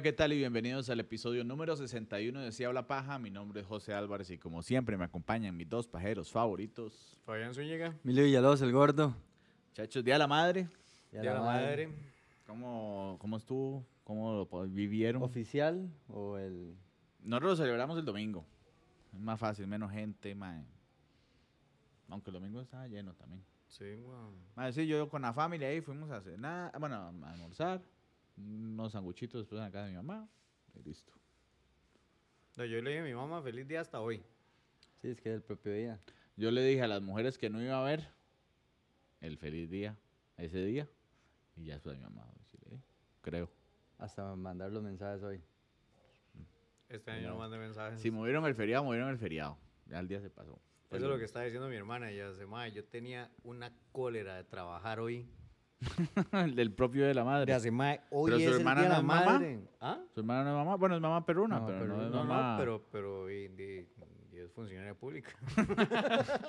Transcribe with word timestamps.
Hola, 0.00 0.04
¿qué 0.04 0.12
tal? 0.14 0.32
Y 0.32 0.38
bienvenidos 0.38 0.88
al 0.88 0.98
episodio 0.98 1.44
número 1.44 1.76
61 1.76 2.40
de 2.40 2.52
Si 2.52 2.64
Habla 2.64 2.86
Paja. 2.86 3.18
Mi 3.18 3.30
nombre 3.30 3.60
es 3.60 3.66
José 3.66 3.92
Álvarez 3.92 4.30
y 4.30 4.38
como 4.38 4.62
siempre 4.62 4.96
me 4.96 5.04
acompañan 5.04 5.54
mis 5.54 5.68
dos 5.68 5.86
pajeros 5.86 6.32
favoritos. 6.32 7.18
Fabián 7.26 7.52
Zúñiga. 7.52 7.94
Emilio 8.02 8.24
Villalobos, 8.24 8.62
el 8.62 8.72
gordo. 8.72 9.14
Muchachos, 9.68 10.02
Día 10.02 10.14
de 10.14 10.20
la 10.20 10.26
Madre. 10.26 10.68
Día 11.12 11.20
de 11.20 11.26
la 11.26 11.42
madre. 11.42 11.90
¿Cómo, 12.46 13.18
cómo 13.20 13.36
estuvo? 13.36 13.84
¿Cómo 14.02 14.48
lo 14.50 14.66
vivieron? 14.68 15.22
¿Oficial 15.22 15.90
o 16.08 16.38
el...? 16.38 16.74
Nosotros 17.22 17.50
lo 17.50 17.56
celebramos 17.64 17.98
el 17.98 18.06
domingo. 18.06 18.46
Es 19.12 19.20
más 19.20 19.38
fácil, 19.38 19.66
menos 19.66 19.92
gente, 19.92 20.34
mae. 20.34 20.64
Aunque 22.08 22.30
el 22.30 22.34
domingo 22.34 22.62
estaba 22.62 22.88
lleno 22.88 23.12
también. 23.12 23.44
Sí, 23.68 23.84
weón. 24.02 24.34
Mae, 24.56 24.72
sí, 24.72 24.86
yo 24.86 25.10
con 25.10 25.20
la 25.20 25.34
familia 25.34 25.68
ahí 25.68 25.82
fuimos 25.82 26.10
a 26.10 26.22
cenar, 26.22 26.72
bueno, 26.80 26.96
a 26.96 27.32
almorzar, 27.32 27.82
unos 28.46 28.92
sanguchitos 28.92 29.40
después 29.42 29.58
en 29.58 29.64
la 29.64 29.70
casa 29.70 29.84
de 29.86 29.90
mi 29.92 29.96
mamá 29.96 30.28
y 30.74 30.82
listo. 30.82 31.12
No, 32.56 32.64
yo 32.64 32.80
le 32.82 32.90
dije 32.90 33.00
a 33.02 33.04
mi 33.04 33.14
mamá, 33.14 33.42
feliz 33.42 33.66
día 33.66 33.80
hasta 33.80 34.00
hoy. 34.00 34.22
Sí, 35.00 35.08
es 35.08 35.20
que 35.20 35.30
es 35.30 35.36
el 35.36 35.42
propio 35.42 35.72
día. 35.72 35.98
Yo 36.36 36.50
le 36.50 36.62
dije 36.62 36.82
a 36.82 36.88
las 36.88 37.00
mujeres 37.02 37.38
que 37.38 37.48
no 37.50 37.62
iba 37.62 37.80
a 37.80 37.84
ver 37.84 38.08
el 39.20 39.36
feliz 39.38 39.70
día, 39.70 39.96
ese 40.36 40.64
día, 40.64 40.88
y 41.56 41.64
ya 41.66 41.74
después 41.74 41.94
a 41.96 41.98
mi 41.98 42.04
mamá, 42.04 42.26
decirle, 42.38 42.76
"Eh, 42.76 42.80
creo. 43.22 43.50
Hasta 43.98 44.34
mandar 44.34 44.72
los 44.72 44.82
mensajes 44.82 45.22
hoy. 45.22 45.42
Este 46.88 47.10
año 47.12 47.28
no 47.30 47.36
mandé 47.36 47.56
mensajes. 47.58 48.00
Si 48.00 48.10
movieron 48.10 48.44
el 48.46 48.54
feriado, 48.54 48.82
movieron 48.84 49.10
el 49.10 49.18
feriado. 49.18 49.56
Ya 49.86 50.00
el 50.00 50.08
día 50.08 50.20
se 50.20 50.28
pasó. 50.30 50.60
Eso 50.90 50.96
es 51.04 51.10
lo 51.10 51.18
que 51.18 51.24
está 51.24 51.42
diciendo 51.42 51.68
mi 51.68 51.76
hermana. 51.76 52.10
Ella 52.10 52.30
dice, 52.30 52.44
yo 52.74 52.84
tenía 52.84 53.30
una 53.44 53.72
cólera 53.92 54.34
de 54.34 54.42
trabajar 54.44 54.98
hoy. 54.98 55.28
El 56.32 56.54
del 56.56 56.72
propio 56.72 57.06
de 57.06 57.14
la 57.14 57.24
madre. 57.24 57.52
hace, 57.52 57.70
hoy 58.10 58.30
Pero 58.30 58.36
su 58.38 58.42
es 58.42 58.46
el 58.48 58.54
hermana 58.58 58.80
día 58.82 58.82
de 58.82 58.88
no 58.88 58.94
la 58.94 58.98
es 58.98 59.04
mamá. 59.04 59.24
madre. 59.38 59.60
¿Ah? 59.80 59.98
Su 60.14 60.20
hermana 60.20 60.44
no 60.44 60.50
es 60.50 60.56
mamá, 60.56 60.76
bueno, 60.76 60.94
es 60.96 61.00
mamá 61.00 61.24
perruna, 61.26 61.54
Mamá 61.60 61.66
pero 61.66 61.86
no 61.86 62.02
es 62.04 62.10
No, 62.10 62.24
mamá. 62.24 62.52
no, 62.52 62.58
pero, 62.58 62.84
pero 62.92 63.30
y, 63.30 63.34
y- 63.46 63.88
y 64.32 64.38
es 64.38 64.52
funcionaria 64.52 64.94
pública. 64.94 65.30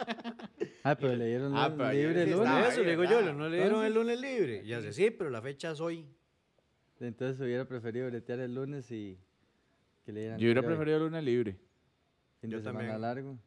Ah, 0.83 0.95
pero 0.95 1.15
le 1.15 1.27
dieron 1.27 1.55
Ah, 1.55 1.71
pero 1.77 1.91
libre 1.91 2.23
el 2.23 2.31
lunes. 2.31 2.67
Eso 2.69 2.81
le 2.83 2.89
digo 2.91 3.03
yo, 3.03 3.33
no 3.33 3.47
le 3.47 3.57
dieron 3.57 3.85
el 3.85 3.93
lunes 3.93 4.19
libre. 4.19 4.63
Y 4.65 4.73
hace, 4.73 4.91
sí, 4.93 5.11
pero 5.11 5.29
la 5.29 5.39
fecha 5.41 5.71
es 5.71 5.79
hoy. 5.79 6.07
Entonces 6.99 7.39
hubiera 7.39 7.65
preferido 7.65 8.07
bretear 8.07 8.39
el 8.39 8.55
lunes 8.55 8.89
y 8.91 9.19
que 10.03 10.11
le 10.11 10.21
dieran 10.21 10.39
Yo 10.39 10.45
hubiera 10.45 10.63
preferido 10.63 10.97
el 10.97 11.03
lunes 11.03 11.23
libre. 11.23 11.55
Fin 12.39 12.49
Yo 12.49 12.57
de 12.57 12.63
semana 12.63 12.79
también. 12.79 13.01
largo. 13.01 13.37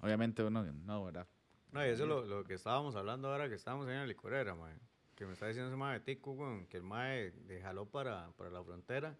Obviamente 0.00 0.42
uno 0.42 0.64
no, 0.64 1.04
¿verdad? 1.04 1.26
No, 1.72 1.84
y 1.86 1.88
eso 1.90 2.02
es 2.02 2.08
lo, 2.08 2.24
lo 2.24 2.44
que 2.44 2.54
estábamos 2.54 2.96
hablando 2.96 3.28
ahora 3.28 3.48
que 3.48 3.54
estábamos 3.54 3.86
en 3.88 3.94
la 3.96 4.06
licorera, 4.06 4.54
mae. 4.54 4.74
Que 5.14 5.26
me 5.26 5.32
está 5.34 5.46
diciendo 5.46 5.68
ese 5.68 5.76
mae 5.76 5.98
de 5.98 6.04
tico, 6.04 6.32
weón, 6.32 6.66
que 6.66 6.78
el 6.78 6.82
mae 6.82 7.30
de 7.30 7.60
jaló 7.60 7.86
para, 7.86 8.30
para 8.32 8.50
la 8.50 8.62
frontera 8.64 9.16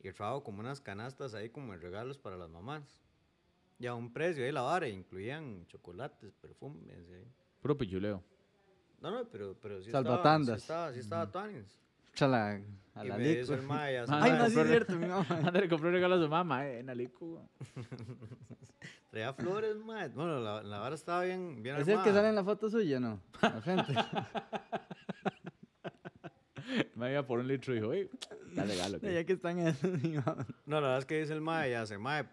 y 0.00 0.12
trajo 0.12 0.42
como 0.44 0.60
unas 0.60 0.80
canastas 0.80 1.34
ahí 1.34 1.48
como 1.50 1.72
de 1.72 1.78
regalos 1.78 2.18
para 2.18 2.36
las 2.36 2.50
mamás. 2.50 3.00
Y 3.78 3.86
a 3.86 3.94
un 3.94 4.12
precio 4.12 4.44
ahí 4.44 4.52
la 4.52 4.62
vara, 4.62 4.88
incluían 4.88 5.64
chocolates, 5.68 6.34
perfumes. 6.34 7.08
eh. 7.10 7.24
Puro 7.62 7.78
pichuleo. 7.78 8.22
No, 9.00 9.10
no, 9.12 9.28
pero, 9.28 9.56
pero 9.60 9.80
sí 9.80 9.90
Salvatandas. 9.92 10.60
estaba, 10.60 10.92
sí 10.92 10.98
estaba, 10.98 11.24
sí 11.28 11.30
estaba 11.30 11.30
tuanis. 11.50 11.80
Chala, 12.18 12.60
a 12.94 13.04
Y 13.04 13.08
la 13.08 13.16
me 13.16 13.28
dice 13.28 13.52
el 13.54 13.60
lico. 13.60 13.72
mae, 13.72 13.98
así, 13.98 14.12
Ah, 14.12 14.20
Ay, 14.22 14.32
no, 14.32 14.44
es 14.46 14.52
cierto, 14.68 14.92
mi 14.96 15.06
mamá. 15.06 15.24
Anda, 15.52 15.60
le 15.60 15.68
compró 15.68 15.88
un 15.88 15.94
regalo 15.94 16.16
a 16.16 16.18
su 16.18 16.28
mamá, 16.28 16.66
eh, 16.66 16.80
en 16.80 16.90
Alico. 16.90 17.48
traía 19.10 19.32
flores, 19.34 19.76
mae. 19.76 20.08
Bueno, 20.08 20.40
la, 20.40 20.62
la 20.64 20.78
vara 20.80 20.94
estaba 20.96 21.22
bien, 21.22 21.62
bien 21.62 21.76
¿Es 21.76 21.82
el 21.82 21.86
que 21.86 21.92
armada. 21.92 22.12
sale 22.14 22.28
en 22.30 22.34
la 22.34 22.44
foto 22.44 22.68
suya, 22.68 22.98
no? 22.98 23.22
Al 23.40 23.62
frente. 23.62 23.94
Me 26.96 27.12
iba 27.12 27.26
por 27.26 27.38
un 27.38 27.48
litro 27.48 27.72
y 27.72 27.76
dijo, 27.76 27.88
oye, 27.88 28.10
da 28.54 28.64
regalo. 28.64 28.98
tío". 28.98 29.10
ya 29.10 29.24
que 29.24 29.32
están 29.32 29.58
en 29.58 29.68
eso, 29.68 29.88
mi 29.88 30.14
mamá. 30.18 30.44
No, 30.66 30.76
la 30.80 30.88
verdad 30.88 30.98
es 30.98 31.06
que 31.06 31.20
dice 31.20 31.32
el 31.32 31.40
MAE, 31.40 31.70
ya 31.70 31.82
hace 31.82 31.96
MAE, 31.98 32.26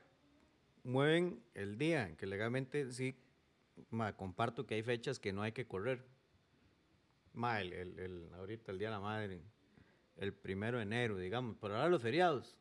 mueven 0.83 1.41
el 1.53 1.77
día, 1.77 2.15
que 2.17 2.25
legalmente 2.25 2.91
sí, 2.91 3.15
MAE, 3.91 4.13
comparto 4.15 4.65
que 4.65 4.75
hay 4.75 4.83
fechas 4.83 5.19
que 5.19 5.31
no 5.31 5.41
hay 5.43 5.51
que 5.53 5.67
correr. 5.67 6.03
MAE, 7.33 7.61
el, 7.61 7.73
el, 7.73 7.99
el- 7.99 8.33
ahorita 8.33 8.71
el 8.73 8.79
Día 8.79 8.89
de 8.89 8.93
la 8.95 8.99
Madre, 8.99 9.41
el 10.17 10.33
primero 10.33 10.77
de 10.77 10.83
enero, 10.83 11.17
digamos, 11.17 11.57
pero 11.59 11.75
ahora 11.75 11.89
los 11.89 12.01
feriados, 12.01 12.57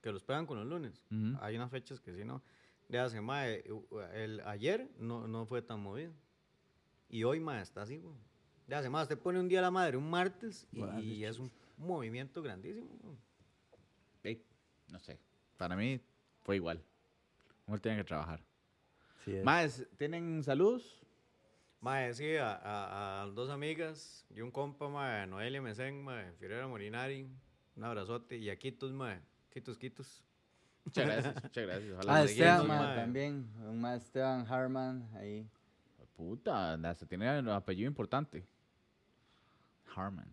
que 0.00 0.12
los 0.12 0.22
pegan 0.22 0.46
con 0.46 0.58
los 0.58 0.66
lunes, 0.66 1.02
Ujú. 1.10 1.36
hay 1.40 1.56
unas 1.56 1.70
fechas 1.70 2.00
que 2.00 2.14
sí 2.14 2.24
no. 2.24 2.42
De 2.88 2.98
hace 2.98 3.20
MAE, 3.20 3.64
u- 3.72 3.98
el, 4.12 4.40
ayer 4.46 4.90
no, 4.98 5.26
no 5.26 5.46
fue 5.46 5.62
tan 5.62 5.80
movido, 5.80 6.12
y 7.08 7.24
hoy 7.24 7.40
MAE 7.40 7.62
está 7.62 7.82
así, 7.82 7.98
güey. 7.98 8.14
De 8.66 8.74
hace 8.74 8.88
más, 8.90 9.08
te 9.08 9.16
pone 9.16 9.38
un 9.40 9.48
Día 9.48 9.58
de 9.58 9.62
la 9.62 9.70
Madre, 9.70 9.96
un 9.96 10.08
martes, 10.08 10.66
y, 10.72 10.78
Bueno, 10.80 11.00
y 11.00 11.24
es 11.24 11.38
un 11.38 11.50
movimiento 11.76 12.42
grandísimo, 12.42 12.88
güey. 13.02 13.16
Ey, 14.22 14.42
no 14.88 14.98
sé. 15.00 15.18
Para 15.58 15.76
mí 15.76 16.00
fue 16.42 16.56
igual. 16.56 16.82
Uno 17.66 17.78
tiene 17.78 17.98
que 17.98 18.04
trabajar. 18.04 18.42
Sí. 19.24 19.32
Más, 19.42 19.86
¿tienen 19.96 20.42
saludos? 20.42 21.02
Mae, 21.84 22.14
sí, 22.14 22.36
a, 22.36 22.54
a, 22.54 23.22
a 23.22 23.26
dos 23.26 23.50
amigas 23.50 24.24
y 24.34 24.40
un 24.40 24.50
compa, 24.50 24.88
mae, 24.88 25.26
Noelia 25.26 25.60
Mesén, 25.60 26.02
mae, 26.02 26.32
Fiorella 26.38 26.66
Molinari, 26.66 27.28
un 27.76 27.84
abrazote, 27.84 28.38
y 28.38 28.48
a 28.48 28.56
Quitos, 28.56 28.90
mae, 28.92 29.20
Quitos, 29.50 29.76
Quitos. 29.76 30.24
Muchas 30.86 31.04
gracias, 31.06 31.34
muchas 31.42 31.66
gracias. 31.66 31.92
Ojalá 31.98 32.14
Ah, 32.16 32.24
Esteban, 32.24 32.66
mae. 32.66 32.78
ma, 32.78 32.94
también. 32.94 33.50
Un 33.68 33.80
más 33.82 34.02
Esteban 34.02 34.46
Harman 34.50 35.06
ahí. 35.14 35.46
Puta, 36.16 36.72
hasta 36.74 37.04
tiene 37.06 37.38
un 37.40 37.48
apellido 37.50 37.86
importante. 37.88 38.46
Harman. 39.94 40.32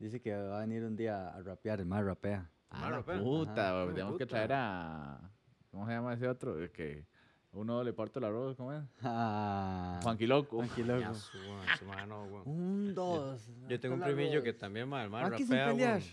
Dice 0.00 0.20
que 0.20 0.34
va 0.34 0.58
a 0.58 0.60
venir 0.62 0.82
un 0.82 0.96
día 0.96 1.28
a 1.28 1.40
rapear, 1.42 1.78
el 1.80 1.86
más 1.86 2.04
rapea. 2.04 2.50
Ah, 2.70 2.80
Más 2.80 2.90
la 2.90 2.96
rapero. 2.96 3.22
puta, 3.22 3.82
Ajá. 3.82 3.92
tenemos 3.94 4.18
que 4.18 4.26
Puta. 4.26 4.34
traer 4.36 4.52
a... 4.54 5.30
¿Cómo 5.70 5.86
se 5.86 5.92
llama 5.92 6.14
ese 6.14 6.26
otro? 6.26 6.56
Que 6.72 7.04
uno 7.52 7.82
le 7.82 7.92
parto 7.92 8.18
el 8.20 8.24
arroz, 8.26 8.56
¿cómo 8.56 8.72
es? 8.72 8.82
Ah, 9.02 9.98
Juanqui 10.02 10.26
Loco. 10.26 10.58
tranquilo. 10.58 11.00
Ya, 11.00 11.12
su, 11.14 11.38
mae, 11.38 11.76
su 11.78 11.84
mae, 11.84 12.06
no, 12.06 12.26
güey. 12.28 12.42
Un, 12.46 12.94
dos. 12.94 13.48
Yo 13.68 13.80
tengo 13.80 13.96
un 13.96 14.02
primillo 14.02 14.42
que 14.42 14.52
también, 14.52 14.88
mae, 14.88 15.06
el 15.06 15.14
Aquí 15.14 15.44
sin 15.44 15.56
rapea, 15.56 15.68
pelear. 15.72 15.98
güey. 16.00 16.10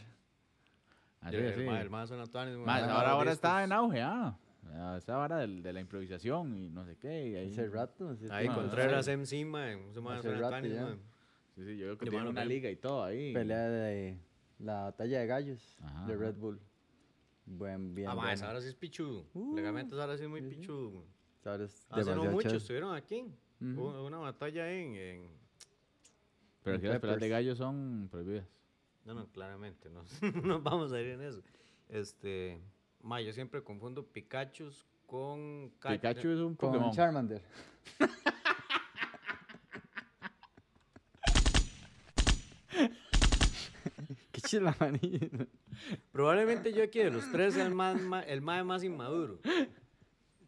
Así, 1.21 1.35
así. 1.37 1.45
el 1.59 1.65
güey. 1.65 1.89
Más, 1.89 2.11
Mae, 2.11 2.83
ahora, 2.83 3.09
ahora 3.11 3.31
está 3.31 3.63
en 3.63 3.71
auge, 3.71 4.01
ah. 4.01 4.37
Ah, 4.73 4.95
Esa 4.97 5.15
vara 5.15 5.37
del- 5.37 5.63
de 5.63 5.71
la 5.73 5.79
improvisación 5.79 6.55
y 6.57 6.69
no 6.69 6.83
sé 6.85 6.97
qué. 6.97 7.29
y 7.29 7.35
ahí- 7.35 7.51
Hace 7.51 7.67
rato. 7.69 8.15
sí, 8.17 8.27
Ahí 8.29 8.47
Ah, 8.49 8.55
Contreras 8.55 9.05
sí. 9.05 9.11
MC, 9.11 9.45
mae, 9.45 9.89
ese 9.89 10.01
mae 10.01 10.19
Hace 10.19 10.29
son 10.29 10.39
rato 10.41 10.67
ya. 10.67 10.83
mae. 10.83 10.95
Sí, 11.55 11.63
sí, 11.65 11.77
yo 11.77 11.85
creo 11.85 11.97
que 11.97 12.05
De 12.05 12.11
tiene 12.11 12.17
mano, 12.25 12.31
una 12.31 12.41
creo. 12.41 12.49
liga 12.53 12.69
y 12.69 12.75
todo 12.75 13.03
ahí. 13.03 13.33
Pelea 13.33 13.69
de 13.69 14.17
la 14.59 14.81
batalla 14.83 15.19
de 15.21 15.27
gallos 15.27 15.77
Ajá, 15.81 16.05
de. 16.05 16.15
Red 16.17 16.35
Bull. 16.35 16.59
Buen, 17.45 17.95
bien. 17.95 18.09
Ah, 18.09 18.13
bueno. 18.13 18.45
ahora 18.45 18.59
sí 18.61 18.67
es 18.67 18.75
pichudo. 18.75 19.25
Uh, 19.33 19.55
Legalmente 19.55 19.95
ahora 19.99 20.17
sí 20.17 20.23
es 20.23 20.29
muy 20.29 20.41
pichudo, 20.41 20.89
güey. 20.89 21.05
Hace 21.43 22.15
no 22.15 22.25
mucho 22.25 22.41
chévere. 22.41 22.57
estuvieron 22.57 22.95
aquí. 22.95 23.21
Ujú. 23.61 23.81
Hubo 23.81 24.05
una 24.05 24.17
batalla 24.17 24.71
en, 24.71 24.95
en 24.95 25.21
Pero 26.63 26.63
Con 26.63 26.73
aquí 26.75 26.87
las 26.87 26.99
peleas 26.99 27.19
de 27.19 27.29
gallos 27.29 27.57
son 27.57 28.07
prohibidas. 28.11 28.45
No, 29.05 29.13
no, 29.13 29.27
claramente, 29.31 29.89
no, 29.89 30.03
no 30.43 30.61
vamos 30.61 30.91
a 30.91 30.99
ir 30.99 31.07
en 31.07 31.21
eso. 31.21 31.41
Este, 31.87 32.59
ma, 33.01 33.21
yo 33.21 33.31
siempre 33.31 33.63
confundo 33.63 34.05
Pikachu 34.05 34.69
con 35.05 35.71
Pikachu 35.81 36.29
es 36.29 36.39
un 36.39 36.55
Con 36.55 36.71
Pokémon. 36.71 36.91
Charmander. 36.91 37.41
Qué 44.31 44.41
chila 44.41 44.75
manilla. 44.79 45.27
Probablemente 46.11 46.73
yo 46.73 46.83
aquí 46.83 46.99
de 46.99 47.11
los 47.11 47.31
tres 47.31 47.53
sea 47.53 47.65
el 47.65 47.73
más, 47.73 47.97
el 48.27 48.41
mae 48.41 48.63
más 48.63 48.83
inmaduro. 48.83 49.39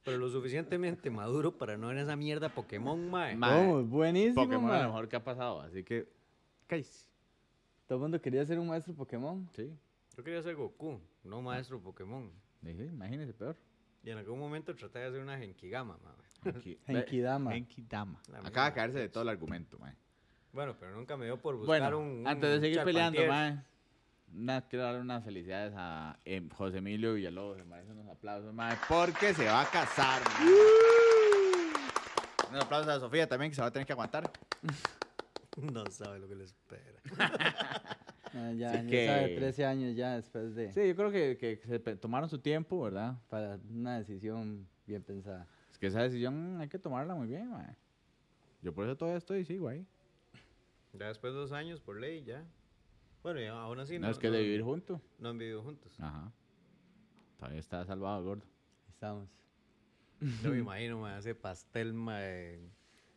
Pero 0.09 0.19
lo 0.19 0.29
suficientemente 0.29 1.09
maduro 1.09 1.57
para 1.57 1.77
no 1.77 1.91
en 1.91 1.97
esa 1.99 2.15
mierda 2.15 2.49
Pokémon, 2.49 3.09
mae. 3.09 3.35
Ma- 3.35 3.57
Oh, 3.59 3.83
buenísimo, 3.83 4.35
Pokémon 4.43 4.65
es 4.71 4.77
ma. 4.77 4.81
lo 4.83 4.87
mejor 4.89 5.09
que 5.09 5.15
ha 5.15 5.23
pasado, 5.23 5.61
así 5.61 5.83
que... 5.83 6.07
Cállese. 6.67 7.07
Todo 7.87 7.97
el 7.97 8.01
mundo 8.03 8.21
quería 8.21 8.45
ser 8.45 8.59
un 8.59 8.67
maestro 8.67 8.93
Pokémon. 8.93 9.49
Sí. 9.55 9.71
Yo 10.15 10.23
quería 10.23 10.41
ser 10.43 10.55
Goku, 10.55 10.99
no 11.23 11.41
maestro 11.41 11.79
Pokémon. 11.81 12.29
Imagínese 12.63 13.33
peor. 13.33 13.55
Y 14.03 14.09
en 14.11 14.17
algún 14.17 14.39
momento 14.39 14.75
traté 14.75 14.99
de 14.99 15.05
hacer 15.05 15.21
una 15.21 15.37
Genkigama, 15.37 15.97
mae. 16.03 16.53
Genki- 16.53 16.77
Genkidama. 16.85 17.51
Genkidama. 17.53 18.19
Acaba 18.43 18.67
de 18.69 18.75
caerse 18.75 18.99
de 18.99 19.09
todo 19.09 19.23
el 19.23 19.29
argumento, 19.29 19.77
mae. 19.79 19.95
Bueno, 20.53 20.75
pero 20.79 20.95
nunca 20.95 21.15
me 21.17 21.25
dio 21.25 21.37
por 21.41 21.55
buscar 21.57 21.79
Bueno, 21.81 21.99
un, 21.99 22.19
un 22.21 22.27
antes 22.27 22.49
de 22.49 22.59
seguir 22.59 22.83
peleando, 22.83 23.21
mae. 23.27 23.59
Una, 24.33 24.61
quiero 24.67 24.85
darle 24.85 25.01
unas 25.01 25.23
felicidades 25.23 25.73
a 25.75 26.17
em, 26.23 26.49
José 26.49 26.77
Emilio 26.77 27.13
Villalobos. 27.15 27.57
Me 27.57 27.65
merecen 27.65 27.97
unos 27.97 28.07
aplausos, 28.15 28.53
mae, 28.53 28.77
porque 28.87 29.33
se 29.33 29.45
va 29.45 29.61
a 29.61 29.65
casar. 29.69 30.21
mae. 30.39 30.49
Unos 32.51 32.65
aplausos 32.65 32.89
a 32.93 32.99
Sofía 32.99 33.27
también, 33.27 33.51
que 33.51 33.55
se 33.55 33.61
va 33.61 33.67
a 33.67 33.71
tener 33.71 33.85
que 33.85 33.93
aguantar. 33.93 34.31
No 35.55 35.85
sabe 35.91 36.19
lo 36.19 36.27
que 36.29 36.35
le 36.35 36.45
espera. 36.45 37.01
Ah, 38.31 38.51
ya, 38.51 38.73
ya 38.73 38.85
que- 38.87 39.07
sabe, 39.07 39.35
13 39.35 39.65
años 39.65 39.95
ya 39.95 40.15
después 40.15 40.53
de... 40.53 40.71
Sí, 40.71 40.87
yo 40.87 40.95
creo 40.95 41.11
que, 41.11 41.35
que 41.37 41.59
se 41.67 41.79
tomaron 41.97 42.29
su 42.29 42.37
tiempo, 42.37 42.79
¿verdad? 42.79 43.17
Para 43.27 43.57
una 43.71 43.97
decisión 43.97 44.69
bien 44.85 45.01
pensada. 45.01 45.47
Es 45.71 45.79
que 45.79 45.87
esa 45.87 46.03
decisión 46.03 46.61
hay 46.61 46.69
que 46.69 46.77
tomarla 46.77 47.15
muy 47.15 47.25
bien, 47.27 47.49
mae. 47.49 47.75
Yo 48.61 48.71
por 48.71 48.85
eso 48.85 48.95
todavía 48.95 49.17
estoy 49.17 49.39
y 49.39 49.45
sigo 49.45 49.67
ahí. 49.67 49.83
Ya 50.93 51.07
después 51.07 51.33
de 51.33 51.39
dos 51.39 51.51
años, 51.51 51.81
por 51.81 51.99
ley, 51.99 52.23
ya. 52.23 52.45
Bueno, 53.23 53.41
y 53.41 53.45
aún 53.47 53.79
así 53.79 53.99
no, 53.99 54.09
es 54.09 54.17
que 54.17 54.29
de 54.29 54.41
vivir 54.41 54.63
juntos. 54.63 55.01
no 55.17 55.29
han 55.29 55.37
vivido 55.37 55.61
juntos. 55.61 55.93
Ajá. 55.99 56.31
Todavía 57.37 57.59
está 57.59 57.85
salvado, 57.85 58.23
gordo. 58.23 58.45
Estamos. 58.89 59.29
Yo 60.43 60.51
me 60.51 60.59
imagino, 60.59 60.99
mae, 60.99 61.19
ese 61.19 61.35
pastel, 61.35 61.93
mae, 61.93 62.59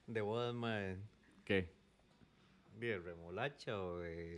de 0.06 0.20
bodas, 0.20 0.54
mae, 0.54 0.98
¿Qué? 1.44 1.72
de 2.78 2.98
remolacha 2.98 3.80
o 3.80 3.98
de, 3.98 4.36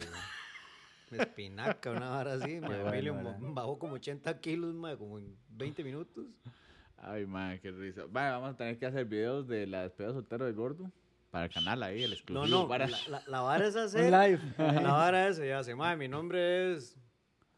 de 1.11 1.19
espinaca, 1.19 1.91
una 1.91 2.11
vara 2.11 2.35
así, 2.35 2.59
bueno, 2.61 2.89
Emilio 2.89 3.15
bajó 3.39 3.79
como 3.79 3.95
80 3.95 4.41
kilos, 4.41 4.75
mae, 4.75 4.97
como 4.97 5.19
en 5.19 5.37
20 5.51 5.85
minutos. 5.85 6.27
Ay, 6.97 7.27
madre, 7.27 7.61
qué 7.61 7.71
risa. 7.71 8.05
Vale, 8.09 8.31
vamos 8.31 8.55
a 8.55 8.57
tener 8.57 8.79
que 8.79 8.87
hacer 8.87 9.05
videos 9.05 9.47
de 9.47 9.67
la 9.67 9.83
despedida 9.83 10.13
soltero 10.15 10.47
de 10.47 10.53
gordo 10.53 10.91
para 11.35 11.47
el 11.47 11.51
canal 11.53 11.83
ahí, 11.83 12.05
el 12.05 12.11
No, 12.11 12.15
exclusivo. 12.15 12.47
no, 12.63 12.69
para... 12.69 12.87
la, 12.87 12.99
la- 13.09 13.23
la 13.27 13.41
vara 13.41 13.67
es 13.67 13.75
hacer... 13.75 14.05
live. 14.05 14.41
La 14.57 14.93
vara 14.93 15.27
es, 15.29 15.39
ya 15.39 15.65
se 15.65 15.75
mae, 15.75 15.97
mi 15.97 16.07
nombre 16.07 16.73
es 16.75 16.97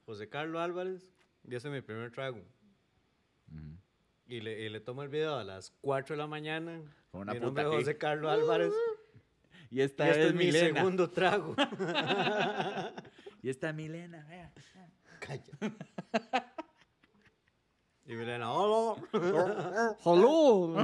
José 0.07 0.31
Carlos 0.31 0.63
Álvarez 0.63 1.07
y 1.45 1.55
este 1.55 1.69
es 1.69 1.75
mi 1.75 1.83
primer 1.83 2.11
trago. 2.11 2.41
Y 4.27 4.41
le, 4.41 4.61
y 4.63 4.69
le 4.71 4.81
tomo 4.81 5.03
el 5.03 5.11
video 5.11 5.37
a 5.37 5.45
las 5.45 5.73
4 5.83 6.15
de 6.15 6.23
la 6.23 6.27
mañana. 6.27 6.81
Con 7.11 7.21
una 7.21 7.35
mi 7.35 7.39
puta 7.39 7.47
nombre 7.63 7.65
es. 7.65 7.85
José 7.85 7.99
Carlos 7.99 8.33
Álvarez. 8.33 8.73
Y 9.69 9.81
esta 9.81 10.07
y 10.07 10.11
este 10.11 10.21
es, 10.23 10.27
es 10.29 10.35
mi 10.35 10.45
Milena. 10.47 10.77
segundo 10.79 11.11
trago. 11.11 11.55
Y 13.43 13.51
esta 13.51 13.69
es 13.71 13.75
Milena, 13.75 14.25
vea. 14.29 14.53
Calla. 15.21 15.43
Y 18.07 18.15
Milena, 18.15 18.53
hola. 18.53 19.03
¡Salud! 20.03 20.79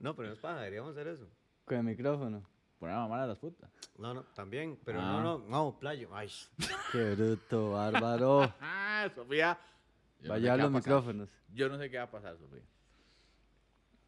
No, 0.00 0.14
pero 0.14 0.28
no 0.28 0.34
es 0.34 0.40
paja, 0.40 0.58
deberíamos 0.58 0.90
hacer 0.92 1.06
eso. 1.08 1.26
Con 1.66 1.76
el 1.78 1.84
micrófono. 1.84 2.42
Poner 2.78 2.94
a 2.96 3.00
mamar 3.00 3.20
a 3.20 3.26
las 3.26 3.38
putas. 3.38 3.70
No, 3.98 4.14
no, 4.14 4.22
también, 4.34 4.78
pero 4.84 5.00
Ah. 5.00 5.20
no, 5.22 5.38
no, 5.38 5.48
no, 5.48 5.78
playo. 5.78 6.08
Ay, 6.14 6.30
Qué 6.92 7.14
bruto, 7.14 7.72
bárbaro. 7.72 8.52
Ah, 8.60 9.08
Sofía. 9.14 9.58
Yo 10.20 10.28
no 10.28 10.34
sé 10.34 10.40
Vaya 10.40 10.56
los 10.56 10.64
va 10.66 10.68
a 10.68 10.72
pasar. 10.72 10.92
micrófonos. 10.92 11.30
Yo 11.52 11.68
no 11.68 11.78
sé 11.78 11.90
qué 11.90 11.98
va 11.98 12.04
a 12.04 12.10
pasar, 12.10 12.36
Sofía. 12.38 12.62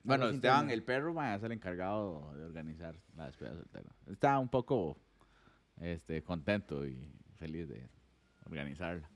Bueno, 0.05 0.28
Esteban, 0.28 0.70
el 0.70 0.82
perro, 0.84 1.12
ma, 1.12 1.34
es 1.34 1.43
el 1.43 1.52
encargado 1.52 2.32
de 2.34 2.44
organizar 2.44 2.94
la 3.16 3.26
despedida 3.26 3.55
soltera. 3.55 3.90
Está 4.06 4.38
un 4.38 4.49
poco 4.49 4.96
este, 5.81 6.22
contento 6.22 6.87
y 6.87 6.99
feliz 7.38 7.69
de 7.69 7.88
organizarla. 8.46 9.08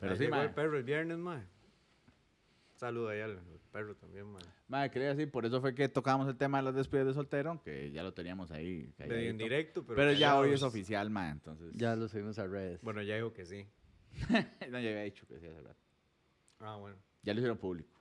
Pero 0.00 0.12
ahí 0.12 0.18
sí, 0.18 0.24
llegó 0.24 0.36
el 0.40 0.50
perro 0.54 0.76
el 0.78 0.82
viernes, 0.84 1.18
mae. 1.18 1.42
Saluda 2.80 3.12
ahí 3.12 3.20
al 3.20 3.32
al 3.32 3.60
perro 3.70 3.94
también, 3.94 4.24
mae. 4.24 4.42
ma, 4.66 4.88
quería 4.88 5.08
decir, 5.08 5.30
por 5.30 5.44
eso 5.44 5.60
fue 5.60 5.74
que 5.74 5.86
tocamos 5.90 6.26
el 6.28 6.38
tema 6.38 6.58
de 6.58 6.64
las 6.64 6.74
despedidas 6.74 7.08
de 7.08 7.12
soltero, 7.12 7.50
aunque 7.50 7.92
ya 7.92 8.02
lo 8.02 8.14
teníamos 8.14 8.50
ahí. 8.52 8.90
Medio 8.96 9.28
en 9.28 9.36
directo, 9.36 9.84
pero. 9.84 9.96
Pero, 9.96 10.12
ya 10.12 10.38
hoy 10.38 10.54
es 10.54 10.62
oficial, 10.62 11.10
ma, 11.10 11.28
entonces. 11.28 11.74
Ya 11.74 11.94
lo 11.94 12.08
subimos 12.08 12.38
a 12.38 12.46
redes. 12.46 12.80
Bueno, 12.80 13.02
ya 13.02 13.16
dijo 13.16 13.34
que 13.34 13.44
sí. 13.44 13.66
no, 14.70 14.80
ya 14.80 14.88
había 14.88 15.02
dicho 15.02 15.26
que 15.26 15.38
sí 15.38 15.46
hace 15.46 15.60
rato. 15.60 15.78
Ah, 16.60 16.76
bueno. 16.76 16.96
Ya 17.22 17.34
lo 17.34 17.40
hicieron 17.40 17.58
público. 17.58 18.00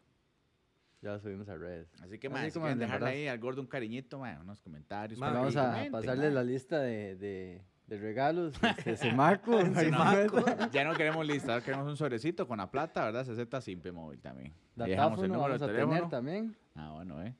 Ya 1.01 1.11
lo 1.11 1.19
subimos 1.19 1.49
a 1.49 1.57
redes. 1.57 1.93
Así 2.01 2.17
que, 2.17 2.27
Así 2.27 2.33
ma, 2.33 2.49
si 2.49 2.57
quieren 2.57 2.79
dejarle 2.79 3.09
ahí 3.09 3.27
al 3.27 3.37
gordo 3.37 3.59
un 3.59 3.67
cariñito, 3.67 4.17
ma, 4.17 4.39
unos 4.39 4.61
comentarios. 4.61 5.19
Vamos 5.19 5.57
a 5.57 5.87
pasarle 5.91 6.31
la 6.31 6.45
lista 6.45 6.79
de, 6.79 7.17
de, 7.17 7.65
de 7.89 7.97
regalos. 7.97 8.53
Este, 8.77 8.95
Semaco. 8.97 9.59
Semaco. 9.75 10.45
Ya 10.71 10.83
no 10.83 10.93
queremos 10.95 11.25
lista, 11.25 11.53
ahora 11.53 11.65
queremos 11.65 11.87
un 11.87 11.97
sobrecito 11.97 12.47
con 12.47 12.57
la 12.59 12.69
plata, 12.71 13.03
¿verdad? 13.05 13.25
Se 13.25 13.31
acepta 13.33 13.59
Simpe 13.61 13.91
móvil 13.91 14.21
también. 14.21 14.53
Dejamos 14.75 15.21
el 15.23 15.27
Datáfono 15.27 15.27
número 15.27 15.41
vamos 15.41 15.59
de 15.59 15.65
a 15.65 15.67
teléfono. 15.67 15.95
tener 15.95 16.09
también. 16.09 16.55
Ah, 16.75 16.91
bueno, 16.93 17.21
¿eh? 17.23 17.35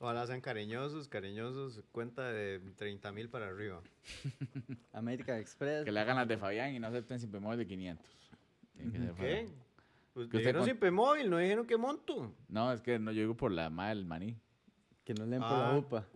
Ojalá 0.00 0.26
sean 0.26 0.40
cariñosos, 0.40 1.08
cariñosos. 1.08 1.82
Cuenta 1.90 2.30
de 2.30 2.60
30 2.76 3.10
mil 3.12 3.28
para 3.28 3.48
arriba. 3.48 3.80
American 4.92 5.38
Express. 5.38 5.84
Que 5.84 5.90
le 5.92 5.98
hagan 6.00 6.16
las 6.16 6.28
de 6.28 6.38
Fabián 6.38 6.72
y 6.74 6.78
no 6.78 6.86
acepten 6.86 7.18
Simpe 7.18 7.40
móvil 7.40 7.58
de 7.58 7.66
500. 7.66 8.06
Tiene 8.76 8.92
que 8.92 8.98
ser 8.98 9.14
¿Qué? 9.16 9.48
Pues 10.14 10.28
Que 10.28 10.38
dijeron 10.38 10.60
con- 10.60 10.64
siempre 10.66 10.90
móvil, 10.92 11.28
no 11.30 11.38
dijeron 11.38 11.66
que 11.66 11.76
monto. 11.76 12.32
No, 12.48 12.72
es 12.72 12.80
que 12.80 12.98
no, 13.00 13.10
yo 13.10 13.22
digo 13.22 13.36
por 13.36 13.50
la 13.50 13.70
madre 13.70 13.96
del 13.96 14.04
maní. 14.06 14.36
Que 15.04 15.14
no 15.14 15.26
leen 15.26 15.42
por 15.42 15.50
Ah. 15.52 15.72
la 15.72 15.78
UPA. 15.78 16.06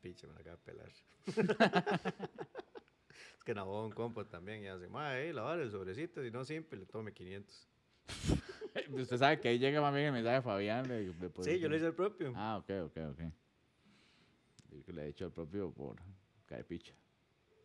Qué 0.00 0.08
pinche 0.08 0.26
me 0.26 0.34
la 0.34 0.40
acaba 0.40 0.56
de 0.56 0.62
pelar. 0.62 0.90
es 3.36 3.44
que 3.44 3.54
Nabó 3.54 3.84
un 3.84 3.92
compa 3.92 4.24
también 4.24 4.62
y 4.62 4.68
hace, 4.68 4.88
mae, 4.88 5.32
la 5.32 5.42
vara 5.42 5.62
el 5.62 5.70
sobrecito, 5.70 6.22
si 6.22 6.30
no 6.30 6.44
siempre 6.44 6.78
le 6.78 6.86
tome 6.86 7.12
500. 7.12 7.68
Usted 8.92 9.16
sabe 9.16 9.40
que 9.40 9.48
ahí 9.48 9.58
llega 9.58 9.80
más 9.80 9.92
bien 9.92 10.06
el 10.06 10.12
mensaje 10.12 10.36
de 10.36 10.42
Fabián. 10.42 10.84
sí, 11.42 11.58
yo 11.58 11.68
le 11.68 11.76
hice 11.76 11.86
el 11.86 11.94
propio. 11.94 12.32
Ah, 12.36 12.58
ok, 12.58 12.70
ok, 12.86 12.96
ok. 13.10 13.20
Que 14.86 14.92
le 14.92 15.04
he 15.04 15.08
hecho 15.08 15.26
el 15.26 15.32
propio 15.32 15.72
por 15.72 15.96
caepicha. 16.46 16.94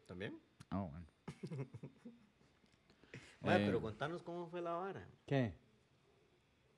¿También? 0.08 0.40
Ah, 0.70 0.80
bueno. 0.80 1.06
Mae, 3.42 3.62
Eh, 3.62 3.66
pero 3.68 3.80
contanos 3.82 4.24
cómo 4.24 4.48
fue 4.48 4.62
la 4.62 4.72
vara. 4.74 5.08
¿Qué? 5.26 5.54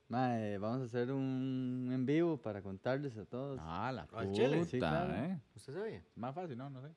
Mae, 0.07 0.57
vamos 0.59 0.81
a 0.81 0.85
hacer 0.85 1.11
un 1.11 1.89
en 1.91 2.05
vivo 2.05 2.37
para 2.37 2.61
contarles 2.61 3.17
a 3.17 3.25
todos. 3.25 3.59
Ah, 3.63 3.91
la 3.91 4.07
¿Al 4.13 4.31
chile? 4.31 4.57
puta, 4.59 4.69
Sí, 4.69 4.77
claro. 4.77 5.13
¿eh? 5.15 5.39
¿Usted 5.55 5.73
sabía? 5.73 6.03
Más 6.15 6.35
fácil, 6.35 6.57
no, 6.57 6.69
no 6.69 6.81
sé. 6.81 6.89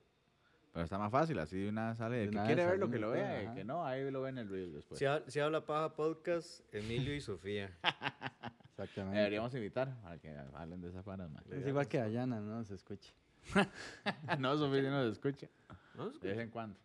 Pero 0.73 0.85
está 0.85 0.99
más 0.99 1.11
fácil, 1.11 1.39
así 1.39 1.59
de 1.59 1.71
una 1.71 1.95
sale. 1.95 2.17
De 2.19 2.25
El 2.25 2.31
que 2.31 2.37
una 2.37 2.47
quiere 2.47 2.63
vez 2.63 2.71
verlo, 2.73 2.91
que 2.91 2.99
lo 2.99 3.11
vea. 3.11 3.41
El 3.41 3.47
ajá. 3.47 3.55
que 3.55 3.65
no, 3.65 3.85
ahí 3.87 4.11
lo 4.11 4.21
ve 4.21 4.29
en 4.29 4.39
el 4.39 4.49
reel 4.51 4.73
después. 4.75 4.99
Si, 4.99 5.07
ha- 5.07 5.23
si 5.27 5.41
habla 5.41 5.65
paja 5.65 5.95
podcast, 5.95 6.63
Emilio 6.75 7.15
y 7.15 7.21
Sofía. 7.23 7.71
Exactamente. 8.71 9.17
Deberíamos 9.19 9.55
invitar 9.55 9.97
para 10.03 10.19
que 10.19 10.37
hablen 10.55 10.81
de 10.83 10.89
esas 10.89 11.03
paras, 11.03 11.31
man. 11.31 11.43
Es 11.51 11.67
igual 11.67 11.89
que 11.89 11.99
Dayana, 11.99 12.41
¿no? 12.41 12.63
Se 12.65 12.75
escucha. 12.75 13.11
no, 14.39 14.57
Sofía 14.59 14.83
sí 14.83 14.87
nos 14.89 15.11
escucha. 15.13 15.49
¿No? 15.95 16.11
De 16.11 16.29
vez 16.29 16.39
en 16.39 16.51
cuando. 16.51 16.79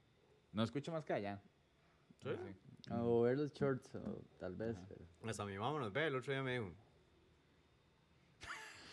No 0.53 0.63
escucho 0.63 0.91
más 0.93 1.03
que 1.03 1.13
allá. 1.13 1.39
¿Sí? 2.21 2.29
O 2.91 3.21
ver 3.21 3.37
los 3.37 3.53
shorts, 3.53 3.95
o 3.95 4.21
tal 4.39 4.55
vez. 4.55 4.77
Pero... 4.89 5.05
Hasta 5.29 5.45
mi 5.45 5.57
mamá 5.57 5.79
nos 5.79 5.93
ve, 5.93 6.07
el 6.07 6.15
otro 6.15 6.33
día 6.33 6.43
me 6.43 6.59
dijo. 6.59 6.71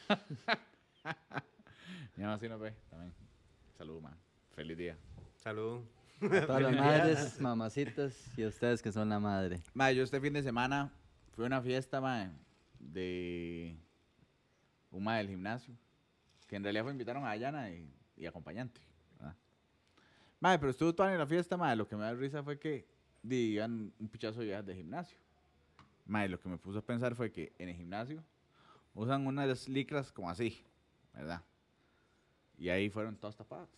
Mi 2.17 2.25
mamá 2.25 2.39
sí 2.39 2.49
nos 2.49 2.61
ve 2.61 2.75
también. 2.91 3.15
Salud, 3.79 4.03
man. 4.03 4.17
Feliz 4.55 4.77
día. 4.77 4.99
Salud. 5.37 5.83
A 6.21 6.47
todas 6.47 6.63
las 6.63 6.77
madres, 6.77 7.41
mamacitas 7.41 8.39
y 8.39 8.43
a 8.43 8.49
ustedes 8.49 8.83
que 8.83 8.93
son 8.93 9.09
la 9.09 9.19
madre. 9.19 9.63
Ma, 9.73 9.91
yo 9.91 10.03
este 10.03 10.21
fin 10.21 10.35
de 10.35 10.43
semana 10.43 10.93
fui 11.33 11.45
a 11.45 11.47
una 11.47 11.63
fiesta, 11.63 12.01
ma, 12.01 12.31
de 12.79 13.75
un 14.91 15.03
ma 15.03 15.17
del 15.17 15.29
gimnasio. 15.29 15.75
Que 16.47 16.57
en 16.57 16.65
realidad 16.65 16.83
fue 16.83 16.93
invitaron 16.93 17.25
a 17.25 17.29
Dayana 17.29 17.71
y, 17.71 17.89
y 18.17 18.27
acompañante. 18.27 18.81
¿verdad? 19.19 19.37
Ma, 20.41 20.59
pero 20.59 20.71
estuvo 20.71 20.95
toda 20.95 21.13
en 21.13 21.19
la 21.19 21.27
fiesta, 21.27 21.57
ma. 21.57 21.75
Lo 21.75 21.89
que 21.89 21.97
me 21.97 22.03
da 22.03 22.13
risa 22.13 22.43
fue 22.43 22.59
que 22.59 22.87
digan 23.23 23.93
un 23.99 24.09
pichazo 24.09 24.41
de 24.41 24.47
viejas 24.47 24.67
de 24.67 24.75
gimnasio. 24.75 25.19
Ma, 26.07 26.25
y 26.25 26.29
lo 26.29 26.41
que 26.41 26.49
me 26.49 26.59
puso 26.59 26.81
a 26.81 26.83
pensar 26.83 27.15
fue 27.15 27.31
que 27.31 27.53
en 27.59 27.69
el 27.69 27.77
gimnasio 27.77 28.23
usan 28.95 29.27
unas 29.27 29.69
licras 29.69 30.13
como 30.13 30.29
así, 30.29 30.65
¿verdad? 31.15 31.43
Y 32.59 32.69
ahí 32.69 32.91
fueron 32.91 33.17
todas 33.17 33.37
tapadas. 33.37 33.69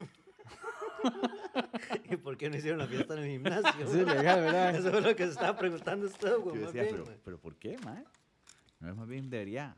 ¿Y 2.10 2.16
por 2.16 2.36
qué 2.36 2.50
no 2.50 2.56
hicieron 2.56 2.78
la 2.78 2.86
fiesta 2.86 3.14
en 3.14 3.20
el 3.20 3.30
gimnasio? 3.30 3.86
Sí, 3.86 4.04
legal, 4.04 4.40
¿verdad? 4.40 4.74
Eso 4.74 4.98
es 4.98 5.04
lo 5.04 5.16
que 5.16 5.24
se 5.24 5.30
estaba 5.30 5.56
preguntando 5.56 6.06
usted, 6.06 6.36
güey. 6.38 6.56
más 6.56 6.72
decía, 6.72 6.92
bien, 6.92 7.20
pero, 7.24 7.38
¿por 7.38 7.56
qué, 7.56 7.78
ma? 7.78 8.02
No, 8.80 8.94
más 8.94 9.08
bien 9.08 9.30
debería 9.30 9.76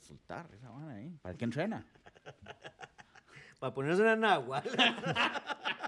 soltar 0.00 0.48
esa 0.54 0.70
mano 0.70 0.90
ahí. 0.90 1.16
¿Para 1.22 1.36
qué 1.36 1.44
entrena? 1.44 1.86
Para 3.60 3.74
ponerse 3.74 4.02
una 4.02 4.16
náhuatl. 4.16 4.68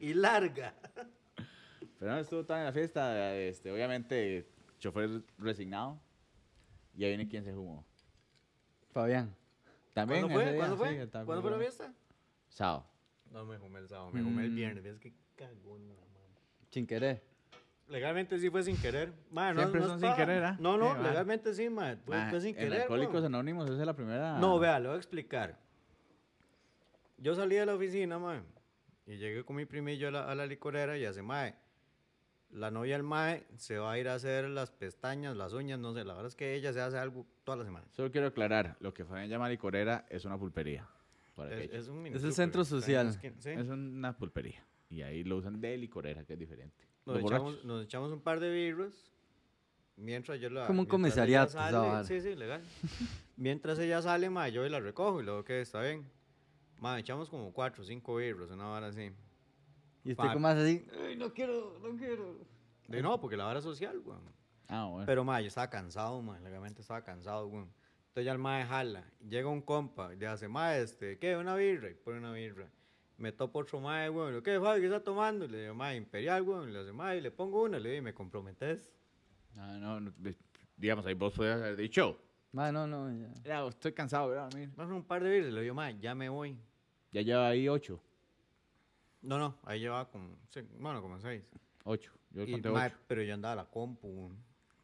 y 0.00 0.14
larga. 0.14 0.74
Pero 1.98 2.12
no 2.12 2.18
estuvo 2.18 2.44
tan 2.44 2.60
en 2.60 2.64
la 2.64 2.72
fiesta, 2.72 3.36
este, 3.36 3.70
obviamente, 3.70 4.48
chofer 4.78 5.22
resignado. 5.38 6.00
Y 6.96 7.04
ahí 7.04 7.10
viene 7.10 7.28
quien 7.28 7.44
se 7.44 7.52
jugó. 7.52 7.84
Fabián. 8.92 9.34
También 9.94 10.22
¿Cuándo 10.22 10.34
fue? 10.40 10.44
día, 10.50 10.56
¿Cuándo 10.56 10.76
sí, 10.76 10.82
fue? 10.82 11.08
¿Cuándo 11.24 11.42
fue 11.42 11.50
la 11.52 11.58
fiesta? 11.58 11.92
Sábado. 12.48 12.86
No 13.30 13.44
me 13.44 13.58
fumé 13.58 13.78
el 13.80 13.88
sábado, 13.88 14.10
me 14.10 14.22
fumé 14.22 14.44
el 14.44 14.50
Mm. 14.50 14.56
viernes. 14.56 14.84
Es 14.84 14.98
que 14.98 15.12
cagón. 15.36 15.94
Sin 16.70 16.86
querer. 16.86 17.22
Legalmente 17.88 18.38
sí 18.38 18.48
fue 18.50 18.62
sin 18.62 18.76
querer. 18.76 19.12
Siempre 19.32 19.80
no 19.80 19.88
son 19.88 20.00
sin 20.00 20.14
querer, 20.14 20.44
¿ah? 20.44 20.56
No, 20.60 20.76
no, 20.78 20.94
Sí, 20.96 21.02
legalmente 21.02 21.54
sí, 21.54 21.68
ma. 21.68 21.96
Fue, 22.06 22.30
fue 22.30 22.40
sin 22.40 22.50
en 22.50 22.56
querer. 22.56 22.80
Alcohólicos 22.82 23.14
weón. 23.14 23.26
Anónimos, 23.26 23.68
esa 23.68 23.80
es 23.80 23.86
la 23.86 23.94
primera. 23.94 24.38
No, 24.38 24.58
vea, 24.58 24.78
le 24.78 24.86
voy 24.88 24.94
a 24.94 24.98
explicar. 24.98 25.58
Yo 27.18 27.34
salí 27.34 27.56
de 27.56 27.66
la 27.66 27.74
oficina, 27.74 28.18
mae, 28.18 28.40
y 29.10 29.16
llegué 29.18 29.44
con 29.44 29.56
mi 29.56 29.64
primillo 29.66 30.08
a 30.08 30.10
la, 30.10 30.30
a 30.30 30.34
la 30.34 30.46
licorera 30.46 30.96
y 30.96 31.04
hace, 31.04 31.22
mae, 31.22 31.54
la 32.50 32.70
novia 32.70 32.94
del 32.94 33.02
mae 33.02 33.44
se 33.56 33.78
va 33.78 33.92
a 33.92 33.98
ir 33.98 34.08
a 34.08 34.14
hacer 34.14 34.48
las 34.48 34.70
pestañas, 34.70 35.36
las 35.36 35.52
uñas, 35.52 35.78
no 35.78 35.92
sé, 35.94 36.04
la 36.04 36.14
verdad 36.14 36.28
es 36.28 36.36
que 36.36 36.54
ella 36.54 36.72
se 36.72 36.80
hace 36.80 36.98
algo 36.98 37.26
toda 37.44 37.56
la 37.58 37.64
semana. 37.64 37.86
Solo 37.90 38.10
quiero 38.10 38.26
aclarar, 38.28 38.76
lo 38.80 38.92
que 38.94 39.04
Fabián 39.04 39.28
llama 39.28 39.48
licorera 39.48 40.06
es 40.10 40.24
una 40.24 40.38
pulpería. 40.38 40.86
por 41.34 41.46
Es, 41.52 41.58
aquello. 41.58 41.78
es 41.78 41.88
un 41.88 41.96
el 41.98 42.02
miniclub, 42.02 42.32
centro 42.32 42.62
pero 42.62 42.62
está 42.62 42.74
en 42.76 42.80
social. 42.82 43.06
la 43.06 43.12
esquina, 43.12 43.34
sí. 43.40 43.50
Es 43.50 43.68
una 43.68 44.16
pulpería. 44.16 44.64
Y 44.88 45.02
ahí 45.02 45.22
lo 45.24 45.36
usan 45.36 45.60
de 45.60 45.76
licorera, 45.76 46.24
que 46.24 46.32
es 46.32 46.38
diferente. 46.38 46.84
Nos, 47.06 47.16
Los 47.16 47.24
echamos, 47.24 47.42
borrachos. 47.44 47.64
nos 47.64 47.84
echamos 47.84 48.12
un 48.12 48.20
par 48.20 48.40
de 48.40 48.50
birros. 48.52 49.12
Mientras 49.96 50.40
yo 50.40 50.50
la. 50.50 50.66
Como 50.66 50.82
un 50.82 50.88
mientras 50.88 51.16
ella 51.28 51.42
comisariato, 51.44 51.50
esa 51.50 51.58
sale- 51.70 51.76
vara. 51.78 52.04
Sí, 52.04 52.20
sí, 52.20 52.34
legal. 52.34 52.62
mientras 53.36 53.78
ella 53.78 54.02
sale, 54.02 54.30
ma, 54.30 54.48
yo 54.48 54.66
la 54.68 54.80
recojo 54.80 55.20
y 55.20 55.24
luego 55.24 55.44
que 55.44 55.60
está 55.60 55.80
bien. 55.82 56.04
Mae, 56.80 57.00
echamos 57.00 57.28
como 57.28 57.52
cuatro 57.52 57.82
o 57.82 57.86
cinco 57.86 58.16
birros, 58.16 58.50
una 58.50 58.64
vara 58.66 58.88
así. 58.88 59.12
Y 60.02 60.12
usted 60.12 60.32
como 60.32 60.48
hace 60.48 60.60
así, 60.62 60.86
"Ay, 61.04 61.16
no 61.16 61.32
quiero, 61.32 61.78
no 61.80 61.96
quiero. 61.96 62.38
De 62.88 63.02
no, 63.02 63.20
porque 63.20 63.36
la 63.36 63.44
vara 63.44 63.58
es 63.58 63.64
social, 63.64 63.98
weón. 64.04 64.22
Ah, 64.68 64.86
bueno. 64.86 65.06
Pero, 65.06 65.24
mae, 65.24 65.42
yo 65.42 65.48
estaba 65.48 65.68
cansado, 65.68 66.22
mae, 66.22 66.40
legalmente 66.40 66.80
estaba 66.80 67.02
cansado, 67.04 67.46
weón. 67.48 67.70
Entonces 68.08 68.24
ya 68.24 68.32
el 68.32 68.38
mae 68.38 68.64
jala, 68.64 69.04
llega 69.28 69.48
un 69.48 69.60
compa, 69.62 70.12
le 70.14 70.26
hace, 70.26 70.48
mae, 70.48 70.82
este, 70.82 71.18
¿qué? 71.18 71.36
Una 71.36 71.54
birra, 71.54 71.90
y 71.90 71.94
pone 71.94 72.18
una 72.18 72.32
birra. 72.32 72.68
Me 73.18 73.30
topo 73.32 73.58
otro 73.58 73.78
mae, 73.80 74.08
weón, 74.08 74.42
¿qué, 74.42 74.58
Fabi, 74.58 74.80
qué 74.80 74.86
está 74.86 75.04
tomando? 75.04 75.46
Le 75.46 75.62
digo, 75.62 75.74
mae, 75.74 75.96
imperial, 75.96 76.42
weón, 76.42 76.72
le 76.72 76.78
hace, 76.80 76.92
mae, 76.92 77.20
le 77.20 77.30
pongo 77.30 77.62
una, 77.62 77.78
le 77.78 77.90
digo, 77.90 78.02
¿me 78.02 78.14
comprometes? 78.14 78.90
Ah, 79.56 79.76
no, 79.78 80.00
no, 80.00 80.12
ve- 80.16 80.36
digamos, 80.76 81.04
ahí 81.06 81.14
vos 81.14 81.34
podías 81.34 81.60
haber 81.60 81.76
dicho. 81.76 82.18
Ma, 82.52 82.72
no, 82.72 82.86
no, 82.86 83.12
ya. 83.12 83.32
Ya, 83.44 83.66
estoy 83.68 83.92
cansado, 83.92 84.30
¿verdad? 84.30 84.50
Mira. 84.54 84.72
Más 84.76 84.88
un 84.88 85.04
par 85.04 85.22
de 85.22 85.30
birras, 85.30 85.52
le 85.52 85.60
digo, 85.62 85.74
mae, 85.74 85.96
ya 86.00 86.14
me 86.14 86.28
voy. 86.28 86.58
Ya 87.12 87.22
lleva 87.22 87.48
ahí 87.48 87.68
ocho. 87.68 88.00
No, 89.22 89.38
no, 89.38 89.56
ahí 89.64 89.80
llevaba 89.80 90.08
como, 90.08 90.36
sí, 90.48 90.60
bueno, 90.78 91.02
como 91.02 91.18
seis. 91.20 91.42
Ocho. 91.84 92.12
Yo 92.30 92.44
Y, 92.44 92.52
conté 92.52 92.70
mae, 92.70 92.88
ocho. 92.88 92.96
pero 93.06 93.22
yo 93.22 93.34
andaba 93.34 93.54
la 93.56 93.64
compu, 93.66 94.08
weón. 94.08 94.36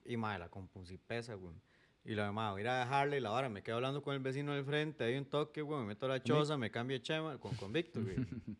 Y 0.05 0.17
mae, 0.17 0.39
la 0.39 0.49
compu 0.49 0.85
sí 0.85 0.99
pesa, 0.99 1.37
weón. 1.37 1.61
Y 2.05 2.15
la 2.15 2.27
demás, 2.27 2.53
voy 2.53 2.61
a 2.61 2.63
ir 2.63 2.69
a 2.69 2.79
dejarle 2.81 3.21
la 3.21 3.33
hora, 3.33 3.49
me 3.49 3.63
quedo 3.63 3.77
hablando 3.77 4.03
con 4.03 4.15
el 4.15 4.21
vecino 4.21 4.53
del 4.55 4.65
frente, 4.65 5.05
hay 5.05 5.17
un 5.17 5.25
toque, 5.25 5.63
weón, 5.63 5.83
me 5.83 5.89
meto 5.89 6.07
a 6.07 6.11
la 6.11 6.23
choza, 6.23 6.57
me 6.57 6.71
cambio 6.71 6.97
de 6.97 7.03
chema 7.03 7.39
con, 7.39 7.55
con 7.57 7.73
Víctor, 7.73 8.05
güey. 8.05 8.17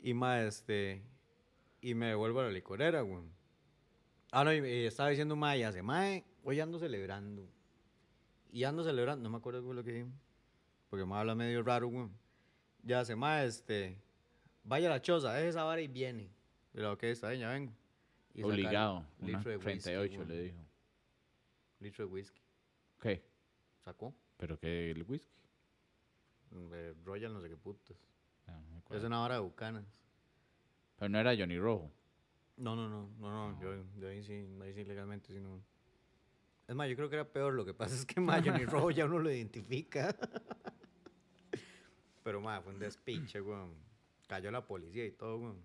y 0.00 0.12
mae, 0.14 0.46
este, 0.48 1.02
y 1.80 1.94
me 1.94 2.06
devuelvo 2.06 2.40
a 2.40 2.44
la 2.44 2.50
licorera, 2.50 3.02
weón. 3.04 3.30
Ah, 4.32 4.44
no, 4.44 4.52
y, 4.52 4.58
y 4.58 4.84
estaba 4.86 5.08
diciendo 5.10 5.36
mae, 5.36 5.60
y 5.60 5.62
hace, 5.62 5.82
mae, 5.82 6.24
hoy 6.42 6.60
ando 6.60 6.78
celebrando. 6.78 7.48
Y 8.52 8.64
ando 8.64 8.82
celebrando, 8.84 9.22
no 9.22 9.30
me 9.30 9.36
acuerdo 9.38 9.62
fue 9.62 9.74
lo 9.74 9.84
que 9.84 9.92
dijo, 9.92 10.08
porque 10.90 11.06
me 11.06 11.14
habla 11.14 11.34
medio 11.34 11.62
raro, 11.62 11.88
weón. 11.88 12.12
Ya 12.86 13.00
hace, 13.00 13.16
mae, 13.16 13.46
este, 13.46 13.98
vaya 14.62 14.86
a 14.86 14.90
la 14.90 15.02
choza, 15.02 15.32
deje 15.32 15.48
esa 15.48 15.64
vara 15.64 15.80
y 15.80 15.88
viene. 15.88 16.30
Y 16.72 16.78
lo 16.78 16.96
que 16.96 17.10
está 17.10 17.30
bien, 17.30 17.40
ya 17.40 17.50
vengo. 17.50 17.72
Y 18.32 18.44
Obligado. 18.44 19.04
un 19.18 19.26
litro 19.26 19.50
de 19.50 19.56
whisky, 19.56 19.80
38 19.82 20.14
weón. 20.14 20.28
le 20.28 20.40
dijo. 20.40 20.58
litro 21.80 22.06
de 22.06 22.12
whisky. 22.12 22.40
¿Qué? 23.00 23.24
Sacó. 23.84 24.14
¿Pero 24.36 24.56
qué? 24.56 24.92
¿El 24.92 25.02
whisky? 25.02 25.34
Eh, 26.52 26.94
Royal 27.04 27.32
no 27.32 27.40
sé 27.40 27.48
qué 27.48 27.56
putas. 27.56 27.96
Ah, 28.46 28.62
no 28.88 28.96
Es 28.96 29.02
una 29.02 29.18
vara 29.18 29.34
de 29.34 29.40
bucanas. 29.40 29.84
Pero 30.96 31.08
no 31.08 31.18
era 31.18 31.36
Johnny 31.36 31.58
Rojo. 31.58 31.90
No, 32.56 32.76
no, 32.76 32.88
no, 32.88 33.10
no, 33.18 33.50
no. 33.50 33.60
Yo, 33.60 33.82
yo 33.98 34.08
ahí 34.08 34.22
sí, 34.22 34.46
ahí 34.62 34.72
sí 34.74 34.84
legalmente 34.84 35.32
sí 35.32 35.40
no. 35.40 35.60
Es 36.68 36.74
más, 36.76 36.88
yo 36.88 36.94
creo 36.94 37.08
que 37.10 37.16
era 37.16 37.24
peor. 37.24 37.54
Lo 37.54 37.64
que 37.64 37.74
pasa 37.74 37.96
es 37.96 38.06
que 38.06 38.20
más 38.20 38.46
Johnny 38.46 38.64
Rojo 38.64 38.92
ya 38.92 39.06
uno 39.06 39.18
lo 39.18 39.28
identifica. 39.28 40.14
Pero 42.26 42.40
más, 42.40 42.60
fue 42.64 42.72
un 42.72 42.80
despiche, 42.80 43.40
weón. 43.40 43.72
Cayó 44.26 44.50
la 44.50 44.66
policía 44.66 45.06
y 45.06 45.12
todo, 45.12 45.38
weón. 45.38 45.62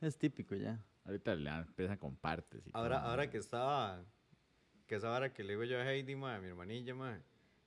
Es 0.00 0.18
típico 0.18 0.56
ya. 0.56 0.84
Ahorita 1.04 1.36
le 1.36 1.48
empiezan 1.48 1.96
con 1.96 2.16
partes. 2.16 2.66
Y 2.66 2.70
Ahora, 2.72 2.98
todo, 2.98 3.08
ahora 3.10 3.30
que 3.30 3.38
estaba, 3.38 4.04
que 4.88 4.96
esa 4.96 5.12
hora 5.12 5.32
que 5.32 5.44
le 5.44 5.50
digo 5.52 5.62
yo 5.62 5.78
a 5.78 5.88
Heidi, 5.88 6.16
ma, 6.16 6.40
mi 6.40 6.48
hermanilla, 6.48 6.92
ma, 6.96 7.20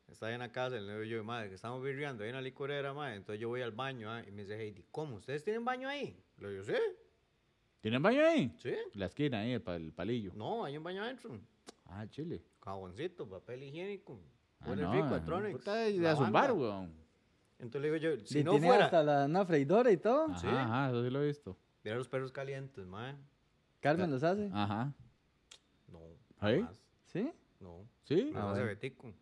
está 0.10 0.28
ahí 0.28 0.34
en 0.34 0.42
la 0.42 0.52
casa, 0.52 0.76
le 0.76 0.92
digo 0.92 1.04
yo, 1.06 1.24
madre, 1.24 1.48
que 1.48 1.56
estamos 1.56 1.82
virreando 1.82 2.24
ahí 2.26 2.30
en 2.32 2.36
la 2.36 2.42
licorera, 2.42 2.94
ma, 2.94 3.16
entonces 3.16 3.40
yo 3.40 3.48
voy 3.48 3.62
al 3.62 3.72
baño, 3.72 4.12
ah, 4.12 4.22
y 4.28 4.32
me 4.34 4.42
dice 4.42 4.62
Heidi, 4.62 4.84
¿cómo? 4.92 5.16
¿Ustedes 5.16 5.42
tienen 5.42 5.64
baño 5.64 5.88
ahí? 5.88 6.22
Le 6.40 6.50
digo, 6.50 6.64
sí, 6.66 6.74
¿Tienen 7.80 8.02
baño 8.02 8.26
ahí? 8.26 8.54
sí. 8.58 8.76
La 8.96 9.06
esquina 9.06 9.40
ahí, 9.40 9.54
el, 9.54 9.64
el 9.66 9.94
palillo. 9.94 10.34
No, 10.36 10.66
hay 10.66 10.76
un 10.76 10.84
baño 10.84 11.04
adentro. 11.04 11.40
Ah, 11.86 12.06
chile. 12.10 12.44
Jaboncito, 12.62 13.30
papel 13.30 13.64
higiénico. 13.64 14.20
Ah, 14.60 14.76
no, 14.76 14.92
rico, 14.92 15.52
puta, 15.58 15.90
ya 15.90 16.02
la 16.02 16.12
es 16.12 16.18
un 16.18 16.24
banda. 16.26 16.42
bar, 16.42 16.52
weón. 16.52 17.05
Entonces 17.60 17.82
le 17.82 17.92
digo 18.00 18.16
yo, 18.18 18.26
si 18.26 18.44
no 18.44 18.52
tiene 18.52 18.68
fuera, 18.68 18.86
hasta 18.86 19.04
la, 19.04 19.26
una 19.26 19.46
freidora 19.46 19.92
y 19.92 19.98
todo. 19.98 20.26
Ajá, 20.26 20.40
Sí. 20.40 20.48
ajá, 20.48 20.90
eso 20.90 21.04
sí 21.04 21.10
lo 21.10 21.24
he 21.24 21.28
visto. 21.28 21.58
mira 21.84 21.96
los 21.98 22.08
perros 22.08 22.32
calientes, 22.32 22.86
ma. 22.86 23.16
Carmen 23.80 24.12
los 24.12 24.24
hace. 24.24 24.50
Ajá. 24.54 24.94
No, 25.88 26.00
¿Ahí? 26.40 26.60
jamás, 26.62 26.76
¿Sí? 27.06 27.32
no, 27.60 27.88
¿Sí? 28.04 28.32
no 28.34 28.40
Ah, 28.40 28.52
hace. 28.52 28.64
Betico. 28.64 29.14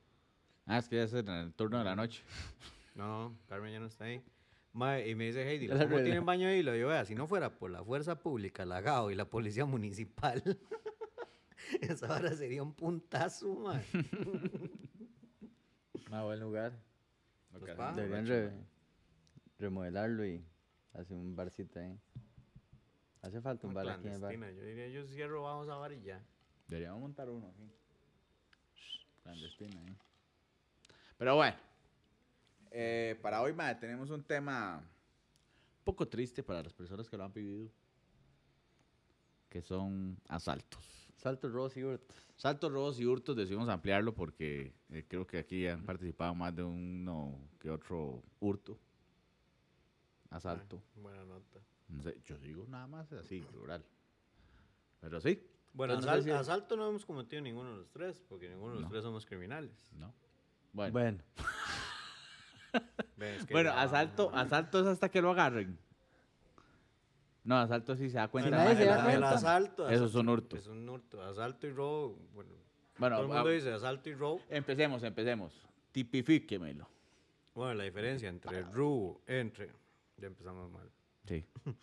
Ah, 0.65 0.77
es 0.79 0.87
que 0.89 0.95
ya 0.95 1.03
es 1.03 1.13
en 1.13 1.27
el 1.29 1.53
turno 1.53 1.77
de 1.79 1.83
la 1.83 1.95
noche. 1.95 2.23
No, 2.95 3.35
Carmen 3.49 3.73
ya 3.73 3.79
no 3.79 3.87
está 3.87 4.05
ahí. 4.05 4.21
Mae, 4.71 5.09
y 5.09 5.15
me 5.15 5.25
dice 5.25 5.41
Heidi, 5.49 5.67
¿cómo 5.67 5.79
tienen 6.03 6.23
baño 6.27 6.47
ahí? 6.47 6.61
Le 6.61 6.73
digo, 6.73 6.89
vea, 6.89 7.03
si 7.05 7.15
no 7.15 7.25
fuera 7.25 7.57
por 7.57 7.71
la 7.71 7.83
fuerza 7.83 8.19
pública, 8.21 8.65
la 8.65 8.81
GAO 8.81 9.09
y 9.09 9.15
la 9.15 9.25
policía 9.25 9.65
municipal, 9.65 10.43
esa 11.81 12.13
hora 12.15 12.35
sería 12.35 12.61
un 12.61 12.71
puntazo, 12.73 13.55
mae. 13.55 13.83
Ah, 16.11 16.23
buen 16.23 16.39
lugar. 16.39 16.73
Pues 17.59 17.71
Ok. 17.73 17.79
va. 17.79 17.91
Deberían 17.93 18.25
guacho, 18.25 18.33
re- 18.33 18.65
remodelarlo 19.59 20.25
y 20.25 20.43
hacer 20.93 21.15
un 21.17 21.35
barcito 21.35 21.79
ahí. 21.79 21.97
Hace 23.21 23.39
falta 23.41 23.67
un 23.67 23.73
bar 23.73 23.87
aquí 23.87 24.07
en 24.07 24.13
el 24.13 24.19
bar. 24.19 24.31
clandestina. 24.35 24.51
Yo 24.61 24.67
diría, 24.67 24.87
yo 24.89 25.05
cierro, 25.07 25.43
vamos 25.43 25.69
a 25.69 25.75
bar 25.75 25.93
y 25.93 26.01
ya. 26.01 26.21
Deberíamos 26.67 26.99
montar 27.01 27.29
uno 27.29 27.47
aquí. 27.47 27.69
Clandestino 29.23 29.79
ahí. 29.79 29.95
Pero 31.17 31.35
bueno. 31.35 31.55
eh, 32.71 33.17
para 33.21 33.41
hoy, 33.41 33.53
madre, 33.53 33.75
tenemos 33.79 34.09
un 34.09 34.23
tema 34.23 34.77
un 34.79 35.83
poco 35.85 36.07
triste 36.07 36.43
para 36.43 36.63
las 36.63 36.73
personas 36.73 37.07
que 37.07 37.15
lo 37.15 37.23
han 37.23 37.31
vivido. 37.33 37.69
Que 39.47 39.61
son 39.61 40.17
asaltos. 40.27 41.02
Salto 41.23 41.47
Rose 41.49 41.79
y 41.79 41.83
Hurtos. 41.83 42.15
Saltos, 42.35 42.71
robos 42.71 42.99
y 42.99 43.05
hurtos 43.05 43.35
decidimos 43.37 43.69
ampliarlo 43.69 44.13
porque 44.13 44.73
eh, 44.89 45.05
creo 45.07 45.25
que 45.25 45.37
aquí 45.37 45.65
han 45.67 45.83
participado 45.85 46.35
más 46.35 46.53
de 46.53 46.63
uno 46.63 47.39
que 47.59 47.69
otro 47.69 48.21
hurto. 48.41 48.77
Asalto. 50.31 50.83
Ay, 50.95 51.01
buena 51.01 51.23
nota. 51.23 51.59
No 51.87 52.01
sé, 52.03 52.19
yo 52.25 52.37
digo 52.39 52.65
nada 52.67 52.87
más 52.87 53.11
así, 53.13 53.39
plural. 53.39 53.85
Pero 54.99 55.21
sí, 55.21 55.41
Bueno, 55.75 55.93
Entonces, 55.95 56.07
no 56.07 56.11
asal- 56.11 56.23
sé 56.23 56.29
si- 56.29 56.51
asalto 56.51 56.75
no 56.75 56.89
hemos 56.89 57.05
cometido 57.05 57.41
ninguno 57.41 57.71
de 57.71 57.77
los 57.77 57.89
tres, 57.89 58.19
porque 58.27 58.49
ninguno 58.49 58.73
de 58.73 58.81
los 58.81 58.83
No. 58.83 58.89
tres 58.89 59.03
somos 59.03 59.25
criminales. 59.25 59.89
¿no? 59.97 60.13
Bueno, 60.73 60.91
Bueno, 60.93 61.23
bueno 63.49 63.71
asalto, 63.71 64.29
asalto 64.35 64.81
es 64.81 64.87
hasta 64.87 65.09
que 65.09 65.21
lo 65.21 65.31
agarren. 65.31 65.77
No, 67.43 67.57
asalto 67.57 67.95
sí 67.95 68.09
se 68.09 68.17
da 68.17 68.27
cuenta. 68.29 68.49
Si 68.49 68.55
nadie 68.55 68.75
se 68.75 68.83
de 68.83 68.87
da 68.89 69.03
cuenta. 69.03 69.29
asalto. 69.31 69.89
Eso 69.89 70.05
es 70.05 70.11
asalto- 70.11 70.19
un 70.21 70.29
hurto. 70.29 70.55
Es 70.57 70.67
un 70.67 70.89
hurto. 70.89 71.21
Asalto 71.23 71.67
y 71.67 71.71
robo. 71.71 72.17
Bueno, 72.33 72.51
Bueno, 72.97 73.15
todo 73.17 73.25
el 73.25 73.31
mundo 73.33 73.49
ah, 73.49 73.51
dice 73.53 73.71
asalto 73.73 74.09
y 74.09 74.13
robo. 74.15 74.41
empecemos, 74.49 75.03
empecemos. 75.03 75.53
Tipifíquemelo. 75.91 76.87
Bueno, 77.53 77.73
la 77.75 77.83
diferencia 77.83 78.29
entre 78.29 78.61
robo, 78.63 79.21
entre. 79.27 79.69
Ya 80.17 80.27
empezamos 80.27 80.71
mal. 80.71 80.89
Sí. 81.25 81.45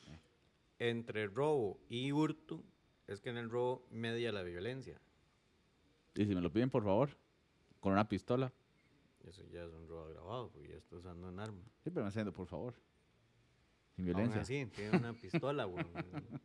Entre 0.78 1.26
robo 1.26 1.78
y 1.90 2.10
hurto 2.10 2.62
es 3.06 3.20
que 3.20 3.28
en 3.28 3.36
el 3.36 3.50
robo 3.50 3.84
media 3.90 4.32
la 4.32 4.42
violencia. 4.42 4.98
Y 6.14 6.24
si 6.24 6.34
me 6.34 6.40
lo 6.40 6.50
piden, 6.50 6.70
por 6.70 6.82
favor, 6.84 7.10
con 7.80 7.92
una 7.92 8.08
pistola. 8.08 8.50
Eso 9.28 9.42
ya 9.52 9.62
es 9.64 9.72
un 9.72 9.86
robo 9.86 10.06
agravado, 10.06 10.48
porque 10.50 10.68
ya 10.68 10.76
está 10.76 10.96
usando 10.96 11.28
un 11.28 11.38
arma. 11.38 11.62
Sí, 11.84 11.90
pero 11.90 12.02
me 12.04 12.08
haciendo, 12.08 12.32
por 12.32 12.46
favor. 12.46 12.74
Sin 14.00 14.14
violencia. 14.14 14.40
así, 14.40 14.66
tiene 14.66 14.96
una 14.96 15.12
pistola, 15.12 15.64
güey. 15.64 15.84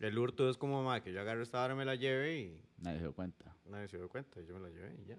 El 0.00 0.16
hurto 0.16 0.48
es 0.48 0.56
como, 0.56 0.82
ma, 0.84 1.00
que 1.02 1.12
yo 1.12 1.20
agarro 1.20 1.42
esta 1.42 1.64
hora, 1.64 1.74
me 1.74 1.84
la 1.84 1.96
lleve 1.96 2.38
y 2.38 2.60
Nadie 2.78 2.98
se 2.98 3.04
dio 3.04 3.12
cuenta. 3.12 3.56
nadie 3.66 3.88
se 3.88 3.96
dio 3.96 4.08
cuenta. 4.08 4.40
Yo 4.42 4.54
me 4.54 4.60
la 4.60 4.68
llevé 4.70 4.96
y 5.02 5.06
ya. 5.06 5.16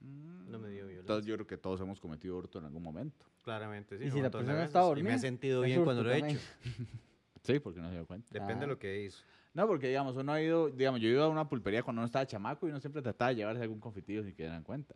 No 0.00 0.58
me 0.58 0.68
dio 0.70 0.78
violencia. 0.86 1.00
Entonces 1.00 1.26
yo 1.26 1.34
creo 1.34 1.46
que 1.46 1.58
todos 1.58 1.80
hemos 1.82 2.00
cometido 2.00 2.38
hurto 2.38 2.58
en 2.58 2.64
algún 2.64 2.82
momento. 2.82 3.26
Claramente 3.42 3.98
sí. 3.98 4.04
¿Y 4.04 4.10
si 4.10 4.20
la 4.22 4.30
persona 4.30 4.64
está 4.64 4.78
Y 4.78 4.82
me 4.82 4.88
dormida? 4.88 5.14
he 5.14 5.18
sentido 5.18 5.60
bien 5.62 5.84
cuando 5.84 6.02
lo 6.02 6.10
he 6.12 6.18
hecho. 6.18 6.40
Sí, 7.42 7.58
porque 7.58 7.80
no 7.80 7.88
se 7.88 7.94
dio 7.94 8.06
cuenta. 8.06 8.28
Depende 8.32 8.54
Ah. 8.54 8.60
de 8.60 8.66
lo 8.66 8.78
que 8.78 9.02
hizo. 9.02 9.24
No, 9.54 9.66
porque 9.66 9.88
digamos, 9.88 10.14
uno 10.14 10.30
ha 10.32 10.42
ido, 10.42 10.68
digamos, 10.68 11.00
yo 11.00 11.08
he 11.08 11.12
ido 11.12 11.24
a 11.24 11.28
una 11.28 11.48
pulpería 11.48 11.82
cuando 11.82 12.00
uno 12.00 12.06
estaba 12.06 12.26
chamaco 12.26 12.66
y 12.66 12.70
uno 12.70 12.80
siempre 12.80 13.00
trataba 13.00 13.30
de 13.30 13.36
llevarse 13.36 13.62
algún 13.62 13.80
confitillo 13.80 14.22
sin 14.22 14.34
que 14.34 14.42
dieran 14.42 14.62
cuenta. 14.62 14.94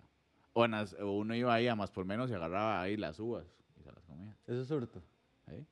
O, 0.52 0.64
en 0.66 0.72
las- 0.72 0.92
o 0.94 1.10
uno 1.12 1.34
iba 1.34 1.52
ahí 1.54 1.68
a 1.68 1.74
más 1.74 1.90
por 1.90 2.04
menos 2.04 2.30
y 2.30 2.34
agarraba 2.34 2.82
ahí 2.82 2.96
las 2.98 3.18
uvas 3.18 3.46
se 3.84 3.92
las 3.92 4.04
comía. 4.04 4.36
eso 4.46 4.60
es 4.62 4.70
hurto. 4.70 5.02
¿eh? 5.48 5.64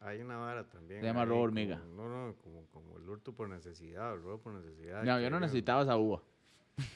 Hay 0.00 0.20
una 0.20 0.36
vara 0.36 0.68
también. 0.68 1.00
Se 1.00 1.06
llama 1.06 1.24
robo 1.24 1.34
como- 1.34 1.44
hormiga. 1.44 1.76
No, 1.96 2.08
no, 2.08 2.36
como, 2.36 2.66
como 2.66 2.96
el 2.98 3.08
hurto 3.08 3.32
por 3.32 3.48
necesidad, 3.48 4.14
el 4.14 4.22
robo 4.22 4.38
por 4.38 4.52
necesidad. 4.54 5.02
No, 5.02 5.20
yo 5.20 5.28
no 5.30 5.40
necesitaba 5.40 5.82
esa 5.82 5.96
uva. 5.96 6.22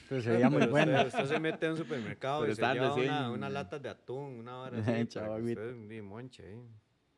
Pero 0.07 0.21
se 0.21 0.29
veía 0.31 0.49
muy 0.49 0.65
bueno. 0.67 0.93
Usted, 0.93 1.07
usted 1.07 1.25
se 1.35 1.39
mete 1.41 1.67
a 1.67 1.71
un 1.71 1.77
supermercado 1.77 2.41
Pero 2.41 2.53
y 2.53 2.55
se 2.55 2.61
lleva 2.61 2.73
recién- 2.95 3.09
una, 3.09 3.31
una 3.31 3.49
lata 3.49 3.77
de 3.79 3.89
atún, 3.89 4.39
una 4.39 4.57
hora 4.59 4.77
así. 4.79 5.01
usted 5.01 6.01
monche 6.03 6.43
ahí. 6.47 6.61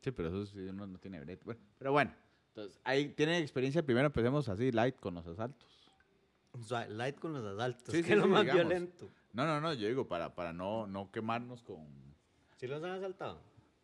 Sí, 0.02 0.12
pero 0.12 0.30
eso 0.30 0.46
sí, 0.48 0.60
uno 0.60 0.88
no 0.88 0.98
tiene 0.98 1.20
brete. 1.20 1.44
Bueno, 1.46 1.62
pero 1.78 1.92
bueno, 1.92 2.12
entonces, 2.50 2.80
ahí 2.84 3.10
tienen 3.10 3.42
experiencia. 3.44 3.84
Primero 3.84 4.08
empecemos 4.08 4.50
así, 4.50 4.72
light, 4.72 4.96
con 5.00 5.14
los 5.14 5.28
asaltos. 5.28 5.92
O 6.54 6.64
sea, 6.64 6.88
light 6.88 7.20
con 7.20 7.34
los 7.34 7.46
asaltos, 7.46 7.94
Sí, 7.94 7.98
que 8.02 8.04
sí, 8.08 8.12
es 8.14 8.18
lo 8.18 8.24
sí, 8.24 8.30
más 8.30 8.42
digamos. 8.42 8.66
violento. 8.66 9.10
No, 9.34 9.46
no, 9.46 9.60
no, 9.62 9.74
yo 9.74 9.88
digo 9.88 10.08
para, 10.08 10.34
para 10.34 10.54
no, 10.54 10.88
no 10.88 11.12
quemarnos 11.12 11.62
con... 11.62 11.86
¿Sí 12.66 12.72
los 12.72 12.84
han 12.84 12.94
asaltado? 12.94 13.40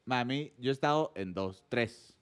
Mami, 0.06 0.54
yo 0.58 0.72
he 0.72 0.74
estado 0.74 1.12
en 1.14 1.36
dos, 1.36 1.64
tres. 1.70 2.18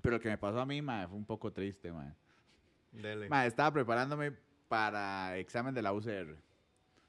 Pero 0.00 0.18
lo 0.18 0.22
que 0.22 0.28
me 0.28 0.38
pasó 0.38 0.60
a 0.60 0.66
mí, 0.66 0.80
ma, 0.80 1.04
fue 1.08 1.16
un 1.16 1.24
poco 1.24 1.52
triste, 1.52 1.90
ma. 1.90 2.14
Dele. 2.92 3.28
Ma, 3.28 3.44
estaba 3.44 3.72
preparándome 3.72 4.36
para 4.68 5.36
examen 5.36 5.74
de 5.74 5.82
la 5.82 5.92
UCR. 5.92 6.36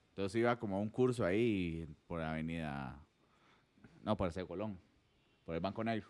Entonces 0.09 0.33
iba 0.33 0.57
como 0.57 0.77
a 0.77 0.79
un 0.79 0.89
curso 0.89 1.23
ahí 1.23 1.87
por 2.07 2.19
avenida, 2.19 2.99
no, 4.03 4.17
por 4.17 4.29
ese 4.29 4.43
Colón, 4.47 4.79
por 5.45 5.53
el 5.53 5.61
Banco 5.61 5.83
Negro. 5.83 6.09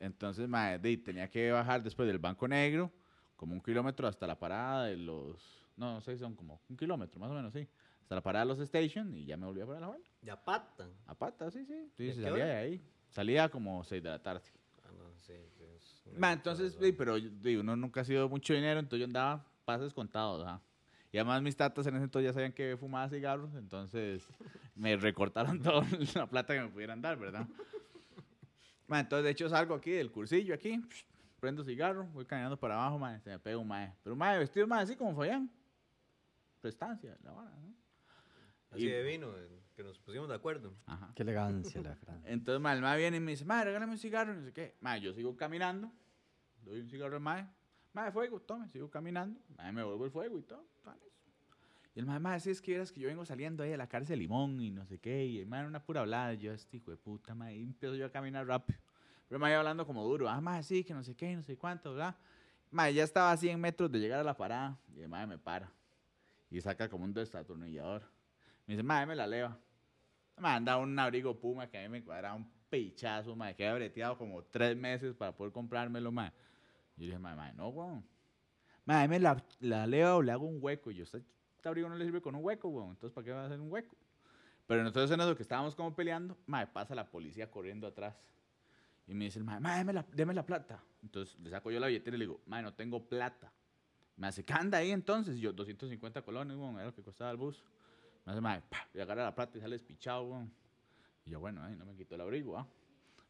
Entonces, 0.00 0.48
de- 0.80 0.96
tenía 0.96 1.28
que 1.28 1.52
bajar 1.52 1.82
después 1.82 2.08
del 2.08 2.20
Banco 2.20 2.48
Negro, 2.48 2.90
como 3.36 3.52
un 3.52 3.60
kilómetro 3.60 4.08
hasta 4.08 4.26
la 4.26 4.38
parada 4.38 4.86
de 4.86 4.96
los, 4.96 5.62
no, 5.76 5.92
no 5.92 6.00
sé, 6.00 6.16
son 6.16 6.34
como 6.34 6.58
un 6.70 6.76
kilómetro 6.78 7.20
más 7.20 7.30
o 7.30 7.34
menos, 7.34 7.52
sí. 7.52 7.68
Hasta 8.00 8.14
la 8.14 8.22
parada 8.22 8.46
de 8.46 8.48
los 8.48 8.60
station 8.60 9.14
y 9.14 9.26
ya 9.26 9.36
me 9.36 9.44
volví 9.44 9.60
a 9.60 9.66
poner 9.66 9.82
la 9.82 9.88
vuelta. 9.88 10.11
Ya 10.22 10.36
pata. 10.42 10.88
A 11.06 11.14
pata, 11.14 11.50
sí, 11.50 11.64
sí. 11.66 11.90
Sí, 11.96 12.04
¿De 12.06 12.12
se 12.14 12.20
qué 12.20 12.28
salía 12.28 12.44
de 12.46 12.52
ahí. 12.56 12.82
Salía 13.10 13.48
como 13.48 13.82
6 13.84 14.02
de 14.02 14.08
la 14.08 14.22
tarde. 14.22 14.42
Ah, 14.84 14.88
no, 14.96 15.12
sí, 15.20 15.34
sí, 15.56 15.64
es 15.76 16.02
una 16.06 16.18
Ma, 16.18 16.32
entonces, 16.32 16.76
sí, 16.80 16.92
pero 16.92 17.18
yo- 17.18 17.30
digo, 17.40 17.60
uno 17.60 17.76
nunca 17.76 18.00
ha 18.00 18.04
sido 18.04 18.28
mucho 18.28 18.54
dinero, 18.54 18.80
entonces 18.80 19.00
yo 19.00 19.06
andaba 19.06 19.44
pases 19.64 19.92
contados, 19.92 20.46
ajá. 20.46 20.60
Y 21.10 21.18
además 21.18 21.42
mis 21.42 21.54
tatas 21.56 21.86
en 21.86 21.96
ese 21.96 22.04
entonces 22.04 22.30
ya 22.30 22.32
sabían 22.32 22.52
que 22.52 22.76
fumaba 22.78 23.08
cigarros, 23.08 23.54
entonces 23.54 24.26
me 24.74 24.96
recortaron 24.96 25.60
toda 25.62 25.86
la 26.14 26.26
plata 26.26 26.54
que 26.54 26.60
me 26.62 26.68
pudieran 26.68 27.02
dar, 27.02 27.18
¿verdad? 27.18 27.46
Ma, 28.86 29.00
entonces, 29.00 29.24
de 29.24 29.30
hecho, 29.30 29.48
salgo 29.48 29.74
aquí 29.74 29.90
del 29.90 30.10
cursillo, 30.10 30.54
aquí, 30.54 30.80
prendo 31.40 31.64
cigarro, 31.64 32.04
voy 32.06 32.24
caminando 32.24 32.58
para 32.58 32.74
abajo, 32.74 32.98
ma, 32.98 33.18
se 33.20 33.30
me 33.30 33.38
pega 33.38 33.58
un 33.58 33.68
mae. 33.68 33.92
Pero 34.02 34.14
un 34.14 34.18
mae 34.18 34.38
vestido 34.38 34.66
más 34.66 34.84
así 34.84 34.96
como 34.96 35.14
Fayán. 35.14 35.50
Prestancia, 36.60 37.16
la 37.22 37.32
vara, 37.32 37.50
¿no? 37.58 37.74
Así 38.70 38.84
Y- 38.84 38.88
de 38.88 39.02
vino, 39.02 39.28
eh, 39.36 39.48
que 39.72 39.82
nos 39.82 39.98
pusimos 39.98 40.28
de 40.28 40.34
acuerdo. 40.34 40.74
Ajá. 40.86 41.12
Qué 41.14 41.22
elegancia 41.22 41.82
la 41.82 41.96
Fran. 41.96 42.22
Entonces, 42.26 42.60
ma, 42.60 42.72
el 42.72 42.82
mae 42.82 42.98
viene 42.98 43.16
y 43.16 43.20
me 43.20 43.32
dice, 43.32 43.44
mae, 43.44 43.64
regálame 43.64 43.92
un 43.92 43.98
cigarro, 43.98 44.32
y 44.32 44.36
no 44.36 44.44
sé 44.44 44.52
qué. 44.52 44.76
Mae, 44.80 45.00
yo 45.00 45.12
sigo 45.12 45.36
caminando, 45.36 45.90
doy 46.62 46.80
un 46.80 46.88
cigarro 46.88 47.16
al 47.16 47.22
mae. 47.22 47.46
Mae, 47.92 48.10
fuego, 48.10 48.40
tome, 48.40 48.68
sigo 48.68 48.90
caminando. 48.90 49.40
Mae, 49.56 49.72
me 49.72 49.82
vuelvo 49.82 50.04
el 50.04 50.10
fuego 50.10 50.38
y 50.38 50.42
todo. 50.42 50.66
tanes. 50.82 51.12
Y 51.94 52.00
el 52.00 52.06
mae, 52.06 52.18
mae, 52.18 52.40
sí, 52.40 52.50
es 52.50 52.62
que 52.62 52.70
vieras 52.70 52.90
que 52.90 53.00
yo 53.00 53.08
vengo 53.08 53.24
saliendo 53.26 53.62
ahí 53.62 53.70
de 53.70 53.76
la 53.76 53.86
cárcel 53.86 54.18
Limón 54.18 54.60
y 54.60 54.70
no 54.70 54.86
sé 54.86 54.98
qué. 54.98 55.26
Y 55.26 55.40
el 55.40 55.46
mae 55.46 55.60
era 55.60 55.68
una 55.68 55.84
pura 55.84 56.00
hablada. 56.00 56.32
Yo, 56.34 56.52
este 56.52 56.78
hijo 56.78 56.90
de 56.90 56.96
puta, 56.96 57.34
mae, 57.34 57.56
y 57.56 57.62
empiezo 57.62 57.94
yo 57.96 58.06
a 58.06 58.10
caminar 58.10 58.46
rápido. 58.46 58.78
Pero 59.28 59.36
el 59.36 59.40
mae 59.40 59.52
iba 59.52 59.58
hablando 59.58 59.86
como 59.86 60.02
duro. 60.04 60.28
Ah, 60.28 60.40
mae, 60.40 60.62
sí, 60.62 60.84
que 60.84 60.94
no 60.94 61.04
sé 61.04 61.14
qué, 61.14 61.36
no 61.36 61.42
sé 61.42 61.56
cuánto, 61.56 61.92
¿verdad? 61.92 62.16
Mae, 62.70 62.94
ya 62.94 63.04
estaba 63.04 63.30
a 63.30 63.36
100 63.36 63.60
metros 63.60 63.92
de 63.92 63.98
llegar 63.98 64.20
a 64.20 64.24
la 64.24 64.34
parada. 64.36 64.78
Y 64.96 65.00
el 65.00 65.08
mae 65.08 65.26
me 65.26 65.38
para. 65.38 65.70
Y 66.50 66.60
saca 66.62 66.88
como 66.88 67.04
un 67.04 67.12
desatornillador. 67.12 68.08
Me 68.66 68.74
dice, 68.74 68.82
mae, 68.82 69.06
me 69.06 69.14
la 69.14 69.26
leva. 69.26 69.58
Me 70.38 70.48
anda 70.48 70.76
un 70.78 70.98
abrigo 70.98 71.38
Puma 71.38 71.68
que 71.68 71.78
a 71.78 71.82
mí 71.82 71.88
me 71.88 72.02
cuadraba 72.02 72.34
un 72.34 72.50
pichazo, 72.70 73.36
mae, 73.36 73.54
que 73.54 73.66
había 73.66 73.74
breteado 73.76 74.16
como 74.16 74.42
tres 74.44 74.76
meses 74.76 75.14
para 75.14 75.34
poder 75.34 75.52
comprármelo, 75.52 76.10
mae. 76.10 76.32
Yo 76.96 77.06
dije, 77.06 77.18
mae, 77.18 77.36
mae, 77.36 77.52
no, 77.54 77.68
weón. 77.68 78.04
Mae, 78.84 79.06
me 79.08 79.20
la, 79.20 79.42
la 79.60 79.86
leo 79.86 80.16
o 80.16 80.22
le 80.22 80.32
hago 80.32 80.46
un 80.46 80.58
hueco. 80.60 80.90
Y 80.90 80.96
yo, 80.96 81.04
este, 81.04 81.22
este 81.56 81.68
abrigo 81.68 81.88
no 81.88 81.96
le 81.96 82.04
sirve 82.04 82.20
con 82.20 82.34
un 82.34 82.44
hueco, 82.44 82.68
weón. 82.68 82.90
Entonces, 82.90 83.14
¿para 83.14 83.24
qué 83.24 83.32
va 83.32 83.42
a 83.42 83.46
hacer 83.46 83.60
un 83.60 83.70
hueco? 83.70 83.96
Pero 84.66 84.86
entonces 84.86 85.10
en 85.12 85.20
eso 85.20 85.36
que 85.36 85.42
estábamos 85.42 85.74
como 85.74 85.94
peleando, 85.94 86.36
mae, 86.46 86.66
pasa 86.66 86.94
la 86.94 87.10
policía 87.10 87.50
corriendo 87.50 87.86
atrás. 87.86 88.16
Y 89.06 89.14
me 89.14 89.26
dice 89.26 89.38
el 89.38 89.44
mae, 89.44 89.60
mae, 89.60 89.78
deme 89.78 89.92
la, 89.92 90.06
deme 90.12 90.34
la 90.34 90.46
plata. 90.46 90.82
Entonces 91.02 91.38
le 91.40 91.50
saco 91.50 91.70
yo 91.70 91.80
la 91.80 91.88
billetera 91.88 92.16
y 92.16 92.18
le 92.18 92.24
digo, 92.26 92.40
mae, 92.46 92.62
no 92.62 92.72
tengo 92.72 93.06
plata. 93.06 93.52
Me 94.16 94.28
hace, 94.28 94.44
¿qué 94.44 94.52
anda 94.52 94.78
ahí 94.78 94.90
entonces? 94.90 95.36
Y 95.36 95.40
yo, 95.40 95.52
250 95.52 96.22
colones, 96.22 96.56
weón, 96.56 96.76
era 96.76 96.86
lo 96.86 96.94
que 96.94 97.02
costaba 97.02 97.30
el 97.30 97.36
bus. 97.36 97.62
Me 98.24 98.32
hace, 98.32 98.62
pa, 98.68 98.86
y 98.94 99.00
agarra 99.00 99.24
la 99.24 99.34
plata 99.34 99.58
y 99.58 99.60
sale 99.60 99.74
despichado, 99.74 100.24
weón. 100.24 100.52
Y 101.24 101.30
yo, 101.30 101.40
bueno, 101.40 101.62
ay, 101.62 101.76
no 101.76 101.84
me 101.84 101.94
quitó 101.94 102.14
el 102.14 102.20
abrigo, 102.20 102.56
¿ah? 102.56 102.66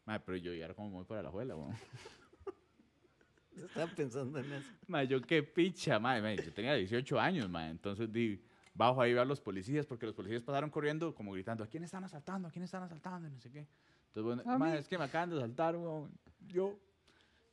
Mae, 0.05 0.19
pero 0.19 0.37
yo 0.37 0.53
ya 0.53 0.65
era 0.65 0.73
como 0.73 0.89
muy 0.89 1.05
para 1.05 1.23
la 1.23 1.29
abuela, 1.29 1.55
weón. 1.55 1.75
Estaba 3.55 3.87
pensando 3.91 4.39
en 4.39 4.51
eso. 4.51 4.71
Mae, 4.87 5.07
yo 5.07 5.21
qué 5.21 5.43
picha, 5.43 5.99
mae, 5.99 6.21
mae, 6.21 6.37
Yo 6.37 6.51
tenía 6.53 6.73
18 6.73 7.19
años, 7.19 7.49
mae. 7.49 7.69
Entonces, 7.69 8.11
di, 8.11 8.43
bajo 8.73 9.01
ahí 9.01 9.15
a 9.15 9.25
los 9.25 9.39
policías, 9.39 9.85
porque 9.85 10.05
los 10.05 10.15
policías 10.15 10.43
pasaron 10.43 10.69
corriendo 10.69 11.13
como 11.13 11.31
gritando, 11.33 11.63
¿a 11.63 11.67
quién 11.67 11.83
están 11.83 12.03
asaltando? 12.03 12.47
¿A 12.47 12.51
quién 12.51 12.63
están 12.63 12.83
asaltando? 12.83 13.27
Y 13.27 13.31
no 13.31 13.39
sé 13.39 13.51
qué. 13.51 13.67
Entonces, 14.07 14.45
bueno, 14.45 14.59
mí. 14.59 14.77
es 14.77 14.87
que 14.87 14.97
me 14.97 15.05
acaban 15.05 15.29
de 15.29 15.37
asaltar, 15.37 15.75
weón. 15.75 16.11
Yo. 16.47 16.77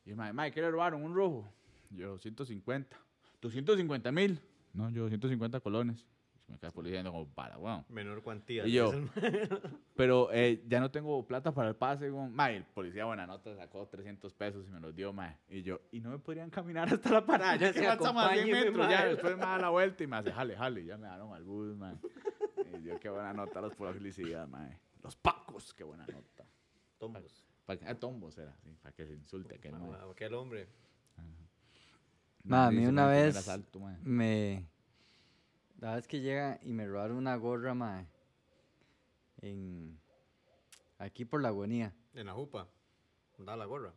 Y 0.05 0.13
mae, 0.13 0.33
mae, 0.33 0.51
¿qué 0.51 0.61
le 0.61 0.71
robaron? 0.71 1.03
Un 1.03 1.15
rojo. 1.15 1.51
Yo, 1.91 2.17
150. 2.17 2.97
¿250 3.41 4.11
mil? 4.11 4.39
No, 4.73 4.89
yo, 4.89 5.07
150 5.07 5.59
colones. 5.59 6.05
Me 6.51 6.67
el 6.67 6.73
policía 6.73 6.99
diciendo 6.99 7.11
como, 7.11 7.33
para, 7.33 7.57
weón. 7.57 7.85
Menor 7.89 8.21
cuantía. 8.21 8.67
Y 8.67 8.73
yo, 8.73 8.91
Pero 9.95 10.29
eh, 10.33 10.63
ya 10.67 10.79
no 10.79 10.91
tengo 10.91 11.25
plata 11.25 11.53
para 11.53 11.69
el 11.69 11.75
pase, 11.75 12.11
weón. 12.11 12.33
Mae, 12.33 12.57
el 12.57 12.65
policía 12.65 13.05
buena 13.05 13.25
nota 13.25 13.55
sacó 13.55 13.87
300 13.87 14.33
pesos 14.33 14.67
y 14.67 14.69
me 14.69 14.79
los 14.79 14.95
dio, 14.95 15.13
mae. 15.13 15.37
Y 15.49 15.61
yo, 15.61 15.79
y 15.91 16.01
no 16.01 16.09
me 16.09 16.19
podrían 16.19 16.49
caminar 16.49 16.93
hasta 16.93 17.09
la 17.09 17.25
parada. 17.25 17.55
Ya 17.55 17.71
que 17.73 17.85
avanzamos 17.85 18.23
a 18.23 18.33
100 18.33 18.39
acompáñeme, 18.41 18.65
metros, 18.65 18.89
ya 18.89 19.05
después 19.05 19.35
me 19.35 19.45
da 19.45 19.57
la 19.57 19.69
vuelta 19.69 20.03
y 20.03 20.07
me 20.07 20.15
hace, 20.17 20.31
jale, 20.31 20.55
jale. 20.55 20.81
Y 20.81 20.85
ya 20.85 20.97
me 20.97 21.07
dieron 21.07 21.33
al 21.33 21.43
bus, 21.43 21.75
mae. 21.75 21.95
Y 22.79 22.83
yo, 22.83 22.99
qué 22.99 23.09
buena 23.09 23.33
nota 23.33 23.61
los 23.61 23.75
policías, 23.75 24.47
mae. 24.49 24.77
Los 25.01 25.15
pacos, 25.15 25.73
qué 25.73 25.83
buena 25.83 26.05
nota. 26.05 26.45
Tombos. 26.97 27.45
Pa, 27.65 27.77
ah, 27.85 27.95
tombos 27.95 28.37
era, 28.37 28.55
sí, 28.57 28.75
para 28.81 28.93
que 28.93 29.05
se 29.05 29.13
insulte 29.13 29.55
aquel, 29.55 29.73
mae. 29.73 29.91
Ah, 29.93 30.07
Aquel 30.11 30.33
hombre. 30.33 30.67
Ma, 32.43 32.67
a 32.67 32.71
mí 32.71 32.85
una 32.85 33.05
vez 33.05 33.35
asalto, 33.35 33.79
mae. 33.79 33.97
me... 34.03 34.70
La 35.81 35.95
vez 35.95 36.07
que 36.07 36.21
llega 36.21 36.59
y 36.61 36.73
me 36.73 36.87
robaron 36.87 37.17
una 37.17 37.35
gorra, 37.35 37.73
mae. 37.73 38.07
En... 39.41 39.99
Aquí 40.99 41.25
por 41.25 41.41
la 41.41 41.47
agonía, 41.47 41.93
En 42.13 42.27
la 42.27 42.33
jupa. 42.33 42.67
Da 43.39 43.55
la 43.55 43.65
gorra. 43.65 43.91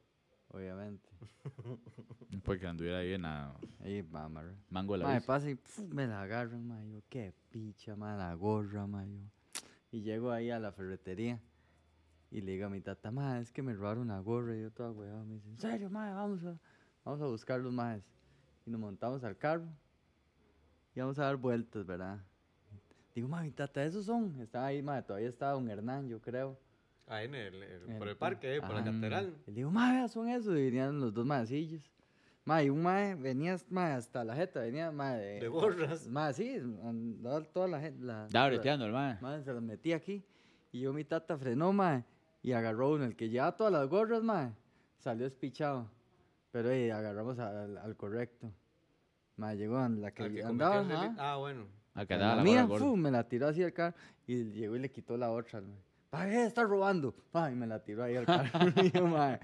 obviamente. 0.48 1.06
Porque 2.44 2.66
anduviera 2.66 2.98
ahí 2.98 3.12
en 3.12 3.22
la 3.22 3.54
Ahí, 3.80 4.02
mamá. 4.02 4.42
mango 4.70 4.94
de 4.94 5.00
la 5.00 5.04
Mae, 5.08 5.20
pasa 5.20 5.50
y 5.50 5.54
pf, 5.56 5.82
me 5.92 6.06
la 6.06 6.22
agarran, 6.22 6.66
mae. 6.66 6.90
Yo, 6.90 7.00
qué 7.10 7.34
picha, 7.50 7.94
mae, 7.94 8.16
la 8.16 8.32
gorra, 8.34 8.86
mae. 8.86 9.06
yo. 9.06 9.22
Y 9.90 10.00
llego 10.00 10.32
ahí 10.32 10.50
a 10.50 10.58
la 10.58 10.72
ferretería 10.72 11.38
y 12.30 12.40
le 12.40 12.52
digo 12.52 12.66
a 12.66 12.70
mi 12.70 12.80
tata, 12.80 13.10
mae, 13.10 13.42
es 13.42 13.52
que 13.52 13.62
me 13.62 13.74
robaron 13.74 14.04
una 14.04 14.20
gorra. 14.20 14.56
Y 14.56 14.62
yo 14.62 14.70
toda 14.72 14.90
weón, 14.90 15.28
me 15.28 15.34
dice, 15.34 15.50
¿en 15.50 15.58
serio, 15.58 15.90
mae? 15.90 16.14
Vamos 16.14 16.42
a, 16.46 16.58
vamos 17.04 17.20
a 17.20 17.26
buscar 17.26 17.60
los 17.60 17.72
maes. 17.74 18.02
Y 18.64 18.70
nos 18.70 18.80
montamos 18.80 19.22
al 19.24 19.36
carro 19.36 19.68
y 20.94 21.00
vamos 21.00 21.18
a 21.18 21.24
dar 21.24 21.36
vueltas, 21.36 21.84
¿verdad? 21.86 22.18
Digo, 23.14 23.28
mae, 23.28 23.44
mi 23.44 23.50
tata, 23.52 23.84
¿esos 23.84 24.04
son? 24.06 24.40
Estaba 24.40 24.66
ahí, 24.66 24.82
mae, 24.82 25.02
todavía 25.02 25.28
estaba 25.28 25.52
don 25.52 25.68
Hernán, 25.70 26.08
yo 26.08 26.20
creo. 26.20 26.58
Ahí 27.06 27.26
en 27.26 27.34
el, 27.34 27.62
el- 27.62 27.90
En 27.90 27.98
por 27.98 28.08
el 28.08 28.12
el 28.12 28.16
parque, 28.16 28.56
eh, 28.56 28.60
por 28.60 28.74
la 28.74 28.82
catedral. 28.84 29.34
Y 29.46 29.50
le 29.50 29.56
digo, 29.56 29.70
mae, 29.70 29.92
vea, 29.98 30.08
son 30.08 30.28
esos. 30.28 30.52
Y 30.56 30.64
venían 30.64 31.00
los 31.00 31.12
dos 31.14 31.24
maecillos. 31.24 31.82
Mae, 32.46 32.64
y 32.66 32.70
un 32.70 32.82
mae 32.82 33.14
venía 33.14 33.56
mae, 33.70 33.92
hasta 33.92 34.24
la 34.24 34.34
jeta, 34.34 34.60
venía 34.60 34.90
mae 34.90 35.18
de... 35.18 35.40
De 35.40 35.48
gorras. 35.48 36.06
Mae, 36.08 36.32
sí, 36.34 36.56
andaba 36.82 37.42
toda 37.44 37.68
la 37.68 37.80
gente... 37.80 38.04
La, 38.04 38.26
Estaba 38.26 38.48
breteando 38.48 38.84
el 38.86 38.92
mae. 38.92 39.18
Mae, 39.20 39.42
se 39.42 39.52
los 39.52 39.62
metí 39.62 39.92
aquí. 39.92 40.24
Y 40.72 40.80
yo, 40.80 40.92
mi 40.92 41.04
tata 41.04 41.38
frenó, 41.38 41.72
mae. 41.72 42.04
Y 42.42 42.52
agarró 42.52 42.90
uno, 42.90 43.04
el 43.04 43.16
que 43.16 43.28
llevaba 43.28 43.56
todas 43.56 43.72
las 43.72 43.88
gorras, 43.88 44.22
mae. 44.22 44.52
Salió 44.98 45.26
espichado. 45.26 45.88
Pero 46.50 46.70
eh, 46.70 46.90
agarramos 46.92 47.38
al, 47.38 47.78
al 47.78 47.96
correcto. 47.96 48.50
Mae, 49.36 49.56
llegó 49.56 49.78
a 49.78 49.88
la 49.88 50.10
que, 50.12 50.32
que 50.32 50.42
andaba, 50.44 50.80
el 50.82 50.92
ajá. 50.92 51.14
Ah, 51.18 51.36
bueno. 51.36 51.66
Acá 51.94 52.14
En 52.16 52.22
andaba 52.22 52.36
la 52.36 52.36
la 52.36 52.42
mía, 52.66 52.78
fu, 52.78 52.96
me 52.96 53.10
la 53.10 53.28
tiró 53.28 53.48
así 53.48 53.62
al 53.62 53.72
carro 53.72 53.96
y 54.26 54.44
llegó 54.52 54.76
y 54.76 54.78
le 54.80 54.90
quitó 54.90 55.16
la 55.16 55.30
otra. 55.30 55.58
al 55.60 55.66
mae. 55.66 55.78
Pa, 56.10 56.28
eh, 56.28 56.46
está 56.46 56.62
robando. 56.64 57.12
Pa, 57.32 57.50
y 57.50 57.54
me 57.54 57.66
la 57.66 57.78
tiró 57.82 58.04
ahí 58.04 58.16
al 58.16 58.26
carro. 58.26 58.50
y 58.82 58.90
yo, 58.90 59.06
mae, 59.06 59.38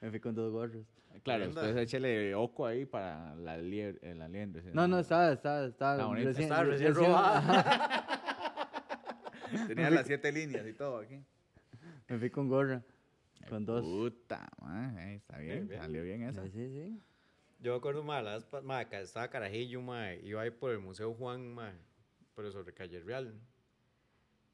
me 0.00 0.10
fui 0.10 0.20
con 0.20 0.34
dos 0.34 0.50
gorros. 0.52 0.84
Claro, 1.24 1.44
después 1.46 1.76
échele 1.76 2.34
oco 2.34 2.64
ahí 2.66 2.86
para 2.86 3.34
la 3.34 3.58
liebre. 3.58 3.98
eh, 4.02 4.14
La 4.14 4.28
liendre 4.28 4.62
sí, 4.62 4.68
No, 4.72 4.86
no, 4.86 5.00
estaba, 5.00 5.32
estaba, 5.32 5.64
estaba, 5.66 5.94
Está 5.94 6.06
bonita. 6.06 6.30
Estaba 6.30 6.62
recién 6.64 6.94
robada. 6.94 7.38
ajá, 7.58 8.06
Tenía 9.66 9.90
las 9.90 10.06
siete 10.06 10.30
líneas 10.32 10.66
y 10.66 10.72
todo 10.74 10.98
aquí. 10.98 11.20
me 12.08 12.18
fui 12.18 12.30
con 12.30 12.48
gorra, 12.48 12.82
con 13.48 13.64
dos. 13.64 13.82
Puta, 13.82 14.48
eh, 14.98 15.14
está 15.16 15.38
bien, 15.38 15.66
bien. 15.68 15.80
salió 15.80 16.02
bien 16.04 16.22
esa. 16.22 16.44
Sí, 16.44 16.50
sí. 16.52 17.02
Yo 17.60 17.72
me 17.72 17.78
acuerdo, 17.78 18.04
ma, 18.04 18.22
la 18.22 18.34
vez 18.34 18.44
pa- 18.44 18.60
ma, 18.60 18.82
estaba 18.82 19.28
carajillo, 19.28 19.82
ma, 19.82 20.14
iba 20.14 20.42
ahí 20.42 20.50
por 20.50 20.70
el 20.70 20.78
Museo 20.78 21.12
Juan, 21.14 21.52
ma, 21.52 21.72
pero 22.36 22.52
sobre 22.52 22.72
Calle 22.72 23.00
Real. 23.00 23.34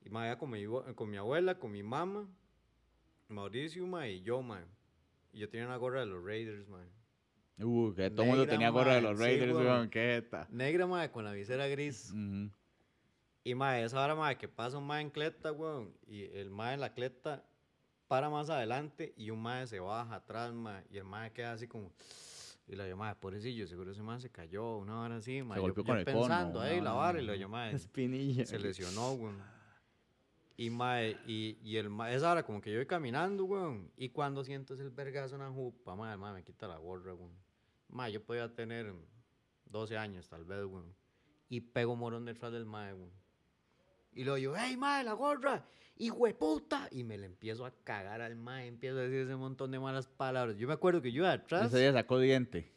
Y 0.00 0.08
ma, 0.08 0.26
iba 0.26 0.38
con 0.38 0.50
mi, 0.50 0.64
con 0.94 1.10
mi 1.10 1.18
abuela, 1.18 1.58
con 1.58 1.70
mi 1.70 1.82
mamá, 1.82 2.26
Mauricio, 3.28 3.86
ma, 3.86 4.08
y 4.08 4.22
yo, 4.22 4.40
ma. 4.40 4.64
Y 5.32 5.40
yo 5.40 5.48
tenía 5.50 5.66
una 5.66 5.76
gorra 5.76 6.00
de 6.00 6.06
los 6.06 6.24
Raiders, 6.24 6.66
ma. 6.68 6.80
Uh, 7.58 7.94
que 7.94 8.10
todo 8.10 8.22
el 8.22 8.28
mundo 8.28 8.46
tenía 8.46 8.70
gorra 8.70 8.94
de 8.94 9.02
mae, 9.02 9.10
los 9.10 9.18
Raiders, 9.20 9.52
weón. 9.52 9.90
qué 9.90 10.00
jeta. 10.00 10.48
Negra, 10.50 10.86
ma, 10.86 11.10
con 11.12 11.24
la 11.24 11.32
visera 11.32 11.66
gris. 11.68 12.10
Ujú. 12.10 12.50
Y, 13.44 13.54
ma, 13.54 13.78
esa 13.80 14.02
hora, 14.02 14.14
ma, 14.14 14.34
que 14.34 14.48
pasa 14.48 14.78
un 14.78 14.86
ma 14.86 15.02
en 15.02 15.10
cleta, 15.10 15.52
weón, 15.52 15.94
y 16.06 16.22
el 16.22 16.50
ma 16.50 16.72
en 16.72 16.80
la 16.80 16.94
cleta 16.94 17.44
para 18.08 18.30
más 18.30 18.48
adelante 18.48 19.12
y 19.16 19.28
un 19.28 19.42
ma 19.42 19.66
se 19.66 19.78
baja 19.78 20.14
atrás, 20.14 20.54
ma, 20.54 20.82
y 20.90 20.96
el 20.96 21.04
ma 21.04 21.28
queda 21.30 21.52
así 21.52 21.68
como... 21.68 21.92
Y 22.66 22.76
la 22.76 22.88
llamada, 22.88 23.14
pobrecillo, 23.14 23.66
seguro 23.66 23.90
ese 23.92 24.02
man 24.02 24.20
se 24.20 24.30
cayó, 24.30 24.78
una 24.78 25.00
hora 25.02 25.16
así, 25.16 25.42
ma. 25.42 25.54
Se 25.54 25.58
yo- 25.60 25.62
golpeó 25.64 25.84
yo 25.84 25.88
con 25.88 25.98
el 25.98 26.04
pensando 26.04 26.60
ahí, 26.60 26.80
la 26.80 26.92
vara, 26.92 27.20
y 27.20 27.24
lo 27.26 27.32
¿no? 27.32 27.38
llamaba. 27.38 27.70
Espinilla. 27.70 28.46
Se 28.46 28.58
lesionó, 28.58 29.12
weón. 29.12 29.42
Y, 30.56 30.70
mae, 30.70 31.18
y, 31.26 31.58
y 31.62 31.76
el 31.76 31.90
mae, 31.90 32.14
esa 32.14 32.30
hora 32.32 32.42
como 32.44 32.60
que 32.60 32.70
yo 32.70 32.78
voy 32.78 32.86
caminando, 32.86 33.44
weón. 33.44 33.90
Y 33.96 34.08
cuando 34.10 34.44
siento 34.44 34.74
ese 34.74 34.88
vergazo 34.88 35.34
en 35.34 35.42
la 35.42 35.50
jupa, 35.50 35.92
el 36.12 36.18
mae 36.18 36.32
me 36.32 36.42
quita 36.44 36.66
la 36.66 36.78
gorra, 36.78 37.12
weón. 37.14 37.32
Mae, 37.88 38.10
yo 38.12 38.24
podía 38.24 38.52
tener 38.54 38.94
12 39.66 39.98
años, 39.98 40.28
tal 40.28 40.44
vez, 40.44 40.64
weón. 40.64 40.94
Y 41.50 41.60
pego 41.60 41.96
morón 41.96 42.24
detrás 42.24 42.50
del 42.52 42.64
mae, 42.64 42.94
weón. 42.94 43.12
Y 44.12 44.24
luego 44.24 44.38
yo, 44.38 44.54
hey, 44.56 44.76
mae, 44.76 45.04
la 45.04 45.12
gorra, 45.12 45.66
hijo 45.98 46.26
de 46.26 46.34
puta. 46.34 46.88
Y 46.90 47.04
me 47.04 47.16
le 47.18 47.26
empiezo 47.26 47.64
a 47.66 47.72
cagar 47.84 48.20
al 48.20 48.36
mae, 48.36 48.66
empiezo 48.66 48.98
a 48.98 49.02
decir 49.02 49.20
ese 49.20 49.36
montón 49.36 49.70
de 49.70 49.78
malas 49.80 50.06
palabras. 50.06 50.56
Yo 50.56 50.66
me 50.68 50.74
acuerdo 50.74 51.00
que 51.02 51.12
yo 51.12 51.22
iba 51.22 51.32
atrás. 51.32 51.66
Ese 51.68 51.80
día 51.80 51.92
sacó 51.92 52.18
diente. 52.18 52.70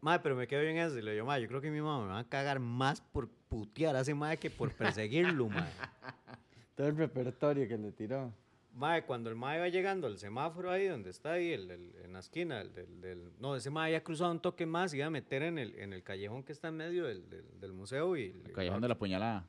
Mae, 0.00 0.18
pero 0.20 0.34
me 0.34 0.46
quedo 0.48 0.62
bien 0.62 0.78
eso. 0.78 0.98
Y 0.98 1.02
le 1.02 1.12
digo, 1.12 1.26
mae, 1.26 1.42
yo 1.42 1.48
creo 1.48 1.60
que 1.60 1.70
mi 1.70 1.80
mamá 1.80 2.04
me 2.06 2.12
va 2.12 2.18
a 2.20 2.28
cagar 2.28 2.58
más 2.60 3.00
por 3.00 3.28
putear 3.48 3.96
a 3.96 4.00
ese 4.00 4.14
mae 4.14 4.38
que 4.38 4.50
por 4.50 4.72
perseguirlo, 4.72 5.48
mae. 5.48 5.68
Todo 6.76 6.86
el 6.88 6.96
repertorio 6.96 7.68
que 7.68 7.76
le 7.76 7.92
tiró. 7.92 8.32
Mae, 8.72 9.04
cuando 9.04 9.28
el 9.28 9.36
mae 9.36 9.58
va 9.58 9.68
llegando 9.68 10.06
al 10.06 10.16
semáforo 10.16 10.70
ahí 10.70 10.86
donde 10.86 11.10
está 11.10 11.32
ahí, 11.32 11.52
el, 11.52 11.70
el- 11.70 11.92
en 12.04 12.12
la 12.12 12.20
esquina, 12.20 12.60
el 12.60 12.72
del, 12.72 13.32
no, 13.40 13.56
ese 13.56 13.68
mae 13.68 13.86
había 13.88 14.02
cruzado 14.04 14.30
un 14.30 14.40
toque 14.40 14.64
más 14.64 14.94
y 14.94 14.98
iba 14.98 15.06
a 15.06 15.10
meter 15.10 15.42
en 15.42 15.58
el, 15.58 15.74
en 15.74 15.92
el 15.92 16.02
callejón 16.04 16.44
que 16.44 16.52
está 16.52 16.68
en 16.68 16.76
medio 16.76 17.04
del, 17.04 17.28
del- 17.28 17.60
del 17.60 17.72
museo 17.72 18.16
y... 18.16 18.26
El 18.46 18.52
callejón 18.52 18.80
de 18.80 18.88
la 18.88 18.96
puñalada. 18.96 19.44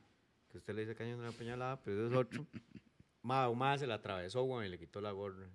Que 0.52 0.58
usted 0.58 0.74
le 0.74 0.82
dice 0.82 0.94
callejón 0.94 1.20
de 1.22 1.26
la 1.30 1.32
puñalada, 1.32 1.82
pero 1.82 2.06
ese 2.06 2.14
es 2.14 2.20
otro. 2.20 2.46
mae, 3.22 3.48
un 3.48 3.58
mae 3.58 3.78
se 3.78 3.86
la 3.86 3.94
atravesó, 3.94 4.42
weón, 4.44 4.64
y 4.64 4.68
le 4.68 4.78
quitó 4.78 5.00
la 5.00 5.10
gorra. 5.12 5.48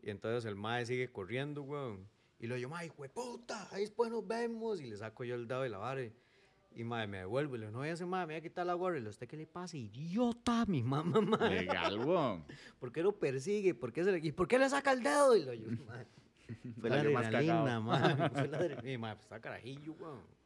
Y 0.00 0.10
entonces 0.10 0.44
el 0.44 0.56
mae 0.56 0.84
sigue 0.84 1.08
corriendo, 1.10 1.62
weón. 1.62 2.08
Y 2.40 2.48
lo 2.48 2.56
yo, 2.56 2.68
mae, 2.68 2.86
hijo 2.86 3.02
de 3.04 3.08
puta, 3.08 3.68
ahí 3.72 3.82
después 3.82 4.10
nos 4.10 4.26
vemos. 4.26 4.80
Y 4.80 4.86
le 4.90 4.96
saco 4.96 5.22
yo 5.22 5.36
el 5.36 5.46
dado 5.46 5.62
de 5.62 5.68
la 5.68 5.78
vara. 5.78 6.02
y- 6.02 6.84
mae, 6.84 7.06
me 7.06 7.18
devuelvo 7.18 7.54
y 7.54 7.58
le 7.58 7.66
digo, 7.66 7.72
no 7.72 7.78
voy 7.78 7.90
a 7.90 7.92
hacer 7.92 8.06
mae, 8.06 8.26
me 8.26 8.32
voy 8.34 8.38
a 8.38 8.42
quitar 8.42 8.66
la 8.66 8.74
gorra. 8.74 8.96
Y 8.96 8.98
le 8.98 9.04
digo, 9.04 9.10
¿usted 9.10 9.28
qué 9.28 9.36
le 9.36 9.46
pasa? 9.46 9.76
Idiota, 9.76 10.64
mi 10.66 10.82
mamá, 10.82 11.20
mae. 11.20 11.60
Legal, 11.60 11.98
weón. 12.00 12.44
¿Por 12.80 12.90
qué 12.90 13.02
lo 13.04 13.16
persigue? 13.16 13.74
¿Por 13.74 13.92
qué, 13.92 14.02
se 14.02 14.10
le, 14.10 14.18
¿Y 14.18 14.32
por 14.32 14.48
qué 14.48 14.58
le 14.58 14.68
saca 14.68 14.90
el 14.90 15.02
dedo? 15.04 15.36
Y 15.36 15.44
lo 15.44 15.54
yo, 15.54 15.68
mae, 15.86 16.06
Fue 16.80 16.90
la 16.90 16.96
adrenalina, 17.00 17.78
mae. 17.80 18.16
Fue 18.30 18.48
la 18.48 18.58
adrenalina. 18.58 18.90
Y, 18.90 18.98
mae, 18.98 19.14
pues 19.14 19.26
está 19.26 19.38
carajillo, 19.40 19.92
weón. 19.92 20.41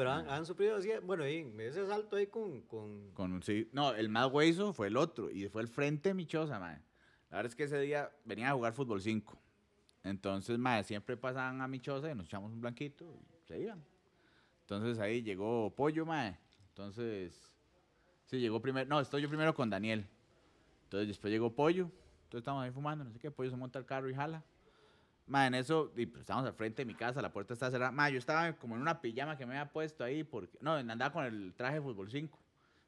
Pero 0.00 0.12
han, 0.12 0.30
han 0.30 0.46
sufrido 0.46 0.76
así, 0.76 0.88
bueno, 1.02 1.24
ahí, 1.24 1.54
ese 1.58 1.86
salto 1.86 2.16
ahí 2.16 2.26
con, 2.26 2.62
con 2.62 3.10
Con, 3.12 3.42
sí, 3.42 3.68
no, 3.74 3.92
el 3.92 4.08
más 4.08 4.32
hueso 4.32 4.72
fue 4.72 4.86
el 4.86 4.96
otro. 4.96 5.30
Y 5.30 5.46
fue 5.50 5.60
el 5.60 5.68
frente 5.68 6.08
de 6.08 6.14
mi 6.14 6.24
choza, 6.24 6.58
mae. 6.58 6.78
La 7.28 7.36
verdad 7.36 7.50
es 7.50 7.54
que 7.54 7.64
ese 7.64 7.78
día 7.80 8.10
venía 8.24 8.48
a 8.48 8.54
jugar 8.54 8.72
fútbol 8.72 9.02
5. 9.02 9.38
Entonces, 10.04 10.58
mae, 10.58 10.84
siempre 10.84 11.18
pasaban 11.18 11.60
a 11.60 11.68
mi 11.68 11.80
choza 11.80 12.10
y 12.10 12.14
nos 12.14 12.24
echamos 12.24 12.50
un 12.50 12.62
blanquito 12.62 13.04
y 13.04 13.46
se 13.46 13.60
iban. 13.60 13.84
Entonces 14.62 14.98
ahí 15.00 15.22
llegó 15.22 15.70
Pollo, 15.76 16.06
mae. 16.06 16.38
Entonces, 16.68 17.52
sí, 18.24 18.40
llegó 18.40 18.62
primero. 18.62 18.88
No, 18.88 19.00
estoy 19.00 19.20
yo 19.20 19.28
primero 19.28 19.54
con 19.54 19.68
Daniel. 19.68 20.08
Entonces 20.84 21.08
después 21.08 21.30
llegó 21.30 21.54
Pollo. 21.54 21.90
Entonces 22.22 22.38
estamos 22.38 22.64
ahí 22.64 22.70
fumando, 22.70 23.04
no 23.04 23.12
sé 23.12 23.18
qué. 23.18 23.30
Pollo 23.30 23.50
se 23.50 23.56
monta 23.58 23.78
al 23.78 23.84
carro 23.84 24.08
y 24.08 24.14
jala. 24.14 24.42
Mae, 25.30 25.46
en 25.46 25.54
eso, 25.54 25.92
y 25.96 26.06
pues, 26.06 26.22
estábamos 26.22 26.48
al 26.48 26.54
frente 26.54 26.82
de 26.82 26.86
mi 26.86 26.94
casa, 26.94 27.22
la 27.22 27.32
puerta 27.32 27.54
estaba 27.54 27.70
cerrada. 27.70 27.92
Mae, 27.92 28.12
yo 28.12 28.18
estaba 28.18 28.52
como 28.54 28.74
en 28.74 28.82
una 28.82 29.00
pijama 29.00 29.38
que 29.38 29.46
me 29.46 29.56
había 29.56 29.70
puesto 29.70 30.02
ahí, 30.02 30.24
porque, 30.24 30.58
no, 30.60 30.72
andaba 30.72 31.12
con 31.12 31.24
el 31.24 31.54
traje 31.54 31.76
de 31.76 31.82
fútbol 31.82 32.10
5. 32.10 32.36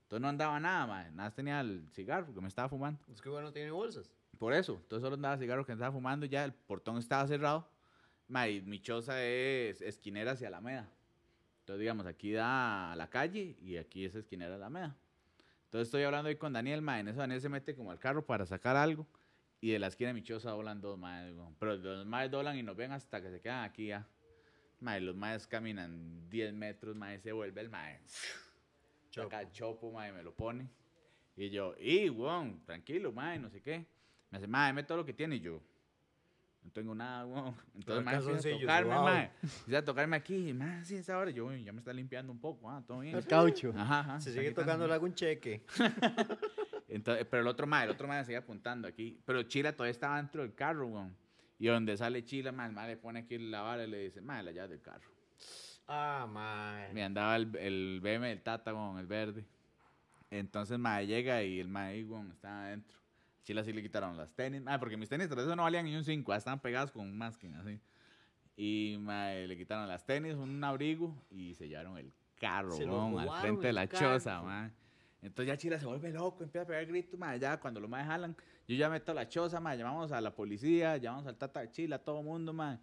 Entonces 0.03 0.21
no 0.21 0.29
andaba 0.29 0.59
nada, 0.59 0.85
mae. 0.89 1.05
Nada 1.13 1.29
más 1.29 1.35
tenía 1.35 1.61
el 1.61 1.87
cigarro 1.93 2.27
porque 2.27 2.41
me 2.41 2.49
estaba 2.49 2.69
fumando. 2.69 3.01
Es 3.13 3.23
que 3.23 3.29
bueno, 3.29 3.47
no 3.47 3.53
tiene 3.53 3.71
bolsas. 3.71 4.11
Por 4.39 4.55
eso, 4.55 4.75
entonces 4.75 5.03
solo 5.05 5.15
andaba 5.15 5.39
cigarro 5.39 5.65
que 5.65 5.71
estaba 5.71 5.93
fumando, 5.93 6.27
ya 6.27 6.45
el 6.45 6.53
portón 6.53 6.99
estaba 6.99 7.29
cerrado. 7.29 7.69
Ma, 8.27 8.49
y 8.49 8.61
mi 8.61 8.81
choza 8.81 9.23
es 9.23 9.81
esquinera 9.81 10.33
hacia 10.33 10.49
Alameda. 10.49 10.89
Entonces, 11.61 11.79
digamos, 11.79 12.07
aquí 12.07 12.33
da 12.33 12.91
a 12.91 12.97
la 12.97 13.09
calle 13.09 13.57
y 13.63 13.77
aquí 13.77 14.05
es 14.05 14.17
esquinera 14.17 14.57
Alameda. 14.57 14.97
Entonces 15.67 15.87
estoy 15.87 16.03
hablando 16.03 16.29
ahí 16.29 16.35
con 16.37 16.53
Daniel, 16.53 16.83
ma, 16.83 16.99
en 16.99 17.07
eso 17.07 17.21
Daniel 17.21 17.41
se 17.41 17.49
mete 17.49 17.77
como 17.77 17.93
al 17.93 18.01
carro 18.01 18.27
para 18.27 18.45
sacar 18.47 18.75
algo. 18.75 19.07
Y 19.63 19.71
de 19.71 19.79
la 19.79 19.87
esquina 19.87 20.09
de 20.09 20.15
mi 20.15 20.23
choza 20.25 20.51
doblan 20.51 20.81
dos 20.81 20.99
maes, 20.99 21.33
weón. 21.37 21.55
Pero 21.59 21.77
los 21.77 22.05
maes 22.05 22.29
doblan 22.33 22.59
y 22.59 22.65
nos 22.65 22.77
ven 22.77 22.91
hasta 22.91 23.23
que 23.23 23.31
se 23.31 23.41
quedan 23.41 23.63
aquí 23.63 23.87
ya. 23.87 24.05
Ma, 24.81 24.99
y 24.99 25.01
los 25.01 25.15
maes 25.15 25.47
caminan 25.47 26.29
10 26.29 26.53
metros, 26.53 26.97
ma, 26.97 27.15
y 27.15 27.21
se 27.21 27.31
vuelve 27.31 27.61
el 27.61 27.71
mae. 27.71 28.01
Saca 29.11 29.41
el 29.41 29.53
chopo, 29.53 29.93
me 29.93 30.23
lo 30.25 30.35
pone. 30.35 30.69
Y 31.37 31.49
yo, 31.51 31.77
y, 31.79 32.11
weón, 32.11 32.61
tranquilo, 32.65 33.13
mae, 33.13 33.39
no 33.39 33.49
sé 33.51 33.63
qué. 33.63 33.87
Me 34.31 34.39
dice, 34.39 34.49
mae, 34.49 34.67
deme 34.67 34.83
todo 34.83 34.99
lo 34.99 35.05
que 35.07 35.13
tiene. 35.13 35.37
Y 35.37 35.41
yo, 35.41 35.63
no 36.65 36.73
tengo 36.73 36.93
nada, 36.97 37.25
weón. 37.25 37.55
Entonces, 37.77 38.05
mae, 38.05 38.17
empieza 38.17 38.49
a 38.49 38.59
tocarme, 38.59 38.91
sudado. 38.91 39.05
mae. 39.05 39.31
Empieza 39.43 39.79
a 39.79 39.85
tocarme 39.85 40.17
aquí. 40.17 40.49
Y, 40.49 40.53
mae, 40.55 40.85
sí, 40.85 40.97
esa 40.97 41.17
hora. 41.17 41.31
Yo, 41.31 41.47
"Uy, 41.47 41.63
ya 41.63 41.73
me 41.73 41.79
está 41.79 41.93
limpiando 41.93 42.33
un 42.33 42.41
poco, 42.41 42.69
ah, 42.69 42.83
todo 42.85 42.99
bien. 42.99 43.15
El 43.17 43.25
caucho. 43.29 43.73
Ajá, 43.77 44.01
ajá. 44.01 44.21
Se 44.21 44.31
sigue 44.33 44.49
quitando. 44.49 44.63
tocando, 44.63 44.87
le 44.89 44.95
hago 44.95 45.05
un 45.05 45.15
cheque. 45.15 45.65
Entonces, 46.93 47.27
pero 47.31 47.41
el 47.41 47.49
otro 47.49 47.67
mae, 47.67 47.85
el 47.85 47.91
otro 47.91 48.07
mae 48.07 48.23
seguía 48.25 48.41
apuntando 48.41 48.87
aquí. 48.87 49.19
Pero 49.25 49.43
Chila 49.45 49.73
todavía 49.73 49.93
estaba 49.93 50.17
dentro 50.19 50.43
del 50.43 50.55
carro, 50.55 50.87
weón. 50.87 51.17
Y 51.59 51.67
donde 51.69 51.97
sale 51.97 52.23
Chila, 52.23 52.53
mae, 52.53 52.69
el 52.69 52.75
mae 52.75 52.89
le 52.89 52.97
pone 52.97 53.21
aquí 53.21 53.39
la 53.39 53.63
vara 53.63 53.85
y 53.85 53.91
le 53.91 53.99
dice, 53.99 54.21
mae, 54.21 54.43
la 54.43 54.53
llave 54.53 54.69
del 54.69 54.83
carro. 54.83 55.11
Ah, 55.89 56.29
mae. 56.31 56.93
Me 56.93 57.03
andaba 57.03 57.37
el, 57.37 57.57
el 57.57 58.01
BM 58.03 58.29
del 58.29 58.43
Tata, 58.43 58.75
weón, 58.75 58.99
el 58.99 59.07
verde. 59.07 59.45
Entonces, 60.31 60.79
mae, 60.79 61.07
llega 61.07 61.43
y 61.43 61.61
el 61.61 61.69
mae, 61.69 62.05
weón, 62.05 62.31
estaba 62.31 62.67
adentro. 62.67 62.99
Chila 63.45 63.65
sí 63.65 63.73
le 63.73 63.83
quitaron 63.83 64.17
las 64.17 64.31
tenis, 64.35 64.61
mae, 64.61 64.79
porque 64.79 64.97
mis 64.97 65.09
tenis 65.09 65.29
tras 65.29 65.45
eso 65.45 65.57
no 65.57 65.63
valían 65.63 65.87
ni 65.87 65.97
un 65.97 66.05
5, 66.05 66.35
estaban 66.35 66.61
pegadas 66.61 66.93
con 66.93 67.03
un 67.03 67.17
masking, 67.17 67.55
así. 67.55 67.81
Y, 68.55 68.99
mae, 69.01 69.49
le 69.49 69.57
quitaron 69.57 69.89
las 69.89 70.05
tenis, 70.05 70.35
un 70.35 70.63
abrigo 70.63 71.17
y 71.31 71.55
sellaron 71.55 71.97
el 71.97 72.13
carro, 72.39 72.77
weón, 72.77 73.19
al 73.19 73.41
frente 73.41 73.69
de 73.69 73.73
la 73.73 73.87
carro. 73.87 74.13
choza, 74.13 74.43
mae. 74.43 74.71
Entonces 75.23 75.47
ya 75.47 75.57
Chila 75.57 75.79
se 75.79 75.87
vuelve 75.87 76.11
loco, 76.13 76.43
empieza 76.43 76.65
a 76.65 76.67
pegar 76.67 76.85
gritos, 76.87 77.19
mae, 77.19 77.39
ya 77.39 77.59
cuando 77.61 77.79
los 77.81 77.89
mae 77.89 78.05
jalan, 78.05 78.37
yo 78.67 78.75
ya 78.77 78.91
meto 78.91 79.13
a 79.13 79.15
la 79.15 79.29
choza, 79.29 79.61
mae, 79.61 79.79
llamamos 79.79 80.11
a 80.13 80.21
la 80.21 80.35
policía, 80.35 80.97
llamamos 80.97 81.27
al 81.29 81.37
Tata 81.37 81.61
de 81.61 81.71
Chila, 81.71 81.97
a 81.97 81.99
todo 82.01 82.23
mundo, 82.23 82.53
mae. 82.53 82.79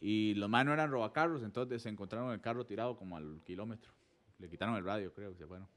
Y 0.00 0.34
los 0.34 0.48
mae 0.48 0.64
no 0.64 0.72
eran 0.72 0.90
robacarros, 0.90 1.42
entonces 1.42 1.82
se 1.82 1.88
encontraron 1.88 2.32
el 2.32 2.40
carro 2.40 2.64
tirado 2.64 2.96
como 2.96 3.16
al 3.16 3.40
kilómetro. 3.44 3.92
Le 4.38 4.48
quitaron 4.48 4.76
el 4.76 4.84
radio, 4.84 5.12
creo 5.12 5.32
que 5.32 5.38
se 5.38 5.46
fueron. 5.46 5.68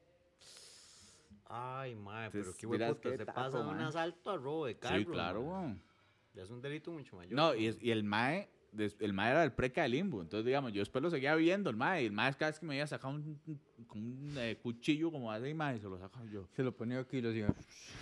Ay, 1.45 1.95
mae, 1.95 2.29
pero 2.31 2.53
qué 2.53 2.67
qué 3.01 3.17
Se 3.17 3.25
pasa 3.25 3.61
de 3.63 3.69
un 3.69 3.79
asalto 3.81 4.31
a 4.31 4.37
robo 4.37 4.65
de 4.65 4.77
carro. 4.77 4.97
sí, 4.97 5.05
claro, 5.05 5.41
weón. 5.41 5.81
Ya 6.33 6.43
es 6.43 6.49
un 6.49 6.61
delito 6.61 6.91
mucho 6.91 7.15
mayor. 7.15 7.33
No, 7.33 7.53
y, 7.53 7.67
es- 7.67 7.81
y 7.81 7.91
el 7.91 8.03
mae, 8.03 8.49
el 8.77 9.13
mae 9.13 9.31
era 9.31 9.41
del 9.41 9.51
preca 9.51 9.83
de 9.83 9.89
limbo. 9.89 10.21
Entonces, 10.21 10.45
digamos, 10.45 10.71
yo 10.73 10.79
después 10.79 11.01
lo 11.01 11.09
seguía 11.09 11.35
viendo, 11.35 11.69
el 11.69 11.75
mae. 11.75 12.03
Y 12.03 12.05
el 12.07 12.11
mae 12.11 12.33
cada 12.33 12.51
vez 12.51 12.59
que 12.59 12.65
me 12.65 12.75
iba 12.75 12.83
a 12.83 12.87
sacar 12.87 13.11
un, 13.13 13.39
un- 13.45 13.59
como 13.87 14.03
un 14.03 14.33
eh, 14.37 14.57
cuchillo 14.61 15.11
como 15.11 15.31
así, 15.31 15.53
mae, 15.53 15.79
se 15.79 15.87
lo 15.87 15.97
sacaba 15.97 16.25
yo. 16.25 16.47
Se 16.55 16.63
lo 16.63 16.75
ponía 16.75 16.99
aquí 16.99 17.17
y 17.17 17.21
lo 17.21 17.29
hacía. 17.29 17.47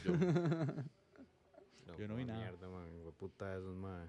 yo. 0.06 0.14
No, 1.88 1.98
yo 1.98 2.08
no 2.08 2.16
vi 2.16 2.26
nada. 2.26 2.40
Mierda, 2.40 2.70
man. 2.70 2.88
Hueputa 3.04 3.54
esos, 3.58 3.76
mae. 3.76 4.08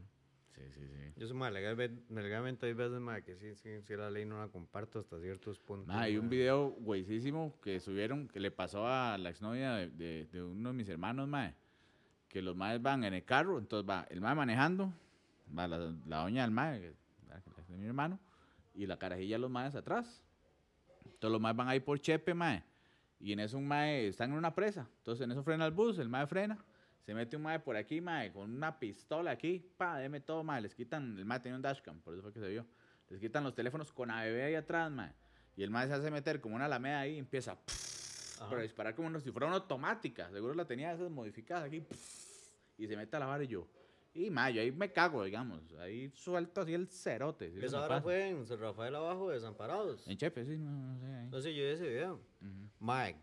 Sí, 0.54 0.60
sí, 0.70 0.80
sí. 0.86 1.12
Yo 1.16 1.26
soy 1.26 1.36
mae, 1.36 1.50
legalmente, 1.50 2.02
legalmente 2.14 2.66
hay 2.66 2.74
veces, 2.74 3.00
mae, 3.00 3.22
que 3.24 3.36
sí, 3.36 3.54
sí, 3.56 3.70
sí 3.82 3.96
la 3.96 4.10
ley 4.10 4.24
no 4.24 4.38
la 4.38 4.48
comparto 4.48 4.98
hasta 5.00 5.18
ciertos 5.18 5.58
puntos. 5.58 5.88
Mae, 5.88 6.04
hay 6.10 6.18
un 6.18 6.28
video 6.28 6.68
güeyísimo 6.78 7.58
que 7.62 7.80
subieron, 7.80 8.28
que 8.28 8.38
le 8.38 8.50
pasó 8.50 8.86
a 8.86 9.16
la 9.18 9.30
exnovia 9.30 9.72
de, 9.74 9.88
de, 9.90 10.26
de 10.26 10.42
uno 10.42 10.68
de 10.70 10.74
mis 10.76 10.88
hermanos, 10.88 11.26
mae. 11.26 11.54
Que 12.28 12.40
los 12.42 12.54
maes 12.54 12.80
van 12.80 13.02
en 13.04 13.14
el 13.14 13.24
carro, 13.24 13.58
entonces 13.58 13.88
va 13.88 14.06
el 14.10 14.20
mae 14.20 14.34
manejando, 14.34 14.92
la, 15.54 15.66
la 16.06 16.16
doña 16.18 16.42
del 16.44 16.54
la- 16.54 16.76
es 16.78 17.68
de 17.68 17.76
mi 17.76 17.86
hermano, 17.86 18.18
y 18.74 18.86
la 18.86 18.98
carajilla 18.98 19.36
de 19.36 19.40
los 19.40 19.50
maes 19.50 19.74
atrás. 19.74 20.22
Entonces 21.04 21.30
los 21.30 21.40
maes 21.40 21.56
van 21.56 21.68
ahí 21.68 21.80
por 21.80 22.00
Chepe, 22.00 22.34
mae. 22.34 22.62
Y 23.20 23.32
en 23.32 23.40
eso 23.40 23.56
un 23.58 23.66
mae, 23.68 24.08
están 24.08 24.32
en 24.32 24.36
una 24.36 24.54
presa. 24.54 24.88
Entonces 24.98 25.24
en 25.24 25.30
eso 25.32 25.42
frena 25.42 25.64
el 25.66 25.72
bus, 25.72 25.98
el 25.98 26.08
mae 26.08 26.26
frena. 26.26 26.58
Se 27.06 27.14
mete 27.14 27.36
un 27.36 27.42
mae 27.42 27.58
por 27.60 27.76
aquí, 27.76 28.00
mae, 28.00 28.32
con 28.32 28.50
una 28.52 28.78
pistola 28.78 29.30
aquí. 29.32 29.58
Pa, 29.76 29.98
deme 29.98 30.20
todo, 30.20 30.42
mae. 30.42 30.60
Les 30.60 30.74
quitan, 30.74 31.16
el 31.18 31.24
mae 31.24 31.40
tenía 31.40 31.56
un 31.56 31.62
dashcam, 31.62 32.00
por 32.00 32.14
eso 32.14 32.22
fue 32.22 32.32
que 32.32 32.40
se 32.40 32.48
vio. 32.48 32.66
Les 33.08 33.20
quitan 33.20 33.44
los 33.44 33.54
teléfonos 33.54 33.92
con 33.92 34.10
ABB 34.10 34.44
ahí 34.44 34.54
atrás, 34.54 34.90
mae. 34.90 35.12
Y 35.56 35.62
el 35.62 35.70
mae 35.70 35.86
se 35.86 35.94
hace 35.94 36.10
meter 36.10 36.40
como 36.40 36.56
una 36.56 36.64
alameda 36.64 37.00
ahí 37.00 37.14
y 37.14 37.18
empieza 37.18 37.56
pero 38.48 38.62
disparar 38.62 38.94
como 38.94 39.20
si 39.20 39.30
fuera 39.30 39.46
una 39.46 39.56
automática. 39.56 40.30
Seguro 40.30 40.54
la 40.54 40.64
tenía 40.64 40.92
esas 40.92 41.10
modificadas 41.10 41.64
aquí. 41.64 41.84
Y 42.78 42.86
se 42.88 42.96
mete 42.96 43.16
a 43.16 43.20
la 43.20 43.26
vara 43.26 43.44
y 43.44 43.48
yo. 43.48 43.68
Y 44.14 44.28
mae, 44.30 44.52
yo 44.52 44.60
ahí 44.60 44.70
me 44.70 44.92
cago, 44.92 45.24
digamos. 45.24 45.60
Ahí 45.80 46.10
suelto 46.14 46.60
así 46.60 46.74
el 46.74 46.86
cerote. 46.88 47.50
¿sí? 47.50 47.64
Esa 47.64 47.82
hora 47.84 48.00
fue 48.02 48.28
en 48.28 48.44
San 48.46 48.58
Rafael 48.60 48.94
abajo, 48.94 49.30
Desamparados. 49.30 50.06
En 50.06 50.16
Chepe, 50.18 50.44
sí, 50.44 50.58
no, 50.58 50.70
no 50.70 50.98
sé. 50.98 51.06
ahí. 51.06 51.28
No 51.30 51.40
sé, 51.40 51.54
yo 51.54 51.62
vi 51.64 51.68
ese 51.70 51.88
video. 51.88 52.20
Mae. 52.78 53.16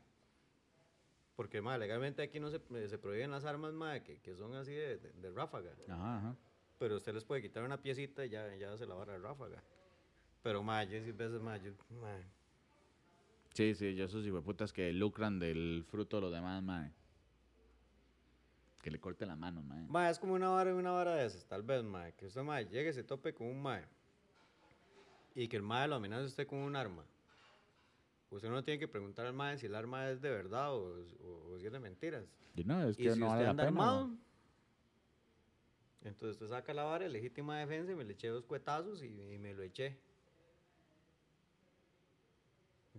Porque, 1.36 1.62
mae, 1.62 1.78
legalmente 1.80 2.22
aquí 2.24 2.40
no 2.40 2.50
se, 2.50 2.60
se 2.90 2.98
prohíben 2.98 3.32
las 3.32 3.46
armas, 3.46 3.72
mae, 3.74 4.04
que, 4.04 4.20
que 4.20 4.36
son 4.36 4.56
así 4.56 4.72
de, 4.74 4.98
de- 4.98 5.14
de 5.14 5.32
ráfaga. 5.32 5.72
Ajá, 5.88 6.18
ajá. 6.18 6.36
Pero 6.80 6.96
usted 6.98 7.14
les 7.14 7.24
puede 7.24 7.42
quitar 7.42 7.64
una 7.64 7.82
piecita 7.82 8.26
y 8.26 8.30
ya, 8.30 8.56
ya 8.56 8.74
hace 8.74 8.86
la 8.86 8.96
vara 8.96 9.14
de 9.14 9.20
ráfaga. 9.20 9.62
Pero, 10.42 10.64
mae, 10.64 10.88
yo 10.88 11.00
sí 11.04 11.12
veces, 11.12 11.40
mae, 11.40 11.62
yo, 11.62 11.72
mae. 12.02 12.24
Sí, 13.54 13.76
sí, 13.76 13.96
yo 13.96 14.06
esos 14.06 14.26
putas 14.44 14.74
que 14.74 14.92
lucran 14.92 15.40
del 15.40 15.84
fruto 15.88 16.18
de 16.18 16.22
los 16.22 16.32
demás, 16.34 16.64
mae. 16.64 16.92
Que 18.82 18.90
le 18.92 19.00
corten 19.00 19.28
las 19.28 19.38
manos, 19.38 19.64
mae. 19.66 19.86
Mae, 19.88 20.10
es 20.12 20.20
como 20.20 20.34
una 20.34 20.50
vara 20.50 20.70
y 20.72 20.74
una 20.74 20.92
vara 20.92 21.16
de 21.16 21.26
esas, 21.26 21.46
tal 21.46 21.64
vez, 21.64 21.84
mae. 21.84 22.14
Que 22.14 22.28
usted, 22.28 22.42
mae, 22.42 22.66
llegue 22.66 22.90
y 22.90 22.94
se 22.94 23.04
tope 23.04 23.34
con 23.34 23.48
un 23.48 23.62
mae. 23.62 23.84
Y 25.36 25.48
que 25.48 25.58
el 25.58 25.64
mae 25.64 25.88
lo 25.88 25.96
amenace 25.96 26.24
a 26.24 26.28
usted 26.28 26.48
con 26.48 26.60
un 26.60 26.76
arma. 26.76 27.04
Usted 28.32 28.50
no 28.50 28.64
tiene 28.64 28.80
que 28.80 28.88
preguntar 28.88 29.26
al 29.26 29.34
mae 29.34 29.58
si 29.58 29.66
el 29.66 29.76
arma 29.76 30.10
es 30.10 30.22
de 30.22 30.30
verdad 30.30 30.74
o, 30.74 30.96
o- 31.24 31.54
o 31.54 31.60
si 31.60 31.66
es 31.66 31.72
de 31.72 31.80
mentiras. 31.80 32.26
Y 32.56 32.64
no, 32.64 32.82
es 32.88 32.98
Y 33.00 33.04
que 33.04 33.12
si 33.14 33.20
no 33.20 33.26
usted 33.26 33.36
vale 33.36 33.44
la 33.44 33.50
anda 33.52 33.64
pena. 33.66 33.82
armado, 33.82 34.08
mae. 34.08 34.18
entonces 36.04 36.42
usted 36.42 36.48
saca 36.48 36.74
la 36.74 36.84
vara 36.84 37.04
de 37.06 37.10
legítima 37.10 37.58
defensa 37.60 37.92
y 37.92 37.96
me 37.96 38.04
le 38.04 38.14
eché 38.14 38.28
dos 38.30 38.46
cuetazos 38.46 39.04
y, 39.04 39.08
y 39.08 39.38
me 39.40 39.54
lo 39.54 39.64
eché. 39.64 39.98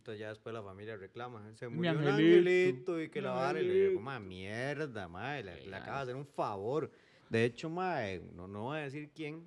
Entonces 0.00 0.18
ya 0.18 0.30
después 0.30 0.54
la 0.54 0.62
familia 0.62 0.96
reclama. 0.96 1.42
Se 1.56 1.68
Mi 1.68 1.76
murió 1.76 1.92
un 1.92 1.98
angelito, 1.98 2.38
angelito 2.38 3.02
y 3.02 3.10
que 3.10 3.20
la 3.20 3.32
vara. 3.32 3.60
Y 3.60 3.66
le 3.66 3.74
digo, 3.74 3.84
angelito. 3.84 4.00
ma, 4.00 4.18
mierda, 4.18 5.08
ma. 5.08 5.38
Le, 5.42 5.76
acaba 5.76 5.98
de 5.98 6.02
hacer 6.04 6.16
un 6.16 6.24
favor. 6.24 6.90
De 7.28 7.44
hecho, 7.44 7.68
ma, 7.68 8.08
eh, 8.08 8.22
no, 8.34 8.48
no 8.48 8.62
voy 8.62 8.78
a 8.78 8.82
decir 8.82 9.10
quién, 9.14 9.46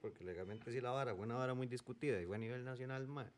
porque 0.00 0.24
legalmente 0.24 0.72
sí 0.72 0.80
la 0.80 0.92
vara 0.92 1.14
fue 1.14 1.26
una 1.26 1.34
vara 1.34 1.52
muy 1.52 1.66
discutida 1.66 2.22
y 2.22 2.24
fue 2.24 2.36
a 2.36 2.38
nivel 2.38 2.64
nacional, 2.64 3.06
ma. 3.06 3.30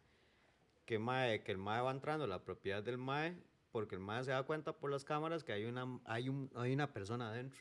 Que, 0.87 1.01
ma, 1.01 1.29
eh, 1.33 1.43
que 1.43 1.51
el 1.51 1.59
mae 1.59 1.83
va 1.83 1.91
entrando 1.91 2.25
a 2.25 2.29
la 2.29 2.45
propiedad 2.45 2.85
del 2.85 2.99
mae 2.99 3.37
porque 3.73 3.97
el 3.97 4.01
mae 4.01 4.23
se 4.23 4.31
da 4.31 4.45
cuenta 4.45 4.73
por 4.73 4.93
las 4.93 5.05
cámaras 5.05 5.43
que 5.43 5.53
hay 5.53 5.65
una, 5.65 5.99
hay 6.05 6.29
un, 6.29 6.49
hay 6.55 6.73
una 6.73 6.93
persona 6.93 7.31
adentro. 7.31 7.61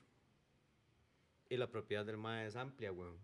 Y 1.49 1.57
la 1.57 1.65
propiedad 1.65 2.05
del 2.05 2.17
mae 2.17 2.45
es 2.45 2.55
amplia, 2.55 2.91
weón. 2.91 3.17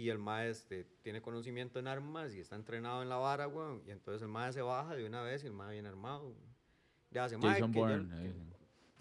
Y 0.00 0.08
el 0.08 0.16
mae 0.18 0.48
este, 0.48 0.84
tiene 1.02 1.20
conocimiento 1.20 1.78
en 1.78 1.86
armas 1.86 2.32
y 2.34 2.40
está 2.40 2.56
entrenado 2.56 3.02
en 3.02 3.10
la 3.10 3.16
vara, 3.16 3.46
weón. 3.46 3.82
Y 3.86 3.90
entonces 3.90 4.22
el 4.22 4.28
mae 4.28 4.50
se 4.50 4.62
baja 4.62 4.94
de 4.94 5.04
una 5.04 5.20
vez 5.20 5.44
y 5.44 5.46
el 5.46 5.52
mae 5.52 5.72
viene 5.74 5.88
armado. 5.90 6.28
weón. 6.28 6.54
Ya 7.10 7.28
se 7.28 7.36
mae. 7.36 7.52
Jason 7.52 7.70
Bourne. 7.70 8.08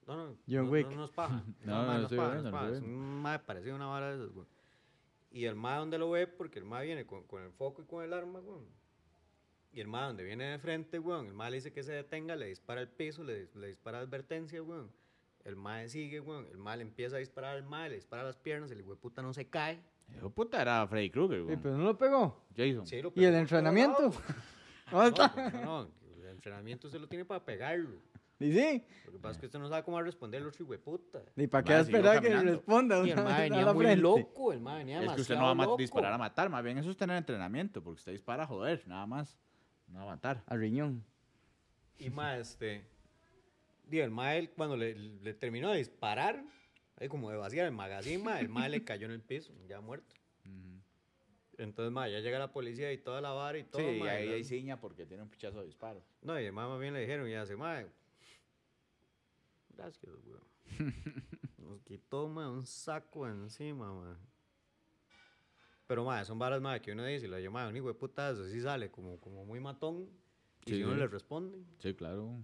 no, 0.06 0.18
no, 0.18 0.36
John 0.46 0.66
no, 0.66 0.72
Wick. 0.72 0.88
No, 0.92 0.96
no 0.98 1.06
es 1.06 1.12
paja. 1.12 1.42
No, 1.64 1.72
No, 1.72 1.86
no, 1.86 1.86
no 1.86 1.96
es 2.00 2.02
estoy 2.04 2.18
paja, 2.18 2.28
no 2.28 2.42
viendo, 2.42 2.50
es 2.50 2.82
paja. 2.82 2.86
un 2.86 3.22
mae 3.22 3.40
parecido 3.40 3.74
a 3.74 3.76
una 3.78 3.86
vara 3.86 4.10
de 4.10 4.16
esas, 4.22 4.36
weón. 4.36 4.48
Y 5.32 5.46
el 5.46 5.56
mae 5.56 5.78
donde 5.80 5.98
lo 5.98 6.10
ve, 6.10 6.28
porque 6.28 6.60
el 6.60 6.66
mae 6.66 6.86
viene 6.86 7.06
con, 7.06 7.24
con 7.28 7.44
el 7.44 7.52
foco 7.54 7.82
y 7.82 7.86
con 7.86 8.04
el 8.04 8.12
arma, 8.12 8.42
weón. 8.42 8.66
Y 9.72 9.80
el 9.80 9.88
mae 9.88 10.08
donde 10.08 10.26
viene 10.26 10.44
de 10.52 10.60
frente, 10.60 11.00
weón, 11.00 11.28
el 11.28 11.34
mae 11.34 11.50
le 11.52 11.58
dice 11.58 11.72
que 11.72 11.84
se 11.84 11.94
detenga, 11.94 12.36
le 12.36 12.48
dispara 12.48 12.82
al 12.82 12.90
piso, 12.90 13.24
le, 13.24 13.48
le 13.56 13.68
dispara 13.68 14.00
advertencia, 14.00 14.62
weón. 14.62 14.92
El 15.46 15.56
mae 15.56 15.88
sigue, 15.88 16.20
weón. 16.20 16.46
El 16.52 16.58
mae 16.58 16.76
le 16.76 16.84
empieza 16.84 17.16
a 17.16 17.20
disparar 17.20 17.56
al 17.56 17.64
mae, 17.64 17.88
le 17.88 17.96
dispara 17.96 18.24
las 18.24 18.36
piernas, 18.36 18.70
el 18.72 18.84
puta 18.84 19.22
no 19.22 19.32
se 19.34 19.48
cae. 19.48 19.82
De 20.22 20.30
puta 20.30 20.62
era 20.62 20.86
Freddy 20.88 21.10
Krueger, 21.10 21.40
Sí, 21.42 21.46
weón. 21.48 21.60
pero 21.62 21.78
no 21.78 21.84
lo 21.86 21.98
pegó. 21.98 22.46
Jason. 22.56 22.86
Sí, 22.88 23.02
lo 23.02 23.12
¿Y 23.16 23.24
el 23.26 23.32
pegó 23.32 23.32
por 23.32 23.32
todo 23.32 23.40
entrenamiento? 23.42 24.02
lado. 24.02 24.14
¿Dónde 24.92 25.10
está? 25.10 25.52
No, 25.52 25.52
no, 25.52 25.84
no, 25.84 25.90
el 26.22 26.28
entrenamiento 26.30 26.90
se 26.90 27.00
lo 27.00 27.08
tiene 27.08 27.26
para 27.26 27.44
pegarlo. 27.44 27.98
Y 28.42 28.54
sí, 28.54 28.84
Lo 29.06 29.12
que 29.12 29.20
pasa 29.20 29.34
es 29.34 29.38
que 29.40 29.46
usted 29.48 29.60
no 29.60 29.68
sabe 29.68 29.84
cómo 29.84 30.02
responder 30.02 30.42
el 30.42 30.48
otro 30.48 30.64
hijo 30.64 30.72
de 30.72 30.80
puta. 30.80 31.20
¿y 31.36 31.46
para 31.48 31.62
qué 31.64 31.78
esperar 31.80 32.22
que 32.22 32.30
responda? 32.30 33.06
Y 33.06 33.12
el 33.12 33.18
mae 33.22 33.50
venía 33.50 33.74
muy 33.74 33.84
frente? 33.86 34.02
loco, 34.02 34.54
el 34.54 34.62
mae 34.62 34.78
venía 34.78 35.04
Es 35.04 35.12
que 35.12 35.22
usted 35.22 35.36
no 35.36 35.44
va 35.44 35.52
a 35.52 35.56
loco. 35.56 35.76
disparar 35.78 36.14
a 36.14 36.18
matar, 36.18 36.50
más 36.50 36.64
bien 36.64 36.78
eso 36.78 36.90
es 36.90 36.96
tener 36.96 37.18
entrenamiento, 37.18 37.84
porque 37.84 37.98
usted 38.00 38.14
dispara 38.14 38.44
a 38.44 38.48
joder, 38.48 38.82
nada 38.88 39.06
más. 39.06 39.38
No 39.88 40.02
a 40.04 40.06
matar. 40.06 40.42
A 40.48 40.56
riñón. 40.56 41.04
Y 41.98 42.10
mae, 42.10 42.40
este. 42.40 42.86
Digo, 43.88 44.06
el 44.06 44.12
mae, 44.12 44.50
cuando 44.52 44.78
le, 44.78 44.96
le 44.96 45.34
terminó 45.34 45.72
de 45.72 45.80
disparar, 45.80 46.42
ahí 47.00 47.08
como 47.08 47.30
de 47.32 47.38
vaciar 47.38 47.66
el 47.66 47.72
magazine, 47.72 48.40
el 48.40 48.50
mae 48.50 48.70
le 48.70 48.84
cayó 48.84 49.06
en 49.06 49.12
el 49.14 49.22
piso, 49.22 49.54
ya 49.68 49.80
muerto. 49.82 50.16
Entonces, 51.58 51.92
mae, 51.92 52.10
ya 52.12 52.20
llega 52.22 52.40
la 52.40 52.54
policía 52.54 52.92
y 52.94 52.98
toda 53.00 53.20
la 53.20 53.32
vara 53.32 53.58
y 53.58 53.64
todo. 53.66 53.82
Sí, 53.82 54.00
mae, 54.00 54.10
ahí 54.10 54.28
la- 54.30 54.36
hay 54.36 54.44
ciña 54.46 54.80
porque 54.80 55.06
tiene 55.06 55.24
un 55.24 55.30
pichazo 55.30 55.60
de 55.60 55.66
disparo. 55.66 56.02
No, 56.22 56.40
y 56.40 56.50
mae 56.52 56.68
más 56.68 56.80
bien 56.80 56.94
le 56.94 57.02
dijeron, 57.02 57.28
y 57.30 57.34
hace, 57.34 57.56
mae. 57.58 57.86
Gracias, 59.76 60.12
weón. 60.26 60.44
Nos 61.58 61.82
quitó, 61.82 62.26
un 62.26 62.66
saco 62.66 63.28
encima, 63.28 63.94
mae. 63.94 64.16
Pero, 65.88 66.06
mae, 66.06 66.24
son 66.24 66.40
varas, 66.40 66.62
mae, 66.62 66.82
que 66.82 66.92
uno 66.94 67.04
dice, 67.06 67.26
y 67.26 67.30
lo 67.30 67.40
llama 67.40 67.68
un 67.68 67.76
hijo 67.76 67.88
de 67.88 67.94
puta, 67.94 68.30
eso 68.32 68.48
sí 68.48 68.62
sale 68.62 68.90
como, 68.90 69.20
como 69.20 69.44
muy 69.46 69.60
matón. 69.60 70.10
Y 70.66 70.70
Sí, 70.72 70.76
si 70.78 70.84
uno 70.84 70.94
sí. 70.94 71.00
le 71.00 71.08
responde. 71.08 71.58
Sí, 71.80 71.94
claro. 71.94 72.42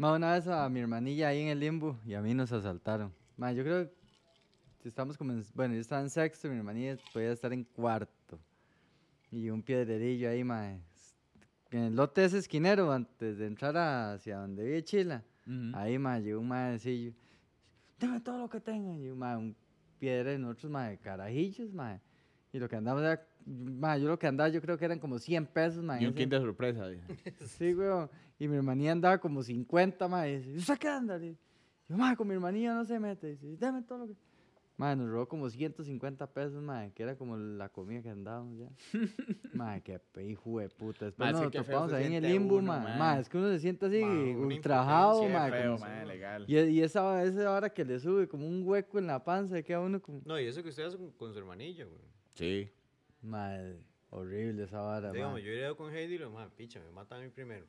Ma, 0.00 0.14
una 0.14 0.32
vez 0.32 0.46
a 0.46 0.66
mi 0.70 0.80
hermanilla 0.80 1.28
ahí 1.28 1.42
en 1.42 1.48
el 1.48 1.60
limbo 1.60 2.00
y 2.06 2.14
a 2.14 2.22
mí 2.22 2.32
nos 2.32 2.50
asaltaron. 2.52 3.12
Ma, 3.36 3.52
yo 3.52 3.62
creo 3.62 3.90
que 4.82 4.88
estamos 4.88 5.18
como 5.18 5.32
en, 5.32 5.44
bueno, 5.54 5.74
yo 5.74 5.80
estaba 5.82 6.00
en 6.00 6.08
sexto 6.08 6.46
y 6.46 6.52
mi 6.52 6.56
hermanilla 6.56 6.96
podía 7.12 7.32
estar 7.32 7.52
en 7.52 7.64
cuarto. 7.64 8.40
Y 9.30 9.50
un 9.50 9.62
piedrerillo 9.62 10.30
ahí, 10.30 10.42
ma. 10.42 10.70
En 11.70 11.82
el 11.82 11.96
lote 11.96 12.24
ese 12.24 12.38
esquinero, 12.38 12.90
antes 12.90 13.36
de 13.36 13.46
entrar 13.46 13.76
hacia 13.76 14.38
donde 14.38 14.64
vive 14.64 14.82
Chila, 14.82 15.22
Ujú. 15.46 15.76
ahí, 15.76 15.98
ma, 15.98 16.18
llegó 16.18 16.40
un 16.40 16.48
maecillo. 16.48 17.12
Dame 17.98 18.20
todo 18.20 18.38
lo 18.38 18.48
que 18.48 18.58
tengan. 18.58 19.04
Y 19.04 19.10
ma, 19.10 19.36
un 19.36 19.54
piedra 19.98 20.30
de 20.30 20.38
nosotros, 20.38 20.72
ma, 20.72 20.88
de 20.88 20.96
carajillos, 20.96 21.74
ma. 21.74 22.00
Y 22.54 22.58
lo 22.58 22.70
que 22.70 22.76
andaba 22.76 23.00
era, 23.02 23.22
ma, 23.44 23.98
yo 23.98 24.08
lo 24.08 24.18
que 24.18 24.26
andaba 24.26 24.48
yo 24.48 24.62
creo 24.62 24.78
que 24.78 24.86
eran 24.86 24.98
como 24.98 25.18
100 25.18 25.44
pesos, 25.44 25.84
ma. 25.84 26.00
Y 26.00 26.06
un 26.06 26.14
kit 26.14 26.30
de 26.30 26.38
sorpresa. 26.38 26.88
dice. 26.88 27.04
Sí, 27.46 27.74
weón. 27.74 28.08
Y 28.40 28.48
mi 28.48 28.56
hermanilla 28.56 28.92
andaba 28.92 29.18
como 29.18 29.42
50, 29.42 30.08
ma. 30.08 30.26
Y 30.26 30.38
dice, 30.38 30.56
¿usted 30.56 30.78
qué 30.78 30.88
anda? 30.88 31.18
Digo, 31.18 31.36
yo, 31.88 31.96
ma, 31.96 32.16
con 32.16 32.26
mi 32.26 32.34
hermanilla 32.34 32.72
no 32.74 32.84
se 32.86 32.98
mete. 32.98 33.36
Dice, 33.36 33.56
dame 33.58 33.82
todo 33.82 33.98
lo 33.98 34.06
que... 34.08 34.14
Ma, 34.78 34.96
nos 34.96 35.10
robó 35.10 35.28
como 35.28 35.50
150 35.50 36.26
pesos, 36.32 36.62
ma, 36.62 36.88
que 36.88 37.02
era 37.02 37.14
como 37.14 37.36
la 37.36 37.68
comida 37.68 38.00
que 38.00 38.08
andábamos 38.08 38.56
ya. 38.58 38.70
ma, 39.52 39.78
qué 39.80 40.00
hijo 40.26 40.58
de 40.58 40.70
puta. 40.70 41.04
Después 41.04 41.18
Ma, 41.18 41.38
es 41.38 41.50
que 41.50 41.58
nos 41.58 41.66
topamos 41.66 41.92
ahí 41.92 42.06
en 42.06 42.14
el 42.14 42.22
limbo, 42.32 42.56
uno, 42.56 42.68
ma. 42.72 42.78
ma. 42.78 42.96
Ma, 42.96 43.18
es 43.18 43.28
que 43.28 43.36
uno 43.36 43.48
se 43.50 43.60
siente 43.60 43.84
así, 43.84 44.00
Ma, 44.00 44.08
una 44.10 44.46
ultrajado, 44.46 45.22
impotencia 45.26 45.38
ma. 45.38 45.50
Qué 45.50 45.62
feo, 45.62 45.72
como- 45.74 45.84
mae, 45.84 46.06
legal. 46.06 46.44
y, 46.48 46.58
y 46.58 46.82
esa, 46.82 47.22
esa 47.22 47.52
hora 47.52 47.68
que 47.68 47.84
le 47.84 48.00
sube 48.00 48.26
como 48.26 48.48
un 48.48 48.62
hueco 48.66 48.98
en 48.98 49.06
la 49.06 49.22
panza, 49.22 49.58
y 49.58 49.62
queda 49.62 49.80
uno 49.80 50.00
como... 50.00 50.22
No, 50.24 50.40
y 50.40 50.46
eso 50.46 50.62
que 50.62 50.70
usted 50.70 50.84
hace 50.84 50.96
con, 50.96 51.10
con 51.10 51.30
su 51.34 51.38
hermanilla, 51.38 51.84
güey. 51.84 52.00
Sí. 52.32 52.70
Madre, 53.20 53.80
horrible 54.08 54.62
esa 54.64 54.80
vara. 54.80 55.12
Digamos, 55.12 55.42
yo 55.42 55.50
iría 55.52 55.74
con 55.74 55.92
Heidi 55.94 56.14
y 56.14 56.18
lo 56.18 56.30
más, 56.30 56.50
picha, 56.52 56.80
me 56.80 56.90
mata 56.90 57.16
a 57.16 57.20
mí 57.20 57.28
primero. 57.28 57.66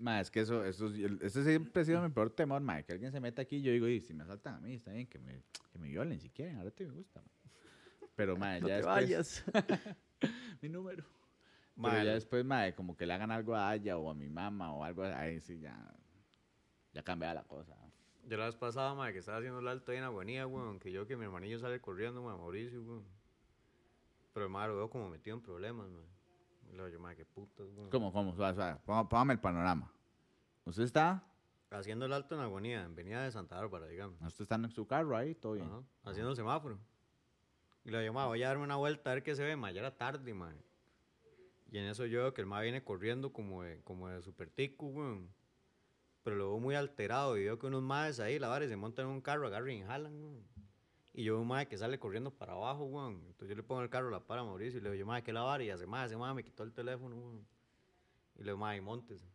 Ma, 0.00 0.18
es 0.20 0.30
que 0.30 0.40
eso, 0.40 0.64
eso, 0.64 0.86
es- 0.88 0.94
el- 0.98 1.18
ese 1.22 1.44
siempre 1.44 1.82
ha 1.82 1.84
sido 1.84 2.02
mi 2.02 2.08
peor 2.08 2.30
temor, 2.30 2.60
ma, 2.62 2.82
que 2.82 2.92
alguien 2.92 3.12
se 3.12 3.20
meta 3.20 3.42
aquí 3.42 3.56
y 3.56 3.62
yo 3.62 3.70
digo, 3.72 3.86
y 3.86 4.00
si 4.00 4.14
me 4.14 4.22
asaltan 4.22 4.54
a 4.54 4.60
mí, 4.60 4.74
está 4.74 4.92
bien, 4.92 5.06
que 5.06 5.18
me, 5.18 5.42
que 5.70 5.78
me 5.78 5.88
violen 5.88 6.18
si 6.18 6.30
quieren, 6.30 6.56
ahora 6.56 6.70
te 6.70 6.86
me 6.86 6.92
gusta, 6.94 7.20
ma. 7.20 7.28
Pero, 8.16 8.36
ma, 8.36 8.58
No 8.60 8.68
ya 8.68 8.80
te 8.80 8.86
después, 8.86 8.86
vayas. 8.86 9.44
mi 10.62 10.68
número. 10.70 11.04
Ma, 11.76 11.90
Pero 11.90 12.04
ya 12.04 12.14
después, 12.14 12.44
ma, 12.44 12.72
como 12.72 12.96
que 12.96 13.04
le 13.06 13.12
hagan 13.12 13.30
algo 13.30 13.54
a 13.54 13.74
ella 13.74 13.98
o 13.98 14.10
a 14.10 14.14
mi 14.14 14.28
mamá 14.28 14.72
o 14.72 14.84
algo, 14.84 15.04
ahí 15.04 15.38
sí 15.40 15.58
ya, 15.60 15.76
ya 16.94 17.02
cambia 17.02 17.34
la 17.34 17.44
cosa. 17.44 17.76
Yo 18.26 18.36
la 18.36 18.46
vez 18.46 18.56
pasada, 18.56 18.94
madre, 18.94 19.12
que 19.14 19.18
estaba 19.18 19.38
haciendo 19.38 19.60
el 19.60 19.68
alto 19.68 19.92
ahí 19.92 19.98
en 19.98 20.04
agonía, 20.04 20.46
weón, 20.46 20.78
que 20.78 20.92
yo 20.92 21.06
que 21.06 21.16
mi 21.16 21.24
hermanillo 21.24 21.58
sale 21.58 21.80
corriendo, 21.80 22.22
madre, 22.22 22.38
Mauricio, 22.38 22.82
weón. 22.82 23.04
Pero 24.32 24.48
madre 24.48 24.68
lo 24.70 24.76
veo 24.76 24.90
como 24.90 25.10
metido 25.10 25.36
en 25.36 25.42
problemas, 25.42 25.88
madre. 25.88 26.06
Luego 26.72 26.88
yo, 26.88 27.00
madre, 27.00 27.16
qué 27.16 27.24
putas. 27.24 27.66
¿Cómo, 27.90 28.12
cómo? 28.12 28.34
Suave, 28.34 28.76
Póngame 28.84 29.34
el 29.34 29.40
panorama. 29.40 29.92
Usted 30.64 30.84
está, 30.84 31.24
Haciendo 31.72 32.04
el 32.06 32.12
alto 32.12 32.34
en 32.34 32.40
agonía, 32.40 32.82
en 32.82 32.96
Venida 32.96 33.22
de 33.22 33.30
Santa 33.30 33.54
Bárbara, 33.56 33.86
digamos. 33.86 34.20
usted 34.22 34.42
está 34.42 34.56
en 34.56 34.68
su 34.72 34.88
carro 34.88 35.16
ahí, 35.16 35.36
todo 35.36 35.52
bien. 35.52 35.66
Ajá, 35.68 35.82
haciendo 36.04 36.30
el 36.30 36.36
semáforo. 36.36 36.78
Y 37.84 37.90
le 37.92 38.00
digo, 38.00 38.12
"Ma, 38.12 38.26
voy 38.26 38.42
a 38.42 38.48
darme 38.48 38.64
una 38.64 38.74
vuelta 38.74 39.10
a 39.10 39.14
ver 39.14 39.22
qué 39.22 39.36
se 39.36 39.44
ve, 39.44 39.54
ma, 39.54 39.70
ya 39.70 39.78
era 39.80 39.96
tarde, 39.96 40.34
ma. 40.34 40.52
Y 41.70 41.78
en 41.78 41.84
eso 41.86 42.06
yo 42.06 42.22
veo 42.22 42.34
que 42.34 42.40
el 42.40 42.48
ma 42.48 42.60
viene 42.60 42.82
corriendo 42.82 43.32
como 43.32 43.62
de, 43.62 43.80
como 43.84 44.08
de 44.08 44.20
super 44.20 44.50
tico, 44.50 44.86
weón. 44.86 45.32
Pero 46.24 46.34
lo 46.36 46.48
veo 46.50 46.58
muy 46.58 46.74
alterado 46.74 47.38
y 47.38 47.44
veo 47.44 47.56
que 47.58 47.66
unos 47.68 47.82
maes 47.82 48.18
ahí, 48.18 48.40
la 48.40 48.48
vara, 48.48 48.64
y 48.64 48.68
se 48.68 48.76
montan 48.76 49.06
en 49.06 49.12
un 49.12 49.20
carro, 49.20 49.46
agarran 49.46 49.70
y 49.70 49.82
jalan, 49.82 50.12
weón. 50.20 50.44
Y 51.12 51.24
yo 51.24 51.34
veo 51.34 51.42
un 51.42 51.48
mae 51.48 51.66
que 51.66 51.76
sale 51.76 51.98
corriendo 51.98 52.30
para 52.30 52.52
abajo, 52.52 52.84
weón. 52.84 53.22
Entonces 53.26 53.48
yo 53.48 53.54
le 53.56 53.62
pongo 53.62 53.82
el 53.82 53.90
carro, 53.90 54.10
la 54.10 54.20
para 54.20 54.42
a 54.42 54.44
Mauricio 54.44 54.78
y 54.78 54.82
le 54.82 54.90
digo, 54.90 55.00
yo, 55.00 55.06
mae, 55.06 55.22
¿qué 55.22 55.32
la 55.32 55.42
vara? 55.42 55.62
Y 55.64 55.70
hace, 55.70 55.86
mae, 55.86 56.06
ese 56.06 56.16
mae 56.16 56.34
me 56.34 56.44
quitó 56.44 56.62
el 56.62 56.72
teléfono, 56.72 57.16
weón. 57.16 57.46
Y 58.36 58.38
le 58.38 58.44
digo, 58.44 58.58
mae, 58.58 58.80
montese. 58.80 59.26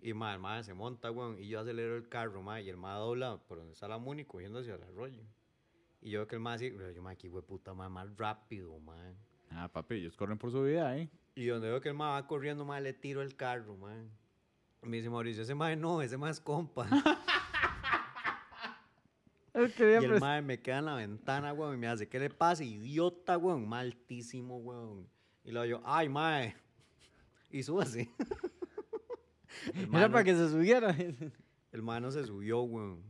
Y 0.00 0.14
mae, 0.14 0.34
el 0.34 0.40
mae 0.40 0.62
se 0.62 0.74
monta, 0.74 1.10
weón. 1.10 1.38
Y 1.38 1.48
yo 1.48 1.60
acelero 1.60 1.96
el 1.96 2.08
carro, 2.08 2.42
mae. 2.42 2.62
Y 2.62 2.68
el 2.68 2.76
mae 2.76 2.98
dobla 2.98 3.38
por 3.38 3.58
donde 3.58 3.72
está 3.72 3.88
la 3.88 3.98
Muni 3.98 4.24
cogiendo 4.24 4.60
hacia 4.60 4.76
el 4.76 4.82
arroyo. 4.84 5.24
Y 6.00 6.10
yo 6.10 6.20
veo 6.20 6.28
que 6.28 6.36
el 6.36 6.40
mae 6.40 6.54
así, 6.54 6.72
yo, 6.94 7.02
mae, 7.02 7.16
qué 7.16 7.28
puta, 7.28 7.74
mae, 7.74 7.88
más 7.88 8.16
rápido, 8.16 8.78
mae. 8.78 9.16
Ah, 9.50 9.68
papi, 9.68 9.96
ellos 9.96 10.16
corren 10.16 10.38
por 10.38 10.52
su 10.52 10.62
vida 10.62 10.88
ahí. 10.88 11.10
Y 11.34 11.46
donde 11.46 11.68
veo 11.68 11.80
que 11.80 11.88
el 11.88 11.94
mae 11.94 12.12
va 12.12 12.26
corriendo, 12.26 12.64
mae, 12.64 12.80
le 12.80 12.92
tiro 12.92 13.22
el 13.22 13.34
carro, 13.34 13.76
mae. 13.76 14.08
Me 14.82 14.98
dice 14.98 15.10
Mauricio, 15.10 15.42
ese 15.42 15.54
mae 15.54 15.74
no, 15.74 16.00
ese 16.00 16.16
mae 16.16 16.30
es 16.30 16.40
compa. 16.40 16.88
Y 20.02 20.04
el 20.04 20.10
pres- 20.12 20.20
mae 20.20 20.42
me 20.42 20.60
queda 20.60 20.78
en 20.78 20.84
la 20.86 20.94
ventana, 20.94 21.52
weón, 21.52 21.74
y 21.74 21.78
me 21.78 21.88
hace, 21.88 22.08
¿qué 22.08 22.18
le 22.18 22.30
pasa? 22.30 22.62
Idiota, 22.64 23.38
weón, 23.38 23.66
maltísimo, 23.68 24.58
weón. 24.58 25.08
Y 25.44 25.50
luego 25.52 25.66
yo, 25.66 25.82
ay, 25.84 26.08
mae. 26.08 26.54
Y 27.50 27.62
súbase. 27.62 28.10
Era 29.92 30.08
para 30.10 30.24
que 30.24 30.34
se 30.34 30.48
subiera. 30.50 30.94
El 31.72 31.82
mae 31.82 32.00
no 32.00 32.10
se 32.10 32.24
subió, 32.24 32.62
weón. 32.62 33.02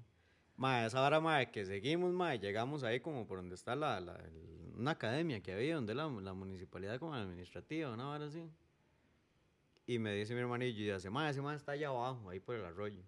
Mae, 0.57 0.87
esa 0.87 1.03
hora, 1.05 1.21
mae, 1.21 1.51
que 1.51 1.65
seguimos, 1.67 2.13
mae, 2.13 2.39
llegamos 2.39 2.83
ahí 2.83 3.01
como 3.01 3.27
por 3.27 3.39
donde 3.39 3.55
está 3.55 3.77
la, 3.77 4.01
la- 4.01 4.17
el- 4.17 4.73
una 4.77 4.93
academia 4.93 5.41
que 5.43 5.53
había, 5.53 5.75
donde 5.77 5.95
la, 5.95 6.07
la 6.09 6.33
municipalidad 6.35 6.99
como 6.99 7.15
administrativa, 7.15 7.93
una 7.93 8.09
hora 8.11 8.27
así. 8.27 8.49
Y 9.87 9.99
me 9.99 10.13
dice 10.15 10.35
mi 10.35 10.41
hermanillo, 10.41 10.83
y 10.83 10.93
dice, 10.95 11.11
mae, 11.11 11.31
ese 11.31 11.41
mae 11.43 11.57
está 11.57 11.73
allá 11.73 11.89
abajo, 11.89 12.29
ahí 12.31 12.41
por 12.41 12.57
el 12.57 12.65
arroyo. 12.65 13.03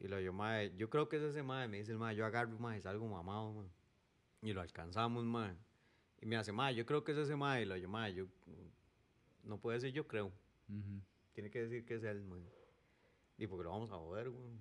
Y 0.00 0.08
lo 0.08 0.18
yo, 0.20 0.32
mae, 0.32 0.72
yo 0.76 0.90
creo 0.90 1.08
que 1.08 1.16
es 1.16 1.22
ese 1.22 1.42
mae, 1.42 1.68
me 1.68 1.78
dice 1.78 1.92
el 1.92 1.98
mae, 1.98 2.14
yo 2.16 2.26
agarro, 2.26 2.58
mae, 2.58 2.80
salgo 2.80 3.06
mamado, 3.06 3.52
mae. 3.52 3.68
Y 4.42 4.52
lo 4.52 4.60
alcanzamos, 4.60 5.24
mae. 5.24 5.54
Y 6.20 6.26
me 6.26 6.36
hace, 6.36 6.52
mae, 6.52 6.74
yo 6.74 6.84
creo 6.84 7.04
que 7.04 7.12
es 7.12 7.18
ese 7.18 7.36
mae, 7.36 7.62
y 7.62 7.64
lo 7.64 7.76
yo, 7.76 7.88
mae, 7.88 8.12
yo, 8.14 8.26
no 9.44 9.58
puede 9.58 9.80
ser 9.80 9.92
yo 9.92 10.06
creo. 10.06 10.32
Tiene 11.32 11.50
que 11.50 11.60
decir 11.62 11.84
que 11.84 11.94
es 11.94 12.04
él, 12.04 12.22
man. 12.24 12.44
Y 13.38 13.46
porque 13.46 13.64
lo 13.64 13.70
vamos 13.70 13.90
a 13.90 13.96
joder, 13.96 14.28
weón. 14.28 14.60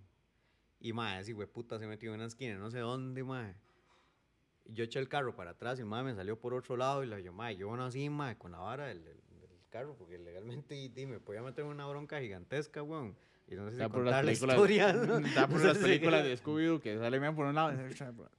Y 0.80 0.91
mae, 0.93 1.22
ese 1.22 1.34
puta 1.48 1.80
se 1.80 1.88
metió 1.88 2.10
en 2.10 2.15
una 2.15 2.26
esquina, 2.26 2.58
no 2.58 2.69
sé 2.69 2.80
dónde, 2.80 3.24
mae. 3.24 3.56
Y 4.65 4.74
yo 4.74 4.84
eché 4.84 5.00
el 5.00 5.10
carro 5.10 5.36
para 5.36 5.52
atrás 5.52 5.78
y 5.80 5.82
el 5.82 5.88
mae 5.88 6.04
me 6.04 6.13
salió 6.15 6.39
por 6.39 6.54
otro 6.54 6.78
lado 6.78 7.04
y 7.04 7.08
le 7.08 7.17
dije, 7.17 7.32
mae, 7.32 7.56
yo 7.56 7.76
no 7.76 7.86
así, 7.86 8.10
mae, 8.10 8.38
con 8.38 8.52
la 8.52 8.60
vara 8.60 8.86
del, 8.88 9.04
del- 9.04 9.22
del 9.39 9.50
carro 9.69 9.96
porque 9.98 10.17
legalmente 10.19 10.76
y, 10.76 10.91
y 10.96 11.06
me 11.06 11.19
podía 11.19 11.41
meter 11.41 11.65
una 11.65 11.86
bronca 11.88 12.19
gigantesca, 12.22 12.84
weón. 12.84 13.15
Y 13.48 13.56
no 13.56 13.66
sé 13.66 13.72
si 13.72 13.82
Está 13.82 13.90
por 13.90 14.04
contar 14.04 14.24
las 14.26 14.42
la 14.42 14.56
películas, 14.56 14.56
historia. 14.56 14.90
está 15.28 15.48
por 15.50 15.64
las 15.64 15.78
películas 15.78 16.24
de 16.24 16.38
Scooby-Doo 16.38 16.80
que 16.82 16.98
sale 16.98 17.20
bien 17.20 17.36
por 17.36 17.46
un 17.46 17.56
lado. 17.56 17.74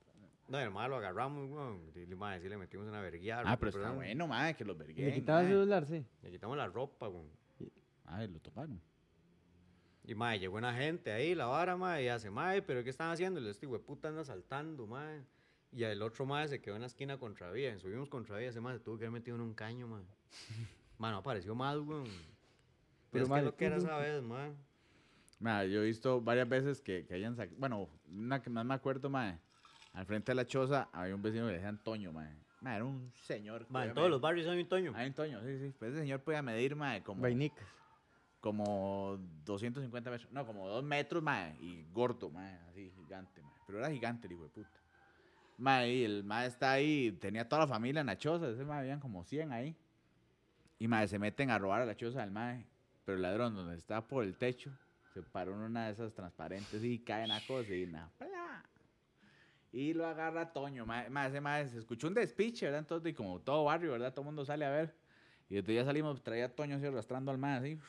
No, 0.47 0.61
el 0.61 0.71
malo 0.71 0.88
lo 0.90 0.97
agarramos, 0.97 1.49
weón. 1.51 1.81
Y, 1.95 2.03
y, 2.03 2.14
mae, 2.14 2.38
sí 2.38 2.51
le 2.51 2.59
metimos 2.59 2.87
una 2.87 3.01
verguiada. 3.01 3.45
Ah, 3.47 3.57
pero 3.59 3.71
está 3.71 3.88
no, 3.88 3.95
bueno, 3.95 4.27
madre, 4.27 4.55
que 4.55 4.64
los 4.64 4.77
¿Y 4.77 4.79
verguen. 4.79 5.07
le 5.07 5.14
quitaba 5.14 5.40
el 5.40 5.49
celular, 5.49 5.87
sí? 5.87 6.05
Le 6.23 6.31
quitamos 6.31 6.57
la 6.59 6.67
ropa, 6.67 7.09
weón. 7.09 7.31
Ay, 8.05 8.29
lo 8.29 8.38
toparon. 8.40 8.79
Y 10.07 10.14
mae, 10.14 10.38
llegó 10.38 10.59
una 10.59 10.75
gente 10.75 11.11
ahí, 11.12 11.35
la 11.35 11.47
vara, 11.47 11.79
mae, 11.79 12.05
y 12.05 12.09
hace, 12.09 12.29
mae, 12.29 12.61
pero 12.61 12.85
¿qué 12.85 12.90
están 12.90 13.11
haciendo? 13.11 13.40
Y 13.40 13.45
le 13.45 13.51
este 13.51 13.67
puta 13.67 14.09
anda 14.09 14.23
saltando, 14.23 14.87
mae. 14.87 15.23
Y 15.73 15.83
el 15.85 16.03
otro 16.03 16.27
mae 16.27 16.47
se 16.47 16.61
quedó 16.61 16.75
en 16.75 16.83
la 16.83 16.88
esquina 16.88 17.19
contra 17.19 17.51
vía. 17.51 17.75
y 17.75 17.81
Subimos 17.81 18.11
contra 18.11 18.37
vía, 18.37 18.51
ese 18.51 18.61
mae 18.61 18.75
se 18.77 18.81
tuvo 18.85 18.99
que 18.99 19.07
haber 19.07 19.12
metido 19.19 19.37
en 19.37 19.43
un 19.43 19.55
caño, 19.55 19.88
mae. 19.88 20.05
Mae, 20.99 21.11
no 21.11 21.19
apareció 21.19 21.55
mal, 21.55 21.81
weón. 21.81 22.05
Pero, 23.11 23.25
Pero, 23.25 23.25
es 23.25 23.31
que 23.31 23.43
lo 23.47 23.57
que 23.57 23.64
era 23.64 23.77
esa 23.79 23.97
vez, 23.97 24.23
mae. 24.23 24.53
Mae, 25.44 25.68
yo 25.68 25.83
he 25.83 25.85
visto 25.85 26.22
varias 26.22 26.48
veces 26.48 26.80
que, 26.80 27.04
que 27.04 27.12
hayan 27.12 27.37
sacado. 27.37 27.54
Bueno, 27.59 27.87
una 28.11 28.40
que 28.40 28.48
más 28.48 28.64
me 28.64 28.72
acuerdo, 28.72 29.11
mae. 29.11 29.38
Al 29.92 30.07
frente 30.07 30.33
de 30.33 30.37
la 30.37 30.46
choza 30.46 30.88
había 30.90 31.14
un 31.14 31.20
vecino 31.20 31.44
que 31.44 31.52
le 31.52 31.59
decían 31.59 31.76
Toño, 31.85 32.12
mae. 32.12 32.35
Mae, 32.62 32.76
era 32.76 32.85
un 32.87 33.12
señor. 33.12 33.66
Mae, 33.68 33.88
en 33.88 33.94
todos 33.94 34.09
los 34.09 34.22
barrios 34.22 34.48
hay 34.48 34.62
un 34.62 34.66
Toño. 34.66 34.92
Hay 34.96 35.09
un 35.09 35.12
Toño, 35.12 35.42
sí, 35.42 35.59
sí. 35.59 35.74
Pues 35.78 35.90
ese 35.90 36.00
señor 36.00 36.20
podía 36.20 36.40
medir, 36.40 36.74
mae, 36.74 37.02
como, 37.02 37.20
Vainicas. 37.20 37.66
como 38.40 39.18
250 39.44 40.11
metros. 40.11 40.33
No, 40.33 40.46
como 40.46 40.66
2 40.66 40.83
metros, 40.83 41.22
mae. 41.22 41.54
Y 41.61 41.85
gordo, 41.92 42.30
mae. 42.30 42.59
Así, 42.70 42.90
gigante, 42.96 43.42
mae. 43.42 43.52
Pero 43.66 43.80
era 43.80 43.90
gigante 43.90 44.26
el 44.26 44.33
hijo 44.33 44.44
de 44.44 44.48
puta. 44.48 44.80
Mae, 45.59 45.92
y 45.92 46.04
el 46.04 46.24
mae 46.24 46.46
está 46.46 46.72
ahí. 46.72 47.12
Tenía 47.20 47.46
toda 47.46 47.66
la 47.66 47.68
familia 47.68 48.00
en 48.00 48.07
la 48.07 48.16
choza. 48.16 48.48
Ese 48.48 48.64
mae, 48.64 48.78
habían 48.78 48.98
como 48.98 49.22
100 49.22 49.52
ahí. 49.52 49.76
Y 50.78 50.88
mae, 50.88 51.07
se 51.07 51.18
meten 51.18 51.50
a 51.50 51.59
robar 51.59 51.83
a 51.83 51.85
la 51.85 51.94
choza 51.94 52.22
del 52.22 52.30
mae. 52.30 52.64
Pero 53.04 53.16
el 53.16 53.22
ladrón, 53.22 53.54
donde 53.54 53.76
está 53.76 54.00
por 54.00 54.24
el 54.24 54.38
techo, 54.38 54.72
se 55.14 55.22
paró 55.22 55.55
en 55.55 55.61
una 55.61 55.87
de 55.87 55.92
esas 55.92 56.12
transparentes 56.12 56.83
y 56.83 56.98
cae 56.98 57.22
en 57.22 57.29
la 57.29 57.40
cosa 57.46 57.72
y 59.74 59.92
lo 59.92 60.07
agarra 60.07 60.53
Toño. 60.53 60.87
Mae, 60.87 61.09
ese 61.27 61.40
mae 61.40 61.68
se 61.68 61.79
escuchó 61.79 62.07
un 62.07 62.14
despiche, 62.14 62.66
¿verdad? 62.66 62.81
Entonces, 62.81 63.11
y 63.11 63.14
como 63.14 63.40
todo 63.40 63.64
barrio, 63.64 63.92
¿verdad? 63.92 64.12
Todo 64.12 64.22
el 64.22 64.27
mundo 64.27 64.44
sale 64.44 64.64
a 64.64 64.70
ver. 64.70 64.94
Y 65.48 65.57
desde 65.57 65.74
ya 65.74 65.85
salimos, 65.85 66.22
traía 66.22 66.46
a 66.46 66.48
Toño 66.48 66.77
así 66.77 66.87
arrastrando 66.87 67.33
al 67.33 67.38
mae, 67.38 67.59
así. 67.59 67.81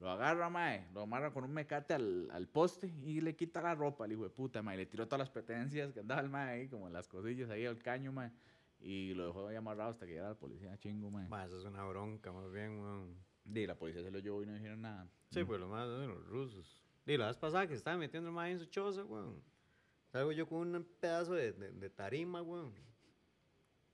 Lo 0.00 0.10
agarra, 0.10 0.50
mae, 0.50 0.88
lo 0.92 1.02
amarra 1.02 1.32
con 1.32 1.44
un 1.44 1.52
mecate 1.52 1.94
al, 1.94 2.28
al 2.32 2.48
poste 2.48 2.92
y 3.04 3.20
le 3.20 3.36
quita 3.36 3.62
la 3.62 3.76
ropa 3.76 4.04
al 4.04 4.12
hijo 4.12 4.24
de 4.24 4.30
puta, 4.30 4.60
mae. 4.60 4.76
Le 4.76 4.86
tiró 4.86 5.06
todas 5.06 5.20
las 5.20 5.30
pertenencias 5.30 5.92
que 5.92 6.00
andaba 6.00 6.20
el 6.20 6.28
mae 6.28 6.50
ahí, 6.50 6.68
como 6.68 6.88
las 6.88 7.06
cosillas 7.06 7.48
ahí 7.48 7.64
al 7.64 7.80
caño, 7.80 8.10
mae. 8.10 8.32
Y 8.80 9.14
lo 9.14 9.26
dejó 9.26 9.46
ahí 9.46 9.56
amarrado 9.56 9.90
hasta 9.90 10.06
que 10.06 10.12
llegara 10.12 10.30
la 10.30 10.34
policía, 10.34 10.76
chingo, 10.78 11.10
mae. 11.12 11.28
Mae, 11.28 11.46
eso 11.46 11.58
es 11.58 11.64
una 11.64 11.84
bronca, 11.84 12.32
más 12.32 12.50
bien, 12.50 12.80
weón. 12.80 13.33
Y 13.46 13.66
la 13.66 13.74
policía 13.74 14.02
se 14.02 14.10
lo 14.10 14.18
llevó 14.20 14.42
y 14.42 14.46
no 14.46 14.54
dijeron 14.54 14.82
nada. 14.82 15.08
Sí, 15.30 15.44
pues 15.44 15.60
lo 15.60 15.68
más 15.68 15.88
de 15.88 16.06
los 16.06 16.26
rusos. 16.28 16.78
Y 17.06 17.16
la 17.16 17.26
vez 17.26 17.36
pasada 17.36 17.66
que 17.66 17.74
estaba 17.74 17.96
metiendo 17.98 18.28
el 18.30 18.34
mae 18.34 18.52
en 18.52 18.58
su 18.58 18.66
choza, 18.66 19.04
weón. 19.04 19.42
Salgo 20.10 20.32
yo 20.32 20.46
con 20.48 20.74
un 20.74 20.84
pedazo 21.00 21.34
de, 21.34 21.52
de, 21.52 21.72
de 21.72 21.90
tarima, 21.90 22.40
weón. 22.40 22.72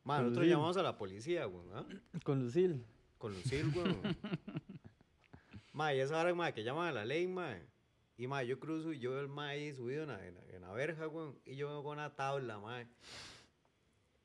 Con 0.04 0.24
nosotros 0.24 0.46
llamamos 0.46 0.76
a 0.76 0.82
la 0.82 0.96
policía, 0.96 1.46
weón. 1.48 1.68
¿ah? 1.72 1.86
Con 2.22 2.40
Lucille. 2.40 2.80
Con 3.18 3.32
Lucille, 3.34 3.68
weón. 3.76 4.00
mae, 5.72 5.96
y 5.96 6.00
esa 6.00 6.20
hora, 6.20 6.34
mae, 6.34 6.52
que 6.54 6.62
llaman 6.62 6.88
a 6.88 6.92
la 6.92 7.04
ley, 7.04 7.26
mae. 7.26 7.66
Y, 8.16 8.26
mae, 8.26 8.46
yo 8.46 8.60
cruzo 8.60 8.92
y 8.92 8.98
yo 8.98 9.12
veo 9.12 9.20
el 9.20 9.28
mae 9.28 9.58
ahí 9.58 9.72
subido 9.74 10.02
en 10.02 10.08
la, 10.10 10.26
en 10.26 10.34
la- 10.34 10.44
en 10.50 10.60
la 10.62 10.72
verja, 10.72 11.08
weón. 11.08 11.38
Y 11.44 11.56
yo 11.56 11.68
veo 11.68 11.82
con 11.82 11.98
una 11.98 12.14
tabla, 12.14 12.58
mae. 12.58 12.86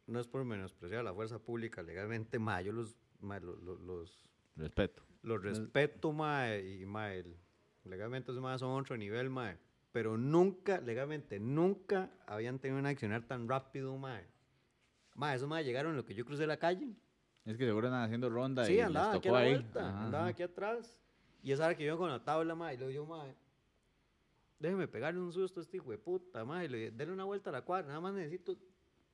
No 0.08 0.20
es 0.20 0.28
por 0.28 0.44
menospreciar 0.46 1.04
la 1.04 1.14
fuerza 1.14 1.40
pública 1.40 1.82
legalmente, 1.82 2.38
mae. 2.40 2.66
Yo 2.66 2.74
los, 2.74 2.96
mae, 3.22 3.40
lo- 3.40 3.56
lo- 3.56 3.78
los, 3.80 4.22
Respeto. 4.58 5.02
Los 5.26 5.42
respeto, 5.42 6.12
mae. 6.12 6.62
Y, 6.82 6.86
mae, 6.86 7.24
legalmente 7.84 8.32
esos 8.32 8.42
mae 8.42 8.58
son 8.58 8.72
otro 8.80 8.96
nivel, 8.98 9.30
mae. 9.30 9.58
Pero 9.92 10.18
nunca, 10.18 10.80
legalmente, 10.82 11.40
nunca 11.40 12.10
habían 12.28 12.60
tenido 12.60 12.80
un 12.80 12.86
accionar 12.86 13.24
tan 13.24 13.48
rápido, 13.48 13.96
mae. 13.98 14.26
Mae, 15.16 15.36
esos 15.36 15.48
mae 15.48 15.64
llegaron 15.64 15.92
en 15.92 15.98
lo 15.98 16.06
que 16.06 16.14
yo 16.14 16.26
crucé 16.26 16.46
la 16.48 16.58
calle. 16.58 16.94
Es 17.46 17.58
que 17.58 17.66
seguro 17.66 17.88
andan 17.88 18.04
haciendo 18.04 18.30
ronda 18.30 18.64
y 18.64 18.68
Sí, 18.68 18.74
les 18.76 18.86
andaba 18.86 19.14
aquí 19.14 19.18
a 19.18 19.22
tocó 19.22 19.36
la 19.36 19.40
ahí. 19.42 19.50
vuelta, 19.54 19.90
Ajá, 19.90 20.06
andaba 20.06 20.24
ajá. 20.24 20.32
aquí 20.32 20.44
atrás. 20.44 21.00
Y 21.44 21.52
esa 21.52 21.66
hora 21.66 21.76
que 21.76 21.86
yo 21.86 21.98
con 21.98 22.10
la 22.10 22.24
tabla, 22.24 22.56
ma, 22.56 22.74
y 22.74 22.78
le 22.78 22.88
digo, 22.88 23.06
ma, 23.06 23.24
déjeme 24.60 24.88
pegarle 24.88 25.20
un 25.20 25.32
susto 25.32 25.60
a 25.60 25.64
este 25.64 25.78
hijo 25.78 25.92
de 25.92 25.98
puta, 25.98 26.44
ma, 26.44 26.66
y 26.66 26.68
le 26.68 26.92
denle 26.92 27.14
una 27.14 27.24
vuelta 27.24 27.50
a 27.52 27.54
la 27.54 27.62
cuadra, 27.62 27.88
nada 27.90 28.00
más 28.02 28.14
necesito, 28.14 28.58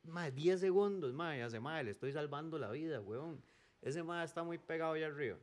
ma, 0.04 0.30
10 0.32 0.60
segundos, 0.62 1.14
ma, 1.14 1.36
y 1.38 1.42
hace, 1.42 1.60
ma, 1.60 1.84
le 1.84 1.92
estoy 1.92 2.12
salvando 2.14 2.58
la 2.58 2.72
vida, 2.72 3.02
weón. 3.02 3.42
Ese 3.82 4.02
ma 4.04 4.24
está 4.24 4.44
muy 4.44 4.58
pegado 4.60 4.94
allá 4.94 5.08
arriba. 5.08 5.38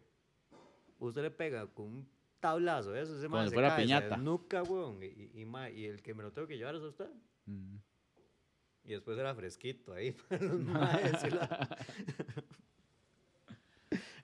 Usted 0.99 1.23
le 1.23 1.31
pega 1.31 1.67
con 1.67 1.87
un 1.87 2.09
tablazo, 2.41 2.95
eso, 2.95 3.17
ese 3.17 3.29
ma 3.29 3.39
Como 3.39 3.43
si 3.45 3.49
se 3.51 3.55
fuera 3.55 3.69
cae, 3.71 3.79
se 3.79 3.83
piñata. 3.85 4.09
desnuca, 4.17 4.63
weón, 4.63 5.03
y, 5.03 5.07
y, 5.07 5.31
y, 5.41 5.45
ma, 5.45 5.71
y 5.71 5.87
el 5.87 6.03
que 6.03 6.15
me 6.15 6.23
lo 6.23 6.33
tengo 6.33 6.47
que 6.49 6.57
llevar 6.57 6.75
es 6.75 6.83
a 6.83 6.87
usted. 6.89 7.11
Mm. 7.47 7.77
Y 8.85 8.91
después 8.93 9.19
era 9.19 9.35
fresquito 9.35 9.93
ahí 9.93 10.13
para 10.29 10.43
los 10.45 10.61
maes. 10.61 11.33
la- 11.35 11.79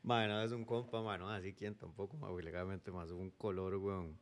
es 0.44 0.52
un 0.52 0.64
compa, 0.64 1.02
mae, 1.02 1.18
no, 1.18 1.28
así 1.28 1.54
quien 1.54 1.74
tampoco, 1.74 2.16
güey, 2.18 2.44
legalmente 2.44 2.90
más 2.90 3.10
un 3.10 3.30
color, 3.30 3.76
weón. 3.76 4.18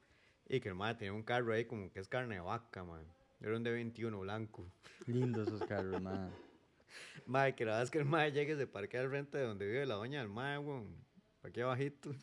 Y 0.48 0.60
que 0.60 0.68
el 0.68 0.74
mae 0.74 0.94
tenía 0.94 1.12
un 1.12 1.22
carro 1.22 1.52
ahí 1.52 1.64
como 1.64 1.90
que 1.90 2.00
es 2.00 2.08
carne 2.08 2.36
de 2.36 2.40
vaca, 2.40 2.84
mae. 2.84 3.04
Era 3.40 3.56
un 3.56 3.62
de 3.62 3.72
21 3.72 4.20
blanco. 4.20 4.70
Lindos 5.06 5.48
esos 5.48 5.64
carros, 5.64 6.00
man. 6.00 6.30
Mae, 7.26 7.54
que 7.54 7.64
la 7.64 7.72
verdad 7.72 7.82
es 7.84 7.90
que 7.90 7.98
el 7.98 8.04
mae 8.04 8.30
llegue 8.32 8.52
y 8.52 8.56
se 8.56 8.66
parquea 8.66 9.00
al 9.00 9.08
frente 9.08 9.38
de 9.38 9.44
donde 9.44 9.66
vive 9.66 9.84
la 9.86 9.94
doña 9.94 10.20
del 10.20 10.28
mae, 10.28 10.58
weón. 10.58 10.94
Aquí 11.42 11.60
abajito. 11.60 12.14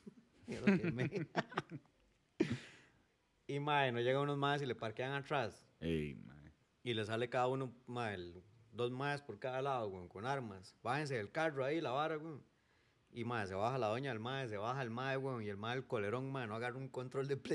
Y 0.49 0.55
lo 0.55 0.65
quemé. 0.65 1.27
y 3.47 3.59
mae, 3.59 3.91
no 3.91 3.99
llegan 4.01 4.23
unos 4.23 4.37
maes 4.37 4.61
y 4.61 4.65
le 4.65 4.75
parquean 4.75 5.13
atrás. 5.13 5.65
Ey, 5.79 6.15
mae. 6.15 6.51
Y 6.83 6.93
le 6.93 7.05
sale 7.05 7.29
cada 7.29 7.47
uno, 7.47 7.73
mae, 7.87 8.15
el- 8.15 8.43
dos 8.71 8.91
más 8.91 9.21
por 9.21 9.39
cada 9.39 9.61
lado, 9.61 9.87
weón, 9.89 10.07
con 10.07 10.25
armas. 10.25 10.75
Bájense 10.83 11.15
del 11.15 11.31
carro 11.31 11.63
ahí, 11.65 11.81
la 11.81 11.91
vara, 11.91 12.17
weón. 12.17 12.43
Y 13.11 13.23
mae, 13.25 13.47
se 13.47 13.55
baja 13.55 13.77
la 13.79 13.87
doña 13.87 14.11
del 14.11 14.19
mae, 14.19 14.47
se 14.47 14.57
baja 14.57 14.81
el 14.81 14.89
mae, 14.91 15.17
weón. 15.17 15.41
Y 15.43 15.49
el 15.49 15.57
mae, 15.57 15.75
el 15.77 15.85
colerón, 15.87 16.31
mae, 16.31 16.47
no 16.47 16.55
agarra 16.55 16.77
un 16.77 16.89
control 16.89 17.27
de 17.27 17.37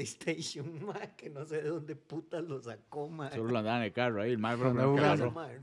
PlayStation, 0.62 0.84
mae, 0.84 1.14
que 1.16 1.30
no 1.30 1.44
sé 1.44 1.62
de 1.62 1.68
dónde 1.68 1.96
putas 1.96 2.44
lo 2.44 2.60
sacó, 2.60 3.08
mae. 3.08 3.30
Solo 3.30 3.50
lo 3.50 3.58
andaban 3.58 3.80
en 3.80 3.86
el 3.86 3.92
carro 3.92 4.20
ahí, 4.22 4.30
el 4.32 4.38
mae 4.38 4.56
fue 4.56 4.68
Andaba 4.68 4.92
el 4.92 4.96
que 4.96 5.00
Y 5.00 5.04
lo 5.04 5.12
hace, 5.12 5.22
agarró. 5.22 5.32
mae, 5.32 5.60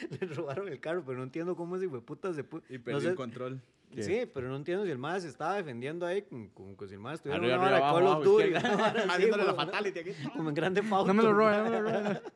Le 0.20 0.26
robaron 0.34 0.68
el 0.68 0.80
carro, 0.80 1.02
pero 1.04 1.18
no 1.18 1.24
entiendo 1.24 1.56
cómo 1.56 1.76
ese 1.76 1.88
fue 1.88 2.00
puta 2.04 2.32
se 2.32 2.44
pudo. 2.44 2.62
Y 2.68 2.78
no 2.78 2.84
perdió 2.84 3.00
sé- 3.00 3.08
el 3.10 3.14
control. 3.16 3.60
¿Qué? 3.94 4.02
Sí, 4.02 4.30
pero 4.34 4.48
no 4.50 4.56
entiendo 4.56 4.84
si 4.84 4.90
el 4.90 4.98
mae 4.98 5.18
se 5.18 5.28
estaba 5.28 5.54
defendiendo 5.56 6.04
ahí, 6.04 6.20
como, 6.22 6.50
como 6.52 6.76
que 6.76 6.86
si 6.88 6.94
el 6.94 7.00
mae 7.00 7.14
estuviera 7.14 7.38
en 7.38 7.44
Arriba, 7.44 7.56
una 7.56 7.64
vara 7.64 7.78
de 7.78 7.84
arriba, 7.84 7.98
Call 8.10 8.18
of 8.18 8.24
Duty, 8.24 8.50
vara 8.82 9.14
Haciéndole 9.14 9.44
la 9.44 9.54
fatality 9.54 9.98
aquí. 10.00 10.10
Como 10.36 10.48
en 10.50 10.54
Grande 10.54 10.80
Auto. 10.82 11.06
No 11.06 11.14
me 11.14 11.22
lo 11.22 11.32
roben, 11.32 11.64
no 11.64 11.70
me 11.70 11.70
lo 11.70 11.82
roben. 11.82 12.20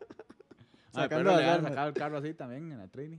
Ah, 0.94 1.04
Sacando 1.04 1.30
le 1.30 1.36
habían 1.36 1.62
sacado 1.62 1.88
el 1.88 1.94
carro 1.94 2.18
así 2.18 2.34
también 2.34 2.70
en 2.70 2.76
la 2.78 2.86
Trini. 2.86 3.18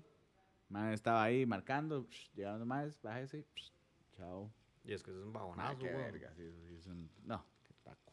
Man 0.70 0.94
estaba 0.94 1.24
ahí 1.24 1.44
marcando, 1.48 2.06
psh, 2.08 2.30
llegando 2.36 2.66
más, 2.68 3.02
bájese, 3.02 3.46
psh, 3.56 3.72
chao. 4.16 4.52
Y 4.86 4.94
es 4.94 5.02
que 5.02 5.10
eso 5.10 5.20
es 5.22 5.26
un 5.26 5.34
babonazo, 5.34 5.80
qué 5.80 5.86
weón. 5.86 5.98
verga, 5.98 6.32
sí, 6.36 6.44
eso 6.44 6.58
sí 6.68 6.76
es 6.78 6.86
un... 6.86 7.10
No, 7.26 7.44
qué 7.68 7.74
taco. 7.84 8.12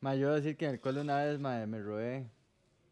Ma, 0.00 0.14
yo 0.14 0.26
voy 0.26 0.32
a 0.34 0.40
decir 0.40 0.58
que 0.58 0.66
en 0.66 0.72
el 0.72 0.80
cole 0.80 1.00
una 1.00 1.24
vez, 1.24 1.38
ma, 1.40 1.64
me 1.66 1.80
robé, 1.80 2.26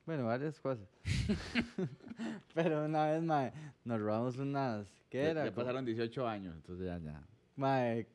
bueno, 0.08 0.24
varias 0.24 0.58
cosas. 0.58 0.88
Pero 2.54 2.86
una 2.86 3.10
vez, 3.10 3.22
ma, 3.22 3.50
nos 3.84 4.00
robamos 4.00 4.38
unas, 4.38 4.88
¿qué 5.10 5.22
Ya- 5.22 5.30
era? 5.30 5.44
Ya 5.44 5.54
pasaron 5.54 5.84
18 5.84 6.26
años, 6.26 6.54
entonces 6.56 6.86
ya, 6.86 6.96
ya. 6.98 7.22
Ma, 7.56 7.80
de 7.80 8.06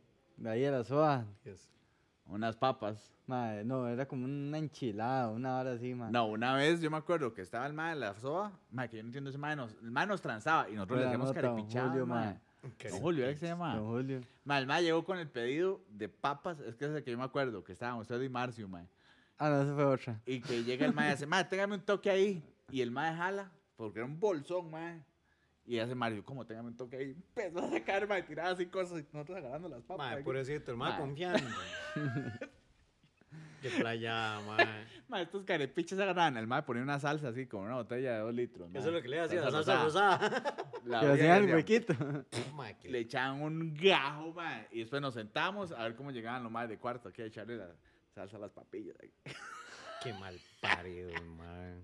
ahí 0.49 0.61
de 0.61 0.71
la 0.71 0.83
SOA. 0.83 1.23
Yes. 1.43 1.69
Unas 2.25 2.55
papas. 2.55 3.13
Ma, 3.27 3.61
no, 3.63 3.87
era 3.87 4.07
como 4.07 4.25
una 4.25 4.57
enchilada, 4.57 5.29
una 5.29 5.59
hora 5.59 5.73
así, 5.73 5.93
ma. 5.93 6.09
No, 6.09 6.25
una 6.25 6.55
vez 6.55 6.81
yo 6.81 6.89
me 6.89 6.97
acuerdo 6.97 7.31
que 7.31 7.43
estaba 7.43 7.67
el 7.67 7.73
mae 7.73 7.93
de 7.93 7.99
la 7.99 8.15
soa, 8.15 8.51
mae, 8.71 8.89
que 8.89 8.97
yo 8.97 9.03
no 9.03 9.09
entiendo 9.09 9.29
ese 9.29 9.37
mae, 9.37 9.55
nos, 9.55 9.71
el 9.83 9.91
mae 9.91 10.07
nos 10.07 10.19
transaba 10.19 10.67
y 10.67 10.73
nosotros 10.73 10.97
le 10.99 11.05
Buena 11.05 11.11
decíamos 11.11 11.35
nota, 11.35 11.47
don 11.47 11.55
carepichado, 11.57 11.89
Julio, 11.89 12.07
mae. 12.07 12.25
mae. 12.25 12.39
Don 12.89 13.01
Julio, 13.01 13.23
¿era 13.25 13.33
que 13.33 13.39
se 13.39 13.45
llama? 13.47 13.75
Don 13.75 13.85
Julio. 13.85 14.21
Mae, 14.45 14.59
el 14.61 14.65
mae 14.67 14.81
llegó 14.81 15.03
con 15.05 15.19
el 15.19 15.27
pedido 15.29 15.81
de 15.89 16.09
papas, 16.09 16.59
es 16.61 16.75
que 16.75 16.85
es 16.85 16.91
el 16.91 17.03
que 17.03 17.11
yo 17.11 17.17
me 17.19 17.23
acuerdo, 17.25 17.63
que 17.63 17.73
estaban 17.73 17.99
usted 17.99 18.19
y 18.19 18.29
Marcio, 18.29 18.67
mae. 18.67 18.87
Ah, 19.37 19.49
no, 19.49 19.61
esa 19.61 19.73
fue 19.75 19.85
otra. 19.85 20.21
Y 20.25 20.41
que 20.41 20.63
llega 20.63 20.85
el 20.85 20.93
mae 20.93 21.09
y 21.09 21.11
dice, 21.13 21.25
mae, 21.25 21.43
téngame 21.45 21.75
un 21.75 21.81
toque 21.81 22.09
ahí. 22.09 22.43
Y 22.71 22.81
el 22.81 22.91
mae 22.91 23.15
jala, 23.15 23.51
porque 23.75 23.99
era 23.99 24.05
un 24.05 24.19
bolsón, 24.19 24.69
mae. 24.71 25.03
Y 25.65 25.79
hace 25.79 25.95
Mario, 25.95 26.23
como 26.25 26.45
téngame 26.45 26.69
un 26.69 26.77
toque 26.77 26.97
ahí. 26.97 27.17
Empezó 27.35 27.59
a 27.59 27.69
sacar, 27.69 28.07
mae, 28.07 28.23
tiraba 28.23 28.49
así 28.49 28.65
cosas 28.67 28.99
y 28.99 29.07
nosotros 29.13 29.37
agarrando 29.37 29.69
las 29.69 29.81
papas. 29.81 30.07
Mae, 30.07 30.17
ahí. 30.17 30.23
pobrecito, 30.23 30.71
el 30.71 30.77
mae 30.77 30.91
Mae. 30.91 30.99
confiando. 30.99 31.43
Qué 33.61 33.69
playa, 33.69 34.41
mae. 34.45 34.85
Mae, 35.07 35.23
estos 35.23 35.43
carepiches 35.45 35.97
agarraban. 35.97 36.35
El 36.35 36.47
mae 36.47 36.63
ponía 36.63 36.83
una 36.83 36.99
salsa 36.99 37.29
así, 37.29 37.47
como 37.47 37.63
una 37.63 37.75
botella 37.75 38.15
de 38.15 38.19
dos 38.19 38.33
litros. 38.33 38.69
Eso 38.73 38.89
es 38.89 38.93
lo 38.93 39.01
que 39.01 39.07
le 39.07 39.21
hacía, 39.21 39.41
la 39.41 39.51
Salsa 39.51 39.83
rosada. 39.83 40.55
La 40.83 41.01
y 41.01 41.07
hacían 41.07 41.45
el 41.45 41.55
huequito. 41.55 41.93
Le 42.83 42.99
echaban 42.99 43.41
un 43.41 43.73
gajo, 43.73 44.33
mae. 44.33 44.67
Y 44.71 44.79
después 44.79 45.01
nos 45.01 45.13
sentamos 45.13 45.71
a 45.71 45.83
ver 45.83 45.95
cómo 45.95 46.11
llegaban 46.11 46.43
los 46.43 46.51
más 46.51 46.67
de 46.67 46.77
cuarto 46.77 47.07
aquí 47.07 47.21
a 47.21 47.25
echarle 47.25 47.55
la 47.55 47.67
salsa 48.13 48.37
a 48.37 48.39
las 48.39 48.51
papillas. 48.51 48.95
Qué 50.01 50.13
mal 50.13 50.39
parido, 50.61 51.11
mae. 51.37 51.81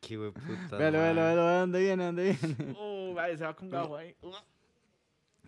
Qué 0.00 0.18
hue 0.18 0.32
puta. 0.32 0.76
Velo, 0.76 0.98
velo, 1.00 1.22
velo, 1.22 1.42
¿dónde 1.60 1.80
viene? 1.80 2.04
¿Dónde 2.04 2.36
viene? 2.40 2.72
Uh, 2.78 3.12
mae, 3.14 3.36
se 3.36 3.44
va 3.44 3.54
con 3.54 3.70
gajo 3.70 3.96
ahí. 3.96 4.16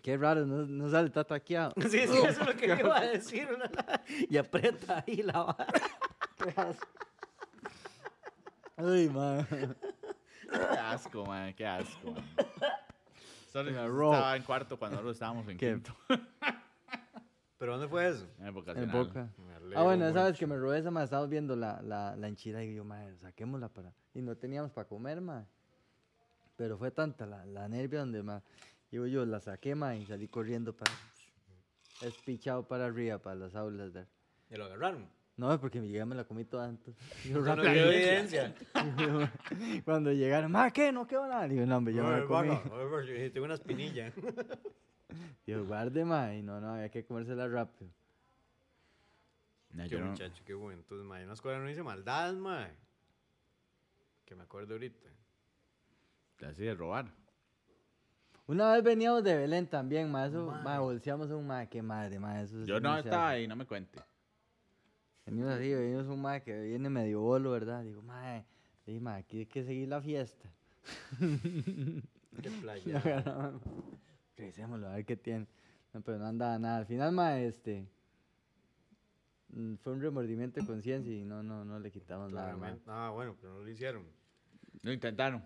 Qué 0.01 0.17
raro, 0.17 0.45
no, 0.45 0.65
no 0.65 0.89
sale 0.89 1.09
tatuaqueado. 1.09 1.73
Sí, 1.81 1.89
sí, 1.89 2.17
eso 2.17 2.27
es 2.41 2.45
lo 2.47 2.55
que 2.55 2.67
le 2.67 2.79
iba 2.79 2.97
a 2.97 3.05
decir. 3.05 3.47
una 3.53 3.65
la- 3.65 4.03
Y 4.29 4.37
aprieta 4.37 5.03
ahí 5.05 5.23
la 5.23 5.43
vara. 5.43 6.75
Uy, 8.77 9.09
man. 9.09 9.47
Qué 9.49 10.57
asco, 10.77 11.25
man, 11.25 11.53
qué 11.53 11.65
asco, 11.65 12.11
man. 12.11 12.23
Solo 13.51 13.69
yo 13.69 13.85
estaba 14.11 14.35
en 14.35 14.43
cuarto 14.43 14.77
cuando 14.79 14.95
nosotros 14.95 15.15
estábamos 15.15 15.47
en 15.47 15.57
Qué- 15.57 15.71
quinto. 15.73 15.95
¿Pero 17.63 17.71
dónde 17.77 17.87
fue 17.87 18.09
eso? 18.09 18.27
En 18.39 18.47
época 18.47 18.73
En 18.73 18.91
boca. 18.91 19.29
Ah, 19.73 19.83
bueno, 19.83 20.05
esa 20.05 20.25
vez 20.25 20.31
mucho. 20.33 20.39
que 20.39 20.47
me 20.47 20.57
robé 20.57 20.79
esa, 20.79 20.91
ma, 20.91 21.01
estábamos 21.01 21.29
viendo 21.29 21.55
la, 21.55 21.81
la, 21.81 22.13
la 22.17 22.27
enchilada 22.27 22.61
y 22.65 22.75
yo, 22.75 22.83
madre, 22.83 23.15
saquémosla 23.19 23.69
para... 23.69 23.93
Y 24.13 24.21
no 24.21 24.35
teníamos 24.35 24.69
para 24.73 24.85
comer, 24.85 25.21
ma. 25.21 25.47
Pero 26.57 26.77
fue 26.77 26.91
tanta 26.91 27.25
la, 27.25 27.45
la 27.45 27.69
nervia 27.69 27.99
donde, 27.99 28.21
ma, 28.21 28.43
digo 28.91 29.07
yo, 29.07 29.25
la 29.25 29.39
saqué, 29.39 29.75
ma, 29.75 29.95
y 29.95 30.05
salí 30.05 30.27
corriendo 30.27 30.75
para... 30.75 30.91
Espichado 32.01 32.67
para 32.67 32.87
arriba, 32.87 33.19
para 33.19 33.37
las 33.37 33.55
aulas. 33.55 33.93
de- 33.93 34.07
¿Y 34.49 34.57
lo 34.57 34.65
agarraron? 34.65 35.07
No, 35.37 35.57
porque 35.61 35.79
me 35.79 35.87
llegué, 35.87 36.03
me 36.03 36.15
la 36.15 36.25
comí 36.25 36.43
toda 36.43 36.65
antes. 36.65 36.93
Yo 37.25 37.39
no 37.55 37.61
dio 37.61 37.71
evidencia. 37.91 38.53
Cuando 39.85 40.11
llegaron, 40.11 40.51
ma, 40.51 40.69
¿qué? 40.71 40.91
No 40.91 41.07
quedó 41.07 41.25
nada. 41.27 41.47
Digo, 41.47 41.65
no, 41.65 41.77
hombre, 41.77 41.93
yo 41.93 42.03
me 42.03 42.09
la 42.11 42.25
comí. 42.25 42.49
vaga, 42.49 43.05
yo 43.05 43.31
Tengo 43.31 43.45
una 43.45 43.53
espinilla. 43.53 44.11
Digo, 45.47 45.65
guarde, 45.65 46.05
ma. 46.05 46.33
Y 46.35 46.41
no, 46.41 46.59
no, 46.61 46.73
había 46.73 46.89
que 46.89 47.05
comérsela 47.05 47.47
rápido. 47.47 47.89
No, 49.71 49.83
Qué 49.83 49.89
yo 49.89 49.99
no- 49.99 50.11
muchacho, 50.11 50.43
qué 50.45 50.53
bueno. 50.53 50.79
Entonces, 50.81 51.05
ma, 51.07 51.17
en 51.19 51.25
una 51.25 51.33
escuela 51.33 51.59
no 51.59 51.69
hice 51.69 51.83
maldad, 51.83 52.33
ma. 52.33 52.69
Que 54.25 54.35
me 54.35 54.43
acuerdo 54.43 54.73
ahorita. 54.75 55.09
Así 56.47 56.63
de 56.63 56.75
robar. 56.75 57.11
Una 58.45 58.73
vez 58.73 58.83
veníamos 58.83 59.23
de 59.23 59.35
Belén 59.35 59.67
también, 59.67 60.11
ma. 60.11 60.25
Eso, 60.27 60.45
ma, 60.45 60.61
Mae. 60.61 60.79
bolseamos 60.79 61.31
un 61.31 61.47
ma. 61.47 61.65
Qué 61.67 61.81
madre, 61.81 62.19
ma. 62.19 62.41
Eso 62.41 62.63
Yo 62.65 62.79
no 62.79 62.97
estaba 62.97 63.29
ahí, 63.29 63.47
no 63.47 63.55
me 63.55 63.65
cuente. 63.65 63.99
Venimos 65.25 65.51
así, 65.53 65.73
venimos 65.73 66.07
un 66.07 66.21
ma 66.21 66.41
que 66.41 66.59
viene 66.63 66.89
medio 66.89 67.21
bolo, 67.21 67.51
¿verdad? 67.51 67.81
Digo, 67.83 68.01
ma, 68.01 68.43
sí, 68.85 68.99
ma, 68.99 69.15
aquí 69.15 69.39
hay 69.39 69.45
que 69.45 69.63
seguir 69.63 69.87
la 69.87 70.01
fiesta. 70.01 70.49
Qué 71.17 72.49
playa. 72.61 73.53
Revisémoslo, 74.37 74.87
a 74.87 74.95
ver 74.95 75.05
qué 75.05 75.15
tiene. 75.15 75.47
No, 75.93 76.01
pero 76.01 76.17
no 76.17 76.25
andaba 76.25 76.57
nada. 76.57 76.77
Al 76.77 76.85
final, 76.85 77.11
ma, 77.11 77.39
este. 77.39 77.87
mm, 79.49 79.75
Fue 79.75 79.93
un 79.93 80.01
remordimiento 80.01 80.59
de 80.59 80.65
conciencia 80.65 81.13
y 81.13 81.23
no, 81.23 81.43
no, 81.43 81.63
no 81.63 81.79
le 81.79 81.91
quitamos 81.91 82.31
nada, 82.31 82.53
ma. 82.53 82.57
Claramente. 82.57 82.83
Ah, 82.87 83.11
bueno, 83.13 83.35
pero 83.39 83.53
no 83.53 83.59
lo 83.61 83.69
hicieron. 83.69 84.05
Lo 84.81 84.91
intentaron. 84.91 85.43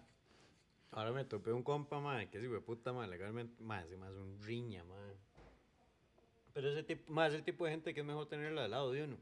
Ahora 0.92 1.12
me 1.12 1.26
topé 1.26 1.52
un 1.52 1.64
compa, 1.64 2.00
ma, 2.00 2.26
que 2.28 2.38
es 2.38 2.44
hijo 2.44 2.54
de 2.54 2.62
puta, 2.62 2.94
ma, 2.94 3.06
legalmente, 3.08 3.62
ma, 3.62 3.82
ese 3.84 3.98
más 3.98 4.12
un 4.14 4.40
riña, 4.42 4.84
ma. 4.86 4.96
Pero 6.54 6.70
ese 6.70 6.84
tipo, 6.84 7.12
ma, 7.12 7.28
es 7.28 7.34
el 7.34 7.44
tipo 7.44 7.66
de 7.66 7.72
gente 7.72 7.94
que 7.94 8.00
es 8.00 8.06
mejor 8.06 8.28
tenerlo 8.30 8.62
al 8.62 8.72
lado 8.72 8.92
de 8.92 9.04
uno. 9.04 9.18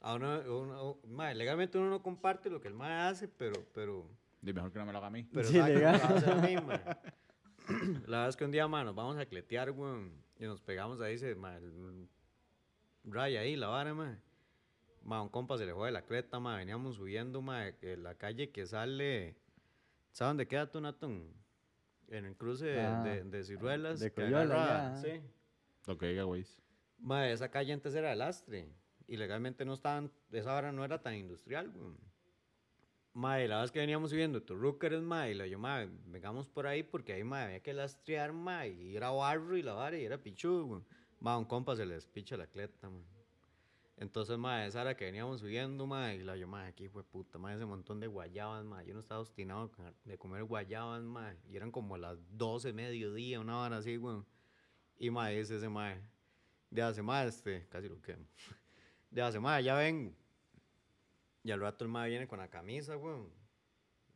A 0.00 0.14
uno, 0.16 0.40
uno- 0.62 0.98
ma, 1.06 1.32
legalmente 1.32 1.78
uno 1.78 1.88
no 1.88 2.02
comparte 2.02 2.50
lo 2.50 2.60
que 2.60 2.66
el 2.68 2.74
ma 2.74 3.06
hace, 3.08 3.28
pero, 3.28 3.64
pero, 3.72 4.04
Y 4.42 4.52
mejor 4.52 4.72
que 4.72 4.80
no 4.80 4.84
me 4.86 4.92
lo 4.92 4.98
haga 4.98 5.06
a 5.06 5.10
mí. 5.10 5.26
pero 5.32 5.48
Sí, 5.48 5.54
sabe 5.56 5.72
que 5.74 5.78
legal. 5.78 6.00
lo 6.20 6.26
va 6.26 6.32
a 6.42 6.46
mí, 6.46 6.56
ma. 6.56 6.80
La 8.06 8.18
verdad 8.18 8.28
es 8.28 8.36
que 8.36 8.44
un 8.44 8.50
día, 8.50 8.66
ma, 8.68 8.84
nos 8.84 8.94
vamos 8.94 9.16
a 9.18 9.26
cletear, 9.26 9.70
weón, 9.70 10.12
y 10.38 10.44
nos 10.44 10.60
pegamos 10.60 11.00
ahí, 11.00 11.18
se, 11.18 11.34
ma, 11.34 11.56
el 11.56 12.08
raya 13.04 13.40
ahí, 13.40 13.56
la 13.56 13.68
vara, 13.68 13.94
ma. 13.94 14.18
Ma, 15.02 15.18
a 15.18 15.22
un 15.22 15.28
compa 15.28 15.58
se 15.58 15.66
le 15.66 15.72
jode 15.72 15.90
la 15.90 16.02
cleta, 16.02 16.38
ma, 16.40 16.56
veníamos 16.56 16.96
subiendo, 16.96 17.42
ma, 17.42 17.64
la 17.80 18.14
calle 18.16 18.50
que 18.50 18.66
sale, 18.66 19.36
¿sabes 20.12 20.30
dónde 20.30 20.46
queda 20.48 20.70
Tonatón? 20.70 21.24
En 22.08 22.24
el 22.26 22.36
cruce 22.36 22.66
de, 22.66 22.80
Ah, 22.80 23.02
de, 23.02 23.24
de 23.24 23.42
Ciruelas. 23.44 23.98
de 23.98 24.12
Coyola. 24.12 24.96
Sí. 25.02 25.20
Lo 25.86 25.96
que 25.96 26.06
diga, 26.08 26.24
güey. 26.24 26.44
Ma, 26.98 27.28
esa 27.28 27.50
calle 27.50 27.72
antes 27.72 27.94
era 27.94 28.10
de 28.10 28.16
lastre. 28.16 28.68
Y 29.08 29.16
legalmente 29.16 29.64
no 29.64 29.74
estaban, 29.74 30.10
esa 30.30 30.54
hora 30.54 30.72
no 30.72 30.84
era 30.84 31.00
tan 31.02 31.14
industrial, 31.14 31.70
weón. 31.74 31.96
Ma, 33.14 33.42
y 33.42 33.46
la 33.46 33.60
vez 33.60 33.70
que 33.70 33.78
veníamos 33.78 34.10
subiendo 34.10 34.42
Torrúcares, 34.42 35.02
ma, 35.02 35.28
y 35.28 35.34
le 35.34 35.50
yo, 35.50 35.58
ma, 35.58 35.86
vengamos 36.06 36.48
por 36.48 36.66
ahí 36.66 36.82
porque 36.82 37.12
ahí, 37.12 37.22
ma, 37.22 37.44
había 37.44 37.60
que 37.60 37.74
lastrear, 37.74 38.32
ma, 38.32 38.66
y 38.66 38.96
era 38.96 39.10
barro 39.10 39.54
y 39.56 39.62
la 39.62 39.74
vara 39.74 39.98
y 39.98 40.04
era 40.04 40.16
pichudo, 40.16 40.64
weón. 40.64 40.86
Ma, 41.20 41.34
a 41.34 41.38
un 41.38 41.44
compa 41.44 41.76
se 41.76 41.84
les 41.84 42.06
picha 42.06 42.38
la 42.38 42.46
cleta, 42.46 42.88
ma. 42.88 43.02
Entonces, 43.98 44.38
ma, 44.38 44.64
esa 44.64 44.80
hora 44.80 44.96
que 44.96 45.04
veníamos 45.04 45.40
subiendo, 45.40 45.86
ma, 45.86 46.14
y 46.14 46.22
la 46.22 46.36
yo, 46.36 46.48
ma, 46.48 46.64
aquí 46.66 46.88
fue 46.88 47.04
puta, 47.04 47.38
ma, 47.38 47.54
ese 47.54 47.66
montón 47.66 48.00
de 48.00 48.06
guayabas, 48.06 48.64
ma. 48.64 48.82
Yo 48.82 48.94
no 48.94 49.00
estaba 49.00 49.20
obstinado 49.20 49.70
de 50.04 50.16
comer 50.16 50.44
guayabas, 50.44 51.02
ma, 51.02 51.34
y 51.50 51.56
eran 51.56 51.70
como 51.70 51.98
las 51.98 52.18
12, 52.38 52.72
mediodía, 52.72 53.40
una 53.40 53.60
hora 53.60 53.76
así, 53.76 53.98
weón. 53.98 54.26
Y, 54.98 55.10
ma, 55.10 55.28
dice 55.28 55.56
ese, 55.56 55.68
ma, 55.68 55.94
de 56.70 56.80
hace 56.80 57.02
más, 57.02 57.26
este, 57.26 57.68
casi 57.68 57.90
lo 57.90 58.00
quemo. 58.00 58.24
De 59.10 59.20
hace 59.20 59.38
más, 59.38 59.62
ya 59.62 59.74
vengo. 59.74 60.14
Y 61.44 61.50
al 61.50 61.60
rato 61.60 61.84
el 61.84 61.90
ma 61.90 62.06
viene 62.06 62.28
con 62.28 62.38
la 62.38 62.48
camisa, 62.48 62.96
weón. 62.96 63.28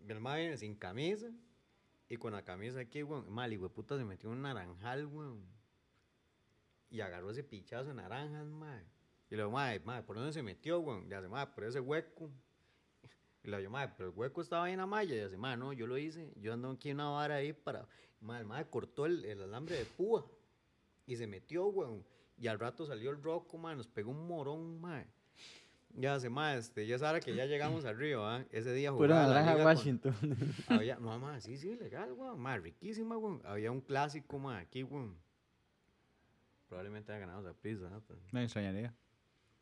El 0.06 0.20
ma 0.20 0.36
viene 0.36 0.56
sin 0.56 0.76
camisa. 0.76 1.30
Y 2.08 2.16
con 2.16 2.32
la 2.32 2.44
camisa 2.44 2.80
aquí, 2.80 3.02
weón. 3.02 3.28
Mal, 3.30 3.52
y 3.52 3.58
puta 3.58 3.96
se 3.96 4.04
metió 4.04 4.30
un 4.30 4.42
naranjal, 4.42 5.06
weón. 5.06 5.44
Y 6.88 7.00
agarró 7.00 7.30
ese 7.30 7.42
pichazo 7.42 7.88
de 7.88 7.94
naranjas, 7.94 8.46
ma. 8.46 8.80
Y 9.28 9.34
le 9.34 9.42
digo, 9.42 9.50
ma, 9.50 9.72
ma, 9.84 10.06
¿por 10.06 10.16
dónde 10.16 10.32
se 10.32 10.42
metió, 10.42 10.78
weón? 10.78 11.10
Y 11.10 11.14
hace, 11.14 11.28
ma, 11.28 11.52
por 11.54 11.64
ese 11.64 11.80
hueco. 11.80 12.30
Y 13.42 13.48
le 13.48 13.58
digo, 13.58 13.70
ma, 13.70 13.94
pero 13.96 14.08
el 14.08 14.14
hueco 14.16 14.40
estaba 14.40 14.64
ahí 14.64 14.72
en 14.72 14.78
la 14.78 14.86
malla. 14.86 15.14
Y 15.14 15.22
dice, 15.22 15.36
ma, 15.36 15.56
no, 15.56 15.72
yo 15.72 15.86
lo 15.86 15.98
hice. 15.98 16.32
Yo 16.36 16.52
ando 16.52 16.70
aquí 16.70 16.90
una 16.92 17.08
vara 17.10 17.36
ahí 17.36 17.52
para. 17.52 17.88
Ma, 18.20 18.38
el 18.38 18.44
ma 18.44 18.64
cortó 18.64 19.06
el, 19.06 19.24
el 19.24 19.42
alambre 19.42 19.76
de 19.76 19.84
púa. 19.84 20.28
Y 21.06 21.16
se 21.16 21.26
metió, 21.26 21.66
weón. 21.66 22.04
Y 22.38 22.48
al 22.48 22.58
rato 22.58 22.86
salió 22.86 23.10
el 23.10 23.22
roco, 23.22 23.56
man, 23.56 23.78
nos 23.78 23.88
pegó 23.88 24.10
un 24.10 24.26
morón, 24.26 24.80
man. 24.80 25.06
Ya 25.98 26.20
se 26.20 26.28
más, 26.28 26.58
este, 26.58 26.86
ya 26.86 26.98
sabe 26.98 27.20
que 27.20 27.34
ya 27.34 27.46
llegamos 27.46 27.86
arriba, 27.86 28.36
¿ah? 28.36 28.44
Ese 28.50 28.70
día 28.74 28.92
Pura 28.92 29.14
jugaba 29.14 29.22
la 29.22 29.28
naranja 29.28 29.52
liga 29.54 29.64
con- 29.64 29.74
Washington. 29.76 30.14
había, 30.68 30.96
no, 30.98 31.40
sí, 31.40 31.56
sí, 31.56 31.74
legal, 31.74 32.12
weón, 32.12 32.38
más 32.38 32.60
riquísima, 32.60 33.16
weón. 33.16 33.40
Había 33.46 33.72
un 33.72 33.80
clásico, 33.80 34.38
man, 34.38 34.56
aquí, 34.58 34.82
weón. 34.82 35.16
Probablemente 36.68 37.12
haya 37.12 37.20
ganado 37.20 37.40
esa 37.40 37.54
prisa, 37.58 37.88
¿no? 37.88 38.02
Pero- 38.02 38.20
Me 38.30 38.44
extrañaría. 38.44 38.94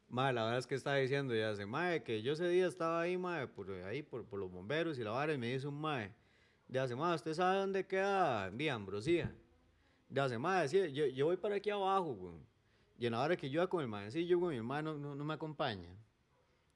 Ma, 0.08 0.32
la 0.32 0.42
verdad 0.42 0.58
es 0.58 0.66
que 0.66 0.74
estaba 0.74 0.96
diciendo 0.96 1.34
ya 1.34 1.50
hace, 1.50 1.66
mae, 1.66 2.02
que 2.02 2.20
yo 2.22 2.32
ese 2.32 2.48
día 2.48 2.66
estaba 2.66 3.00
ahí, 3.02 3.16
mae, 3.16 3.46
por 3.46 3.70
ahí, 3.70 4.02
por, 4.02 4.24
por 4.24 4.38
los 4.40 4.50
bomberos 4.50 4.98
y 4.98 5.04
la 5.04 5.12
vara, 5.12 5.32
y 5.32 5.38
me 5.38 5.52
dice 5.52 5.66
un 5.68 5.80
mae, 5.80 6.12
de 6.66 6.80
hace, 6.80 6.96
mae, 6.96 7.14
¿usted 7.14 7.32
sabe 7.34 7.58
dónde 7.58 7.86
queda 7.86 8.50
de 8.50 8.70
Ambrosía? 8.70 9.32
De 10.08 10.20
hace, 10.20 10.36
mae, 10.38 10.68
sí, 10.68 10.92
yo, 10.92 11.06
yo 11.06 11.26
voy 11.26 11.36
para 11.36 11.56
aquí 11.56 11.70
abajo, 11.70 12.14
güey. 12.14 12.34
Y 12.98 13.06
en 13.06 13.12
la 13.12 13.20
hora 13.22 13.36
que 13.36 13.48
yo 13.50 13.60
iba 13.60 13.68
con 13.68 13.82
el 13.82 13.88
maecillo, 13.88 14.38
güey, 14.38 14.52
mi 14.52 14.58
hermano 14.58 14.94
no, 14.94 15.14
no 15.14 15.24
me 15.24 15.34
acompaña. 15.34 15.88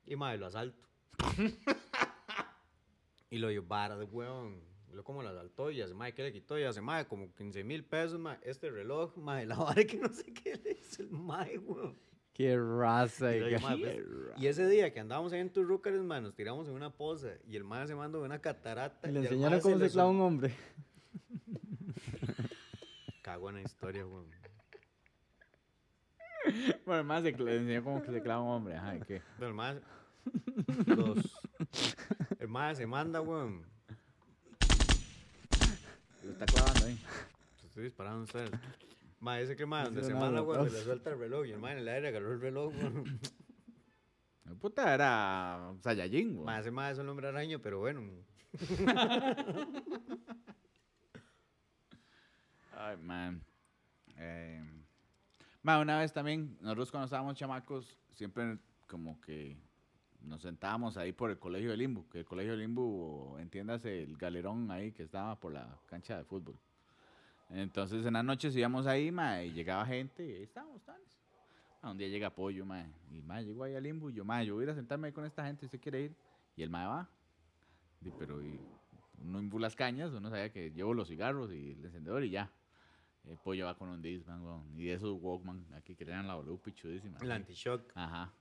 Y 0.09 0.17
mae, 0.17 0.39
lo 0.39 0.47
asalto. 0.47 0.89
y 3.31 3.39
lo 3.39 3.49
de 3.49 3.59
weón. 3.61 4.67
Lo 4.93 5.05
como 5.05 5.23
lo 5.23 5.29
asaltó 5.29 5.71
y 5.71 5.83
hace, 5.83 5.93
mae, 5.93 6.15
¿qué 6.15 6.23
le 6.23 6.33
quitó? 6.33 6.59
Y 6.59 6.65
hace, 6.65 6.81
mae, 6.81 7.07
como 7.07 7.33
15 7.35 7.63
mil 7.63 7.85
pesos, 7.85 8.19
mae, 8.19 8.39
este 8.43 8.71
reloj, 8.71 9.15
mae, 9.19 9.45
la 9.45 9.57
vara 9.57 9.85
que 9.85 9.99
no 9.99 10.09
sé 10.09 10.33
qué 10.33 10.57
le 10.57 10.73
hizo 10.73 11.03
el 11.03 11.11
mae, 11.11 11.59
güey. 11.59 11.95
Qué 12.33 12.57
raza. 12.57 13.37
Y, 13.37 13.41
yo, 13.41 13.47
oiga. 13.47 13.59
"Ma, 13.61 13.77
pues", 13.77 13.99
y 14.39 14.47
ese 14.47 14.67
día 14.67 14.93
que 14.93 15.01
andábamos 15.01 15.33
ahí 15.33 15.41
en 15.41 15.53
Turrúcares, 15.53 16.01
man, 16.01 16.23
nos 16.23 16.35
tiramos 16.35 16.69
en 16.69 16.75
una 16.75 16.91
poza 16.91 17.33
y 17.47 17.57
el 17.57 17.65
man 17.65 17.87
se 17.87 17.95
mandó 17.95 18.23
una 18.23 18.41
catarata. 18.41 19.09
Y 19.09 19.13
le 19.13 19.21
enseñaron 19.21 19.61
cómo 19.61 19.77
se 19.77 19.85
le 19.85 19.91
clava 19.91 20.11
un 20.11 20.21
hombre. 20.23 20.55
Cago 23.23 23.51
en 23.51 23.57
la 23.57 23.63
historia, 23.63 24.07
weón. 24.07 24.27
Bueno, 26.87 27.05
más 27.05 27.23
se 27.25 27.37
cla- 27.37 27.51
enseñó 27.53 28.03
que 28.03 28.11
se 28.13 28.23
clava 28.23 28.43
un 28.43 28.49
hombre. 28.51 28.77
Ajá, 28.77 28.97
¿y 28.97 29.01
qué? 29.01 29.21
Pero 29.37 29.49
el 29.49 29.55
man, 29.55 29.83
los, 30.87 31.41
el 32.39 32.49
man 32.49 32.76
se 32.76 32.87
manda, 32.87 33.20
weón. 33.20 33.62
Lo 36.24 36.33
está 36.33 36.47
clavando 36.47 36.87
ahí. 36.87 36.99
Se 37.61 37.66
Estoy 37.66 37.85
disparando 37.85 38.24
ustedes. 38.24 38.51
Ma, 39.20 39.41
ese 39.41 39.57
que 39.57 39.66
man, 39.66 39.85
donde 39.85 40.05
se 40.05 40.14
manda, 40.14 40.43
weón, 40.43 40.68
se 40.68 40.76
le 40.76 40.85
suelta 40.85 41.11
el 41.11 41.18
reloj 41.18 41.47
y 41.47 41.53
el 41.53 41.59
man 41.59 41.72
en 41.72 41.79
el 41.79 41.89
aire 41.89 42.09
agarró 42.09 42.33
el 42.33 42.41
reloj, 42.41 42.72
weón. 42.74 43.20
Puta 44.61 44.95
era 44.95 45.74
Saiyajin, 45.81 46.35
güey. 46.35 46.47
Ma, 46.47 46.59
ese 46.59 46.70
man 46.70 46.93
es 46.93 46.99
un 46.99 47.09
hombre 47.09 47.29
araño, 47.29 47.61
pero 47.61 47.81
bueno. 47.81 48.03
Ay, 52.72 52.97
man. 52.97 53.43
Eh, 54.16 54.62
ma, 55.62 55.79
una 55.79 55.99
vez 55.99 56.12
también, 56.12 56.57
nosotros 56.61 56.91
cuando 56.91 57.05
estábamos 57.05 57.37
chamacos, 57.37 57.99
siempre 58.14 58.59
como 58.87 59.20
que 59.20 59.57
nos 60.23 60.43
sentábamos 60.43 60.97
ahí 60.97 61.12
por 61.12 61.31
el 61.31 61.39
colegio 61.39 61.71
de 61.71 61.77
Limbo, 61.77 62.09
que 62.11 62.21
el 62.21 62.25
colegio 62.25 62.53
de 62.53 62.59
Limbo, 62.59 63.37
entiéndase, 63.39 64.03
el 64.03 64.16
galerón 64.16 64.71
ahí 64.71 64.93
que 64.93 65.03
estaba 65.03 65.39
por 65.39 65.53
la 65.53 65.79
cancha 65.87 66.16
de 66.16 66.25
fútbol. 66.25 66.59
Entonces 67.51 68.05
en 68.05 68.14
las 68.14 68.25
noches 68.25 68.55
íbamos 68.55 68.87
ahí, 68.87 69.11
ma, 69.11 69.43
y 69.43 69.53
llegaba 69.53 69.87
gente, 69.87 70.27
y 70.27 70.33
ahí 70.33 70.43
estábamos, 70.43 70.83
tales. 70.83 71.19
Ah, 71.81 71.91
un 71.91 71.99
día 71.99 72.09
llega 72.09 72.31
Pollo, 72.31 72.66
ma, 72.66 72.85
y 73.11 73.23
ma, 73.23 73.41
llegó 73.41 73.64
ahí 73.64 73.75
a 73.75 73.81
Limbo, 73.81 74.11
y 74.11 74.14
yo, 74.14 74.25
ma, 74.25 74.43
yo 74.43 74.55
voy 74.55 74.62
a 74.62 74.64
ir 74.64 74.71
a 74.71 74.75
sentarme 74.75 75.09
ahí 75.09 75.12
con 75.12 75.25
esta 75.25 75.47
gente, 75.47 75.66
¿usted 75.66 75.81
quiere 75.81 76.03
ir? 76.03 76.16
Y 76.57 76.62
el 76.62 76.71
ma 76.71 76.87
va. 76.89 77.09
Di, 78.01 78.12
pero 78.19 78.43
y 78.43 78.61
uno 79.23 79.39
en 79.39 79.61
las 79.61 79.75
cañas, 79.75 80.12
uno 80.12 80.31
sabía 80.31 80.53
que 80.53 80.71
llevo 80.71 80.95
los 80.95 81.09
cigarros 81.09 81.53
y 81.53 81.73
el 81.73 81.85
encendedor 81.85 82.25
y 82.25 82.31
ya. 82.31 82.51
El 83.27 83.37
pollo 83.37 83.66
va 83.66 83.77
con 83.77 83.89
un 83.89 84.01
Discman, 84.01 84.43
weón. 84.43 84.62
Y 84.79 84.85
de 84.85 84.95
esos 84.95 85.21
Walkman, 85.21 85.66
aquí 85.75 85.95
que 85.95 86.05
tenían 86.05 86.27
la 86.27 86.35
W 86.35 86.59
pichudísima. 86.59 87.19
El 87.21 87.33
anti-shock. 87.33 87.93
Ajá. 87.95 88.33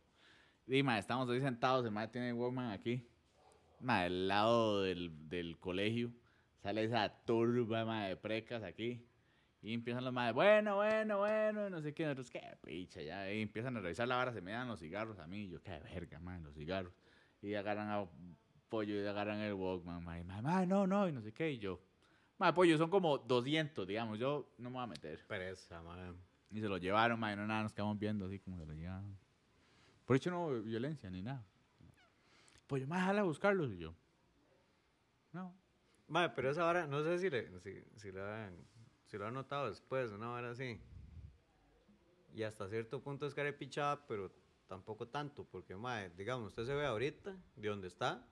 Y, 0.68 0.84
ma, 0.84 1.00
estamos 1.00 1.30
ahí 1.30 1.40
sentados, 1.40 1.86
el 1.86 1.92
mae 1.92 2.10
tiene 2.10 2.30
el 2.30 2.36
Walkman 2.36 2.72
aquí. 2.72 3.08
Ma, 3.80 4.02
al 4.02 4.28
lado 4.28 4.82
del, 4.82 5.30
del 5.30 5.58
colegio 5.58 6.12
sale 6.62 6.84
esa 6.84 7.08
turba, 7.24 7.86
ma, 7.86 8.08
de 8.08 8.18
precas 8.18 8.64
aquí. 8.64 9.02
Y 9.62 9.74
empiezan 9.74 10.04
los 10.04 10.14
madres, 10.14 10.36
bueno, 10.36 10.76
bueno, 10.76 11.20
bueno, 11.20 11.70
no 11.70 11.82
sé 11.82 11.94
qué, 11.94 12.04
nosotros, 12.04 12.30
qué 12.30 12.42
picha, 12.64 13.02
ya. 13.02 13.32
Y 13.32 13.42
empiezan 13.42 13.76
a 13.78 13.80
revisar 13.80 14.08
la 14.08 14.18
vara, 14.18 14.34
se 14.34 14.42
me 14.42 14.52
dan 14.52 14.68
los 14.68 14.80
cigarros 14.80 15.18
a 15.20 15.28
mí. 15.28 15.46
y 15.46 15.50
yo, 15.50 15.62
qué 15.62 15.80
verga, 15.80 16.20
man, 16.20 16.44
los 16.44 16.54
cigarros. 16.54 16.94
Y 17.42 17.54
agarran 17.54 17.90
a 17.90 18.06
pollo 18.70 19.02
y 19.02 19.06
agarran 19.08 19.40
el 19.40 19.54
Walkman, 19.54 20.04
ma, 20.04 20.20
y, 20.20 20.24
ma, 20.24 20.42
ma, 20.42 20.66
no, 20.66 20.86
no, 20.86 21.08
y 21.08 21.14
no 21.14 21.22
sé 21.22 21.34
qué. 21.34 21.52
Y 21.52 21.60
yo, 21.60 21.80
ma, 22.38 22.54
pollo, 22.54 22.78
son 22.78 22.90
como 22.90 23.18
200, 23.18 23.88
digamos, 23.88 24.20
yo 24.20 24.54
no 24.58 24.70
me 24.70 24.76
voy 24.76 24.84
a 24.84 24.88
meter. 24.88 25.26
Pereza, 25.26 25.82
man. 25.82 26.18
Y 26.52 26.60
se 26.60 26.68
lo 26.68 26.78
llevaron, 26.78 27.20
ma, 27.20 27.32
y 27.32 27.36
no 27.36 27.48
nada, 27.48 27.64
nos 27.64 27.74
quedamos 27.74 27.98
viendo 27.98 28.26
así 28.26 28.40
como 28.40 28.58
se 28.58 28.66
lo 28.66 28.74
llevaron. 28.74 29.18
Por 30.08 30.16
hecho 30.16 30.32
no 30.32 30.46
hubo 30.48 30.62
violencia 30.62 31.10
ni 31.10 31.22
nada. 31.22 31.46
Pues 32.66 32.82
yo, 32.82 32.88
ma, 32.88 33.02
jala 33.02 33.22
a 33.22 33.24
buscarlos. 33.26 33.72
Y 33.74 33.78
yo, 33.78 33.94
no. 35.34 35.54
Mae, 36.08 36.30
pero 36.30 36.50
esa 36.50 36.66
hora, 36.66 36.88
no 36.88 37.04
sé 37.04 37.20
si, 37.20 37.30
le, 37.30 37.60
si, 37.60 37.84
si, 37.98 38.12
lo 38.14 38.26
han, 38.26 38.56
si 39.06 39.18
lo 39.18 39.28
han 39.28 39.34
notado 39.34 39.70
después, 39.70 40.10
una 40.14 40.32
hora 40.32 40.52
así. 40.52 40.80
Y 42.34 42.44
hasta 42.44 42.70
cierto 42.70 43.02
punto 43.02 43.28
es 43.28 43.36
carepichada, 43.36 44.08
pero 44.08 44.32
tampoco 44.68 45.10
tanto, 45.10 45.44
porque, 45.44 45.76
mae, 45.76 46.10
digamos, 46.12 46.48
usted 46.48 46.66
se 46.66 46.74
ve 46.74 46.86
ahorita 46.86 47.36
de 47.58 47.68
donde 47.68 47.90
está, 47.90 48.26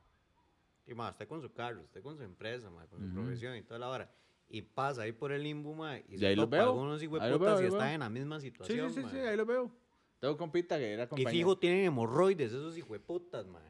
y 0.88 0.93
mae, 0.93 1.11
usted 1.11 1.28
con 1.28 1.41
su 1.41 1.51
carro, 1.51 1.82
usted 1.82 2.01
con 2.01 2.15
su 2.15 2.23
empresa, 2.23 2.69
mae, 2.69 2.88
con 2.88 2.99
su 3.01 3.05
Ujú. 3.07 3.15
profesión 3.15 3.57
y 3.57 3.63
toda 3.63 3.80
la 3.80 3.89
hora. 3.89 4.09
Y 4.47 4.61
pasa 4.61 5.01
ahí 5.01 5.11
por 5.11 5.34
el 5.34 5.43
limbo, 5.43 5.73
mae, 5.76 6.05
y 6.07 6.15
Y 6.15 6.19
se 6.19 6.28
ahí 6.28 6.36
lo 6.38 6.43
topa 6.45 6.57
veo, 6.57 6.69
algunos 6.69 7.01
ahí 7.01 7.07
lo 7.07 7.39
veo, 7.39 7.55
y 7.55 7.57
ahí 7.57 7.61
lo 7.63 7.67
están 7.67 7.88
veo. 7.88 7.93
en 7.95 7.99
la 7.99 8.09
misma 8.09 8.39
Sí, 8.39 8.45
situación, 8.47 8.89
sí, 8.89 9.01
sí, 9.01 9.09
sí, 9.09 9.15
mae. 9.17 9.28
ahí 9.30 9.36
lo 9.38 9.45
veo. 9.45 9.85
Tengo 10.20 10.38
compita 10.38 10.78
que 10.78 10.93
era 10.93 11.03
Y 11.03 11.07
compañero. 11.07 11.32
fijo 11.32 11.57
tienen 11.57 11.86
hemorroides, 11.86 12.51
esos 12.51 12.78
hijueputas, 12.78 13.45
mae. 13.47 13.61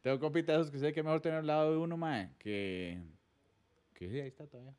Tengo 0.00 0.18
compita 0.20 0.52
de 0.52 0.58
esos 0.60 0.70
que 0.70 0.78
sé 0.78 0.92
que 0.92 1.00
es 1.00 1.04
mejor 1.04 1.20
tener 1.20 1.38
al 1.38 1.46
lado 1.46 1.72
de 1.72 1.78
uno, 1.78 1.96
mae, 1.96 2.30
que... 2.38 2.98
Que 3.94 4.08
sí, 4.08 4.20
ahí 4.20 4.28
está 4.28 4.46
todavía. 4.46 4.74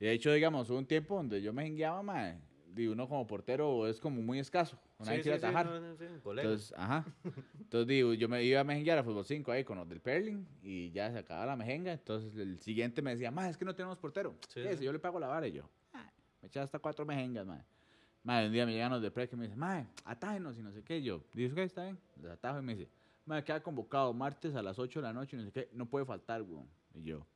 Y 0.00 0.06
de 0.06 0.12
hecho, 0.12 0.32
digamos, 0.32 0.70
hubo 0.70 0.78
un 0.78 0.86
tiempo 0.86 1.16
donde 1.16 1.42
yo 1.42 1.52
me 1.52 1.64
jengueaba, 1.64 2.02
mae, 2.02 2.38
y 2.76 2.86
uno 2.86 3.08
como 3.08 3.26
portero 3.26 3.86
es 3.88 3.98
como 4.00 4.22
muy 4.22 4.38
escaso. 4.38 4.78
Uno 4.98 5.10
hay 5.10 5.22
Sí, 5.22 5.30
a 5.30 5.32
sí, 5.38 5.38
atajar. 5.44 5.66
no, 5.66 5.80
no, 5.80 5.96
sí. 5.96 6.04
Entonces, 6.06 6.72
ajá. 6.76 7.04
Entonces, 7.60 7.86
digo, 7.88 8.14
yo 8.14 8.28
me 8.28 8.42
iba 8.44 8.60
a 8.60 8.64
mejenguear 8.64 8.98
a 8.98 9.02
fútbol 9.04 9.24
5 9.24 9.50
ahí 9.52 9.64
con 9.64 9.76
los 9.78 9.88
del 9.88 10.00
Perling 10.00 10.46
y 10.62 10.90
ya 10.92 11.10
se 11.12 11.18
acababa 11.18 11.46
la 11.46 11.56
mejenga. 11.56 11.92
Entonces, 11.92 12.34
el 12.36 12.60
siguiente 12.60 13.02
me 13.02 13.10
decía, 13.10 13.30
más 13.30 13.50
es 13.50 13.56
que 13.58 13.64
no 13.64 13.74
tenemos 13.74 13.98
portero. 13.98 14.36
Sí, 14.48 14.62
¿Qué? 14.62 14.70
sí. 14.72 14.78
Si 14.78 14.84
yo 14.84 14.92
le 14.92 14.98
pago 15.00 15.18
la 15.20 15.26
vara 15.26 15.46
y 15.48 15.52
yo, 15.52 15.68
"Ah, 15.92 16.10
me 16.40 16.48
echaba 16.48 16.64
hasta 16.64 16.78
cuatro 16.78 17.04
mejengas, 17.04 17.44
madre. 17.46 17.64
Madre, 18.28 18.48
un 18.48 18.52
día 18.52 18.66
me 18.66 18.72
llegan 18.72 18.92
los 18.92 19.00
del 19.00 19.10
Perling 19.10 19.32
y 19.32 19.36
me 19.36 19.44
dicen, 19.44 19.58
madre, 19.58 19.86
atájenos 20.04 20.58
y 20.58 20.62
no 20.62 20.70
sé 20.70 20.84
qué. 20.84 21.02
Yo, 21.02 21.24
digo, 21.32 21.54
¿qué? 21.54 21.62
Está 21.62 21.84
bien. 21.84 21.98
Les 22.20 22.30
atajo 22.30 22.58
y 22.58 22.62
me 22.62 22.74
dice, 22.74 22.90
madre, 23.24 23.42
queda 23.42 23.62
convocado 23.62 24.12
martes 24.12 24.54
a 24.54 24.60
las 24.60 24.78
8 24.78 24.98
de 24.98 25.02
la 25.02 25.14
noche 25.14 25.34
y 25.34 25.40
no 25.40 25.46
sé 25.46 25.50
qué. 25.50 25.70
No 25.72 25.86
puede 25.86 26.04
faltar, 26.04 26.42
weón. 26.42 26.68
Y 26.92 27.04
yo, 27.04 27.26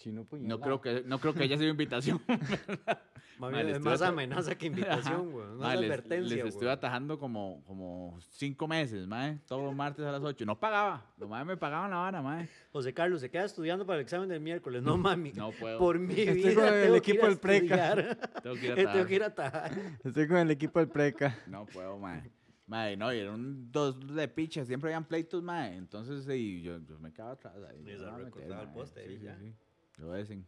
Chino 0.00 0.26
no 0.32 0.60
creo 0.60 0.80
que, 0.80 1.02
no 1.06 1.18
creo 1.18 1.34
que 1.34 1.42
haya 1.42 1.58
sido 1.58 1.68
invitación. 1.70 2.20
Más 3.38 3.52
Mae, 3.52 3.62
bien 3.64 3.68
es 3.68 3.76
estoy 3.78 3.92
más 3.92 4.02
amenaza 4.02 4.54
que 4.54 4.66
invitación, 4.66 5.30
güey. 5.30 5.46
No 5.46 5.54
Mae, 5.58 5.74
es 5.74 5.80
les, 5.80 5.90
advertencia, 5.90 6.36
les 6.36 6.46
estoy 6.46 6.68
atajando 6.68 7.18
como, 7.18 7.62
como 7.66 8.18
cinco 8.32 8.68
meses, 8.68 9.06
mae. 9.06 9.38
Todos 9.46 9.62
los 9.64 9.74
martes 9.74 10.04
a 10.04 10.12
las 10.12 10.22
8. 10.22 10.44
No 10.44 10.60
pagaba. 10.60 11.06
Los 11.16 11.26
madres 11.26 11.46
me 11.46 11.56
pagaban 11.56 11.90
la 11.90 11.96
vara, 11.96 12.20
mae. 12.20 12.48
José 12.70 12.92
Carlos, 12.92 13.22
se 13.22 13.30
queda 13.30 13.44
estudiando 13.44 13.86
para 13.86 13.98
el 13.98 14.02
examen 14.02 14.28
del 14.28 14.40
miércoles. 14.40 14.82
No, 14.82 14.98
mami. 14.98 15.32
No 15.32 15.52
puedo. 15.52 15.78
Por 15.78 15.98
mi 15.98 16.20
Estoy 16.20 16.34
vida 16.34 16.54
con 16.54 16.64
el 16.64 16.82
tengo 16.82 16.96
equipo 16.96 17.20
que 17.20 17.20
ir 17.20 17.24
a 17.24 17.28
del 17.28 17.38
Preca. 17.38 18.18
Tengo 18.42 18.56
que 18.56 18.66
ir 18.66 18.72
a 18.72 18.74
tengo 18.74 18.90
atajar. 18.90 19.06
que 19.06 19.14
ir 19.14 19.22
a 19.22 19.26
atajar. 19.26 19.70
Estoy 20.04 20.28
con 20.28 20.36
el 20.36 20.50
equipo 20.50 20.78
del 20.78 20.88
Preca. 20.88 21.38
No 21.46 21.64
puedo, 21.64 21.98
mae. 21.98 22.30
Mae, 22.66 22.96
no, 22.96 23.12
y 23.12 23.18
eran 23.20 23.72
dos 23.72 24.14
de 24.14 24.28
picha. 24.28 24.66
Siempre 24.66 24.90
habían 24.90 25.04
pleitos, 25.06 25.42
mae. 25.42 25.76
Entonces, 25.76 26.24
sí, 26.24 26.60
yo, 26.60 26.78
yo 26.78 26.98
me 26.98 27.10
quedaba 27.10 27.32
atrás 27.32 27.56
ahí. 27.68 27.80
Y 27.80 27.92
no 27.92 27.98
se 27.98 28.18
recortaba 28.18 28.60
el 28.60 28.66
mae. 28.66 28.74
poste 28.74 29.06
sí, 29.08 29.18
ya. 29.24 29.36
sí. 29.38 29.54
Lo 29.98 30.14
dicen. 30.14 30.46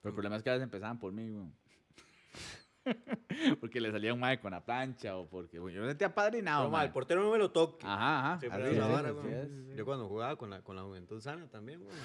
Pero 0.00 0.10
el 0.10 0.14
problema 0.14 0.36
es 0.36 0.42
que 0.42 0.50
a 0.50 0.54
veces 0.54 0.64
empezaban 0.64 0.98
por 0.98 1.12
mí, 1.12 1.30
weón. 1.30 1.54
porque 3.60 3.80
le 3.80 3.90
salía 3.90 4.14
un 4.14 4.20
mae 4.20 4.38
con 4.40 4.52
la 4.52 4.64
plancha 4.64 5.16
o 5.16 5.26
porque 5.28 5.58
bueno, 5.58 5.76
yo 5.76 5.82
me 5.82 5.88
sentía 5.88 6.14
padrinado, 6.14 6.64
No, 6.64 6.70
mae. 6.70 6.86
el 6.86 6.92
portero 6.92 7.22
no 7.22 7.30
me 7.32 7.38
lo 7.38 7.50
toque. 7.50 7.84
Ajá, 7.86 8.18
ajá. 8.20 8.32
Así 8.34 8.46
así 8.46 8.62
güey. 9.22 9.34
así. 9.34 9.74
Yo 9.76 9.84
cuando 9.84 10.08
jugaba 10.08 10.36
con 10.36 10.50
la, 10.50 10.62
con 10.62 10.76
la 10.76 10.82
Juventud 10.82 11.20
Sana 11.20 11.48
también, 11.48 11.82
güey. 11.82 11.96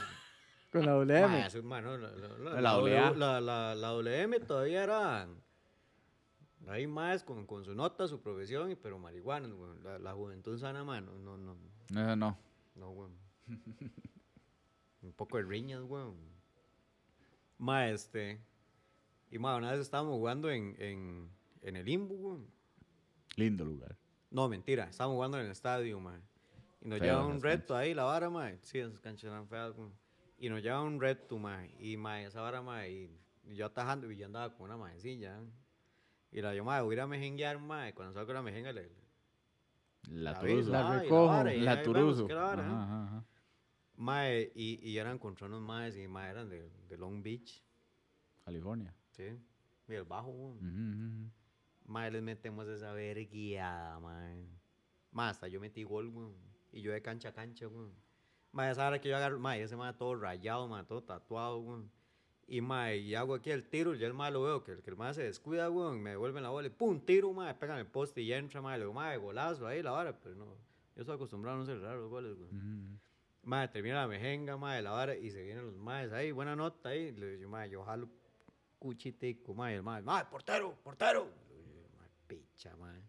Con 0.71 0.85
la 0.85 0.93
WM. 0.95 1.45
eso, 1.45 1.61
ma, 1.63 1.81
no, 1.81 1.97
la, 1.97 2.09
la, 2.11 2.27
la, 2.37 2.49
La 2.53 2.61
la 2.61 2.77
WA. 2.79 2.89
W- 3.09 3.17
la, 3.19 3.41
la, 3.41 3.75
la 3.75 3.87
WM 3.91 4.39
todavía 4.39 4.83
era... 4.83 5.27
Ahí 6.67 6.85
más 6.87 7.23
con, 7.23 7.45
con 7.47 7.65
su 7.65 7.73
nota, 7.75 8.07
su 8.07 8.21
profesión, 8.21 8.71
y- 8.71 8.75
pero 8.75 8.97
marihuana, 8.97 9.47
güey. 9.49 9.79
La, 9.83 9.99
la 9.99 10.13
Juventud 10.13 10.57
Sana, 10.57 10.83
ma, 10.83 11.01
no, 11.01 11.11
no, 11.19 11.37
no. 11.37 11.55
No, 11.89 12.01
eso 12.01 12.15
no. 12.15 12.37
No, 12.75 12.91
güey. 12.91 13.09
Un 15.01 15.13
poco 15.13 15.37
de 15.37 15.43
riñas, 15.43 15.81
güey. 15.81 16.03
Ma, 17.61 17.89
este. 17.89 18.41
Y 19.29 19.37
ma, 19.37 19.55
una 19.55 19.69
vez 19.69 19.81
estábamos 19.81 20.15
jugando 20.15 20.49
en, 20.49 20.75
en, 20.79 21.29
en 21.61 21.75
el 21.75 21.87
Imbu. 21.87 22.43
Lindo 23.35 23.63
lugar. 23.63 23.95
No, 24.31 24.49
mentira, 24.49 24.85
estábamos 24.85 25.17
jugando 25.17 25.37
en 25.37 25.45
el 25.45 25.51
estadio, 25.51 25.99
ma. 25.99 26.19
Y 26.81 26.87
nos 26.89 26.99
lleva 26.99 27.23
un 27.23 27.39
reto 27.39 27.75
ahí, 27.75 27.93
la 27.93 28.03
vara, 28.03 28.31
ma. 28.31 28.51
Sí, 28.63 28.79
esas 28.79 28.99
canchas 28.99 29.25
eran 29.25 29.47
feas, 29.47 29.75
güey. 29.75 29.91
Y 30.39 30.49
nos 30.49 30.63
lleva 30.63 30.81
un 30.81 30.99
reto, 30.99 31.37
ma. 31.37 31.63
Y 31.77 31.97
ma, 31.97 32.23
esa 32.23 32.41
vara, 32.41 32.63
ma. 32.63 32.87
Y, 32.87 33.15
yo 33.53 33.67
atajando, 33.67 34.11
y 34.11 34.17
yo 34.17 34.25
andaba 34.25 34.51
con 34.55 34.65
una 34.65 34.77
majecilla. 34.77 35.39
Y 36.31 36.41
la 36.41 36.55
yo, 36.55 36.65
ma, 36.65 36.81
voy 36.81 36.93
a 36.93 36.97
ir 36.97 37.01
a 37.01 37.07
mejenguear, 37.07 37.59
ma. 37.59 37.89
Y 37.89 37.93
cuando 37.93 38.15
salgo 38.15 38.33
la 38.33 38.41
mejenga, 38.41 38.73
le. 38.73 38.89
La 40.09 40.31
la 40.31 40.39
aviso, 40.39 40.71
La 40.71 40.99
recojo. 40.99 41.27
La 41.27 41.43
la 41.43 41.43
vara, 41.43 41.53
¿eh? 41.53 42.65
Ajá, 42.65 42.83
ajá, 42.83 43.03
ajá. 43.03 43.25
Mae, 44.01 44.51
y, 44.55 44.79
y 44.81 44.97
eran 44.97 45.19
contra 45.19 45.45
unos 45.45 45.61
maes 45.61 45.95
y 45.95 46.07
mae 46.07 46.31
eran 46.31 46.49
de, 46.49 46.71
de 46.89 46.97
Long 46.97 47.21
Beach, 47.21 47.63
California. 48.43 48.95
¿sí? 49.11 49.25
Y 49.87 49.93
el 49.93 50.05
bajo, 50.05 50.31
weón. 50.31 50.57
Ujú, 50.57 50.65
ujú, 50.65 51.21
ujú. 51.21 51.31
Mae, 51.85 52.09
les 52.09 52.23
metemos 52.23 52.67
esa 52.67 52.93
verguiada, 52.93 53.99
mae. 53.99 54.43
Mae, 55.11 55.29
hasta 55.29 55.47
yo 55.47 55.61
metí 55.61 55.83
gol, 55.83 56.07
weón. 56.07 56.33
Y 56.71 56.81
yo 56.81 56.91
de 56.91 57.03
cancha 57.03 57.29
a 57.29 57.33
cancha, 57.33 57.67
weón. 57.67 57.93
Mae, 58.51 58.71
esa 58.71 58.87
hora 58.87 58.99
que 58.99 59.07
yo 59.07 59.15
agarro, 59.15 59.39
mae, 59.39 59.61
ese 59.61 59.75
mae 59.75 59.93
todo 59.93 60.15
rayado, 60.15 60.67
mae, 60.67 60.83
todo 60.83 61.03
tatuado, 61.03 61.59
weón. 61.59 61.91
Y 62.47 62.59
mae, 62.59 62.97
y 62.97 63.13
hago 63.13 63.35
aquí 63.35 63.51
el 63.51 63.69
tiro, 63.69 63.93
y 63.93 63.99
ya 63.99 64.07
el 64.07 64.15
mae 64.15 64.31
lo 64.31 64.41
veo, 64.41 64.63
que 64.63 64.71
el, 64.71 64.81
que 64.81 64.89
el 64.89 64.97
mae 64.97 65.13
se 65.13 65.21
descuida, 65.21 65.69
weón, 65.69 66.01
me 66.01 66.09
devuelven 66.09 66.41
la 66.41 66.49
bola 66.49 66.65
y 66.65 66.71
pum, 66.71 66.99
tiro, 67.01 67.31
mae, 67.33 67.53
pegan 67.53 67.77
el 67.77 67.85
poste 67.85 68.23
y 68.23 68.33
entra, 68.33 68.63
mae, 68.63 68.79
le 68.79 68.85
digo, 68.85 68.95
mae, 68.95 69.15
golazo 69.17 69.67
ahí, 69.67 69.83
la 69.83 69.91
vara, 69.91 70.19
pero 70.19 70.33
no. 70.33 70.45
Yo 70.95 71.01
estoy 71.03 71.13
acostumbrado 71.13 71.57
a 71.57 71.59
no 71.59 71.65
cerrar 71.67 71.97
los 71.97 72.09
goles, 72.09 72.35
weón. 72.35 72.49
Ujú, 72.49 72.95
ujú. 72.95 73.10
Madre, 73.43 73.69
termina 73.69 73.95
la 74.01 74.07
mejenga, 74.07 74.55
madre, 74.55 74.81
la 74.83 74.91
vara, 74.91 75.15
y 75.15 75.31
se 75.31 75.41
vienen 75.41 75.65
los 75.65 75.75
maes 75.75 76.11
ahí, 76.11 76.31
buena 76.31 76.55
nota 76.55 76.89
ahí. 76.89 77.11
Le 77.11 77.37
digo, 77.37 77.49
madre, 77.49 77.71
yo 77.71 77.83
jalo 77.83 78.09
cuchitico, 78.77 79.53
madre, 79.53 79.75
el 79.75 79.83
madre, 79.83 80.03
madre, 80.03 80.27
portero, 80.29 80.75
portero. 80.83 81.27
Le 81.49 81.73
digo, 81.73 81.89
madre, 81.97 82.11
picha, 82.27 82.75
madre. 82.77 83.01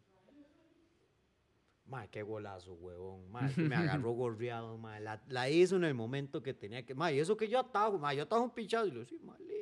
Madre, 1.85 2.09
qué 2.11 2.23
golazo, 2.23 2.73
huevón. 2.75 3.31
Madre, 3.31 3.63
me 3.63 3.77
agarró 3.77 4.13
gorreado, 4.13 4.79
madre. 4.79 5.01
La, 5.01 5.23
la 5.29 5.51
hizo 5.51 5.77
en 5.77 5.85
el 5.85 5.95
momento 5.95 6.43
que 6.43 6.55
tenía 6.55 6.87
que. 6.87 6.95
Madre, 6.95 7.17
y 7.17 7.21
eso 7.21 7.37
que 7.37 7.49
yo 7.49 7.59
atajo, 7.59 7.99
madre, 7.99 8.17
yo 8.17 8.23
atajo 8.23 8.43
un 8.43 8.51
pichado. 8.51 8.87
Y 8.87 8.93
le 8.93 9.05
digo, 9.05 9.09
sí, 9.09 9.19
malito. 9.23 9.53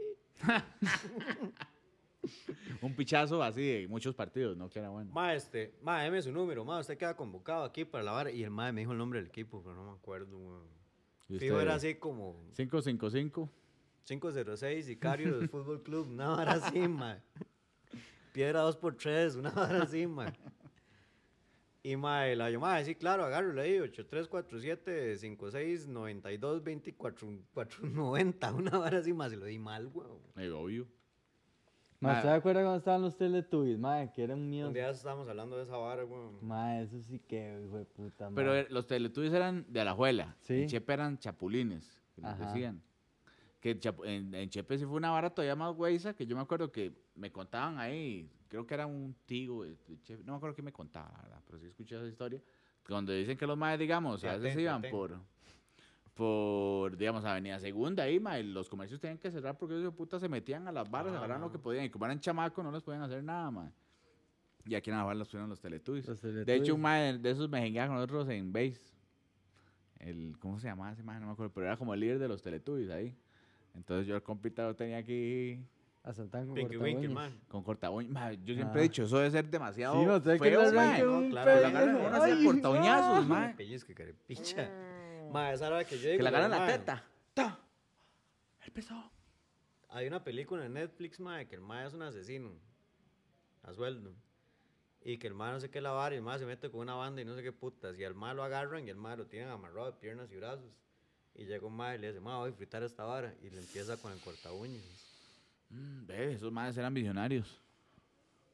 Un 2.82 2.94
pichazo 2.94 3.42
así 3.42 3.62
de 3.62 3.88
muchos 3.88 4.14
partidos, 4.14 4.56
¿no? 4.56 4.68
Que 4.68 4.78
era 4.78 4.90
bueno. 4.90 5.10
Madre, 5.12 5.36
este, 5.36 5.74
madre, 5.82 6.04
deme 6.04 6.22
su 6.22 6.32
número, 6.32 6.64
madre, 6.64 6.82
usted 6.82 6.98
queda 6.98 7.16
convocado 7.16 7.64
aquí 7.64 7.84
para 7.84 8.04
la 8.04 8.12
vara. 8.12 8.30
Y 8.30 8.42
el 8.42 8.50
madre 8.50 8.72
me 8.72 8.80
dijo 8.82 8.92
el 8.92 8.98
nombre 8.98 9.20
del 9.20 9.28
equipo, 9.28 9.62
pero 9.62 9.74
no 9.74 9.84
me 9.84 9.92
acuerdo, 9.92 10.38
weón. 10.38 10.80
¿Y 11.28 11.38
Fijo, 11.38 11.60
era 11.60 11.74
así 11.74 11.94
como. 11.94 12.36
555. 12.56 13.48
506, 14.04 14.86
Sicario 14.86 15.38
del 15.38 15.48
Fútbol 15.50 15.82
Club, 15.82 16.08
una 16.08 16.32
hora 16.34 16.52
así, 16.52 16.80
ma. 16.88 17.22
Piedra 18.32 18.64
2x3, 18.64 19.36
una 19.38 19.50
hora 19.50 19.82
así, 19.82 20.06
ma. 20.06 20.32
Y 21.82 21.96
ma, 21.96 22.26
la 22.26 22.50
yo, 22.50 22.60
ma, 22.60 22.82
sí, 22.84 22.94
claro, 22.94 23.24
agárralo 23.24 23.60
ahí, 23.62 23.78
8347 23.78 25.16
56 25.16 25.88
92 25.88 26.62
24 26.62 27.28
490, 27.54 28.52
una 28.52 28.78
hora 28.78 28.98
así, 28.98 29.14
ma, 29.14 29.30
se 29.30 29.36
lo 29.36 29.46
di 29.46 29.58
mal, 29.58 29.86
weón. 29.86 30.20
Eh, 30.36 30.50
obvio. 30.50 30.86
Ma, 32.00 32.08
Ma- 32.12 32.16
¿usted 32.16 32.28
se 32.30 32.34
acuerda 32.34 32.60
cuando 32.62 32.78
estaban 32.78 33.02
los 33.02 33.16
Teletubbies? 33.16 33.78
Madre, 33.78 34.10
que 34.14 34.22
eran 34.22 34.48
míos. 34.48 34.68
Un 34.68 34.74
día 34.74 34.88
estábamos 34.88 35.28
hablando 35.28 35.56
de 35.58 35.64
esa 35.64 35.76
vara, 35.76 36.04
weón. 36.04 36.38
Madre, 36.46 36.84
eso 36.84 36.98
sí 37.00 37.18
que, 37.18 37.62
hijo 37.66 37.76
de 37.76 37.84
puta, 37.84 38.30
Pero 38.34 38.52
mae. 38.52 38.60
eh, 38.60 38.66
los 38.70 38.86
teletubbies 38.86 39.32
eran 39.34 39.66
de 39.68 39.80
Alajuela. 39.82 40.34
Sí. 40.40 40.62
En 40.62 40.68
Chepe 40.68 40.92
eran 40.94 41.18
chapulines, 41.18 42.00
que 42.14 42.22
Ajá. 42.24 42.46
decían. 42.46 42.82
Que 43.60 43.78
Chapu- 43.78 44.06
en, 44.06 44.34
en 44.34 44.48
Chepe 44.48 44.78
sí 44.78 44.86
fue 44.86 44.96
una 44.96 45.10
vara 45.10 45.28
todavía 45.28 45.54
más 45.54 45.74
güeyza, 45.74 46.14
que 46.14 46.24
yo 46.26 46.34
me 46.34 46.40
acuerdo 46.40 46.72
que 46.72 46.94
me 47.14 47.30
contaban 47.30 47.78
ahí, 47.78 48.30
creo 48.48 48.66
que 48.66 48.72
era 48.72 48.86
un 48.86 49.14
tío 49.26 49.62
de 49.64 49.76
de 49.86 50.00
Chepe, 50.00 50.24
no 50.24 50.32
me 50.32 50.36
acuerdo 50.38 50.56
qué 50.56 50.62
me 50.62 50.72
contaba, 50.72 51.10
la 51.18 51.22
¿verdad? 51.24 51.42
Pero 51.46 51.58
sí 51.58 51.66
escuché 51.66 51.96
esa 51.96 52.06
historia. 52.06 52.40
Cuando 52.86 53.12
dicen 53.12 53.36
que 53.36 53.46
los 53.46 53.58
madres, 53.58 53.80
digamos, 53.80 54.24
a 54.24 54.28
Ya, 54.28 54.36
veces 54.38 54.54
ten, 54.54 54.60
iban 54.62 54.82
por, 54.90 55.20
por, 56.20 56.98
digamos, 56.98 57.24
Avenida 57.24 57.58
Segunda, 57.58 58.02
ahí, 58.02 58.20
los 58.44 58.68
comercios 58.68 59.00
tenían 59.00 59.16
que 59.16 59.30
cerrar 59.30 59.56
porque 59.56 59.78
esos 59.80 59.94
putas 59.94 60.20
se 60.20 60.28
metían 60.28 60.68
a 60.68 60.72
las 60.72 60.90
barras, 60.90 61.14
Ah. 61.14 61.16
agarraban 61.16 61.40
lo 61.40 61.50
que 61.50 61.58
podían. 61.58 61.86
Y 61.86 61.88
como 61.90 62.04
eran 62.04 62.20
chamacos, 62.20 62.62
no 62.62 62.70
les 62.70 62.82
podían 62.82 63.02
hacer 63.02 63.24
nada, 63.24 63.50
mae. 63.50 63.70
Y 64.66 64.74
aquí 64.74 64.90
en 64.90 64.96
Navarra 64.96 65.14
los 65.18 65.28
pusieron 65.28 65.48
los 65.48 65.58
Teletubbies. 65.60 66.06
Los 66.06 66.20
De 66.20 66.54
hecho, 66.54 66.74
un 66.74 66.82
mae 66.82 67.16
de 67.16 67.30
esos 67.30 67.48
me 67.48 67.62
jengueaba 67.62 67.88
con 67.88 67.96
nosotros 67.96 68.28
en 68.28 68.52
base. 68.52 68.94
El, 69.98 70.36
¿Cómo 70.38 70.60
se 70.60 70.68
llamaba 70.68 70.92
ese 70.92 71.02
mae? 71.02 71.18
No 71.20 71.26
me 71.26 71.32
acuerdo, 71.32 71.52
pero 71.54 71.66
era 71.66 71.76
como 71.78 71.94
el 71.94 72.00
líder 72.00 72.18
de 72.18 72.28
los 72.28 72.42
Teletubbies 72.42 72.90
ahí. 72.90 73.16
Entonces 73.74 74.06
yo 74.06 74.14
el 74.14 74.22
compita 74.22 74.64
lo 74.64 74.76
tenía 74.76 74.98
aquí 74.98 75.64
Asaltan 76.02 76.46
con 76.46 76.54
Pinky 76.54 76.76
Winky, 76.76 77.08
cortaúñas. 77.08 77.12
man. 77.12 77.40
con 77.48 77.62
corta 77.62 77.90
uñas. 77.90 78.38
Yo 78.44 78.54
siempre 78.54 78.80
Ah. 78.80 78.84
he 78.84 78.88
dicho, 78.88 79.04
eso 79.04 79.18
debe 79.18 79.30
ser 79.30 79.48
demasiado 79.50 79.98
Sí, 80.00 80.06
no 80.06 80.22
que 80.22 80.38
feo, 80.38 80.72
mae. 80.72 81.00
arranque 81.02 81.04
No, 81.04 81.30
claro, 81.30 81.50
Que 81.50 81.56
la 81.56 81.60
la 81.60 81.68
agarran 81.68 81.96
a 81.96 82.08
uno 82.08 82.22
Ay, 82.22 82.44
cortaúñazos. 82.44 83.56
Pellizque, 83.56 83.94
carepicha. 83.94 84.70
Ma, 85.32 85.52
esa 85.52 85.68
hora 85.68 85.84
que 85.84 85.96
yo 85.98 86.08
digo. 86.10 86.18
Que 86.18 86.22
la 86.22 86.28
agarran 86.30 86.50
la 86.50 86.66
teta. 86.66 87.04
¡Ta! 87.34 87.58
Empezó. 88.64 89.10
Hay 89.88 90.06
una 90.06 90.22
película 90.22 90.64
en 90.66 90.74
Netflix, 90.74 91.18
ma, 91.20 91.44
que 91.44 91.56
el 91.56 91.60
ma 91.60 91.84
es 91.84 91.94
un 91.94 92.02
asesino. 92.02 92.52
A 93.62 93.72
sueldo. 93.72 94.14
Y 95.02 95.18
que 95.18 95.26
el 95.26 95.34
ma 95.34 95.50
no 95.52 95.60
sé 95.60 95.70
qué 95.70 95.80
lavar 95.80 96.12
y 96.12 96.16
el 96.16 96.22
ma 96.22 96.38
se 96.38 96.46
mete 96.46 96.70
con 96.70 96.80
una 96.80 96.94
banda 96.94 97.22
y 97.22 97.24
no 97.24 97.34
sé 97.34 97.42
qué 97.42 97.52
putas. 97.52 97.98
Y 97.98 98.04
al 98.04 98.14
ma 98.14 98.34
lo 98.34 98.42
agarran 98.42 98.86
y 98.86 98.90
el 98.90 98.96
ma 98.96 99.16
lo 99.16 99.26
tienen 99.26 99.48
amarrado 99.48 99.86
de 99.86 99.98
piernas 99.98 100.30
y 100.30 100.36
brazos. 100.36 100.70
Y 101.34 101.44
llega 101.46 101.66
un 101.66 101.74
ma 101.74 101.94
y 101.94 101.98
le 101.98 102.08
dice, 102.08 102.20
ma, 102.20 102.38
voy 102.38 102.50
a 102.50 102.52
fritar 102.52 102.82
esta 102.82 103.04
vara. 103.04 103.34
Y 103.42 103.50
le 103.50 103.58
empieza 103.60 103.96
con 103.96 104.12
el 104.12 104.20
corta 104.20 104.52
uñas. 104.52 104.82
Mm, 105.70 106.06
ve, 106.06 106.32
esos 106.34 106.52
madres 106.52 106.76
eran 106.76 106.92
visionarios. 106.92 107.60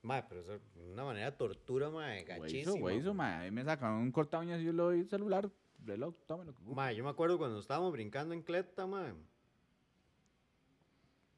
Ma, 0.03 0.25
pero 0.29 0.41
eso 0.43 0.55
es 0.55 0.63
una 0.93 1.05
manera 1.05 1.31
de 1.31 1.37
tortura, 1.37 1.91
ma, 1.91 2.09
de 2.09 2.23
Güey, 2.23 2.39
gachísima. 2.39 2.63
eso, 2.63 2.79
güey, 2.79 2.99
eso, 2.99 3.13
mae. 3.13 3.45
Ahí 3.47 3.51
me 3.51 3.65
sacan 3.65 3.95
un 3.95 4.13
corta 4.13 4.39
uñas 4.39 4.61
y 4.61 4.65
yo 4.65 4.73
le 4.73 4.83
doy 4.83 5.01
el 5.01 5.09
celular, 5.09 5.51
reloj, 5.87 6.15
tómelo. 6.27 6.55
Ma, 6.65 6.93
yo 6.93 7.05
me 7.05 7.11
acuerdo 7.11 7.39
cuando 7.39 7.59
estábamos 7.59 7.93
brincando 7.93 8.35
en 8.35 8.43
Cleta, 8.43 8.87
ma. 8.87 9.15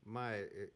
Ma, 0.04 0.36
eh, 0.36 0.72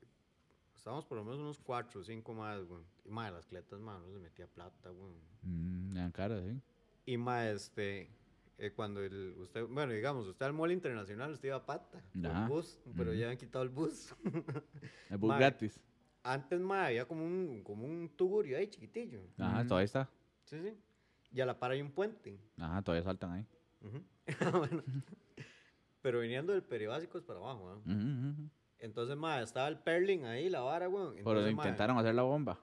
estábamos 0.76 1.06
por 1.06 1.16
lo 1.18 1.24
menos 1.24 1.40
unos 1.40 1.58
cuatro 1.58 2.00
o 2.00 2.04
cinco 2.04 2.34
más, 2.34 2.64
güey. 2.64 2.82
Y 3.04 3.10
ma, 3.10 3.30
las 3.30 3.46
Cletas, 3.46 3.80
ma, 3.80 3.98
no 3.98 4.12
se 4.12 4.18
metía 4.18 4.46
plata, 4.46 4.90
güey. 4.90 5.12
Mm, 5.42 5.94
dan 5.94 6.12
cara, 6.12 6.40
sí. 6.40 6.60
Y 7.06 7.16
ma, 7.16 7.48
este, 7.48 8.10
eh, 8.58 8.72
cuando 8.72 9.02
el, 9.02 9.34
usted, 9.38 9.66
bueno, 9.66 9.92
digamos, 9.92 10.26
usted 10.26 10.46
al 10.46 10.52
mall 10.52 10.70
internacional, 10.70 11.32
usted 11.32 11.48
iba 11.48 11.56
a 11.56 11.66
pata, 11.66 12.02
Ajá. 12.24 12.42
en 12.42 12.48
bus, 12.48 12.78
pero 12.96 13.10
Ujú. 13.10 13.18
ya 13.18 13.30
han 13.30 13.36
quitado 13.36 13.64
el 13.64 13.70
bus. 13.70 14.14
El 15.10 15.18
bus 15.18 15.28
Mae. 15.28 15.38
gratis. 15.38 15.80
Antes, 16.22 16.60
ma, 16.60 16.86
había 16.86 17.06
como 17.06 17.24
un, 17.24 17.62
como 17.64 17.84
un 17.84 18.08
tugurio 18.10 18.56
ahí 18.56 18.68
chiquitillo. 18.68 19.20
Ajá, 19.38 19.66
todavía 19.66 19.84
está. 19.86 20.08
Sí, 20.44 20.60
sí. 20.60 20.76
Y 21.32 21.40
a 21.40 21.46
la 21.46 21.58
par 21.58 21.72
hay 21.72 21.80
un 21.80 21.90
puente. 21.90 22.38
Ajá, 22.58 22.82
todavía 22.82 23.02
saltan 23.02 23.32
ahí. 23.32 23.46
Bueno, 24.52 24.82
pero 26.00 26.20
viniendo 26.20 26.52
del 26.52 26.62
peribásico 26.62 27.18
es 27.18 27.24
para 27.24 27.38
abajo. 27.40 27.82
Entonces, 28.78 29.16
ma, 29.16 29.40
estaba 29.40 29.68
el 29.68 29.78
Perling 29.78 30.24
ahí, 30.24 30.48
la 30.48 30.60
vara, 30.60 30.88
weón. 30.88 31.14
Pero 31.14 31.30
Entonces, 31.30 31.54
ma, 31.54 31.62
intentaron 31.64 31.98
hacer 31.98 32.14
la 32.14 32.22
bomba. 32.22 32.58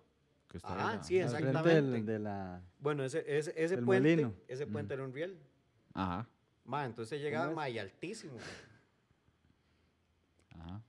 que 0.49 0.59
ahí, 0.63 0.99
sí, 1.03 1.19
exactamente. 1.19 1.69
del- 1.69 2.05
de 2.05 2.19
la... 2.19 2.61
Bueno, 2.79 3.03
ese, 3.03 3.19
ese, 3.27 3.53
ese 3.55 3.77
puente, 3.77 4.09
molino. 4.15 4.33
ese 4.47 4.65
puente 4.67 4.93
era 4.93 5.03
un 5.03 5.13
riel. 5.13 5.39
Ajá, 5.93 6.27
Ma, 6.65 6.85
entonces 6.85 7.21
llegaba, 7.21 7.49
es? 7.49 7.55
ma, 7.55 7.69
y 7.69 7.79
altísimo. 7.79 8.37
ajá. 10.55 10.81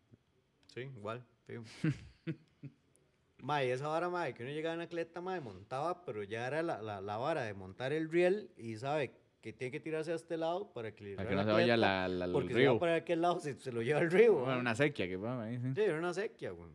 Sí, 0.75 0.81
igual, 0.81 1.25
feo. 1.47 1.65
ma, 3.39 3.65
y 3.65 3.71
esa 3.71 3.89
vara, 3.89 4.09
ma, 4.09 4.31
que 4.33 4.43
uno 4.43 4.53
llegaba 4.53 4.75
en 4.75 4.81
la 4.81 4.89
cleta, 4.89 5.21
montaba, 5.41 6.05
pero 6.05 6.23
ya 6.23 6.47
era 6.47 6.63
la, 6.63 6.83
la, 6.83 7.01
la 7.01 7.17
vara 7.17 7.43
de 7.43 7.55
montar 7.55 7.93
el 7.93 8.11
riel 8.11 8.51
y 8.57 8.77
sabe 8.77 9.13
que 9.41 9.53
tiene 9.53 9.71
que 9.71 9.81
tirarse 9.81 10.13
a 10.13 10.15
este 10.17 10.37
lado 10.37 10.71
para 10.73 10.89
equilibrar 10.89 11.25
Para 11.25 11.29
que 11.31 11.35
no 11.35 11.41
la 11.43 11.45
se 11.47 11.53
vaya 11.53 11.77
la, 11.77 12.09
la- 12.09 12.25
el 12.27 12.33
Porque 12.33 12.49
si 12.49 12.55
río. 12.61 12.75
va 12.75 12.81
para 12.81 12.95
aquel 12.97 13.21
lado 13.23 13.41
se, 13.41 13.55
se 13.59 13.73
lo 13.73 13.81
lleva 13.83 14.01
el 14.01 14.11
río. 14.11 14.35
Bueno, 14.35 14.61
una 14.61 14.75
sequía 14.75 15.09
que 15.09 15.17
va 15.17 15.43
ahí, 15.45 15.59
sí. 15.59 15.73
Sí, 15.75 15.81
era 15.81 15.99
una 15.99 16.13
sequía, 16.13 16.51
güey. 16.51 16.71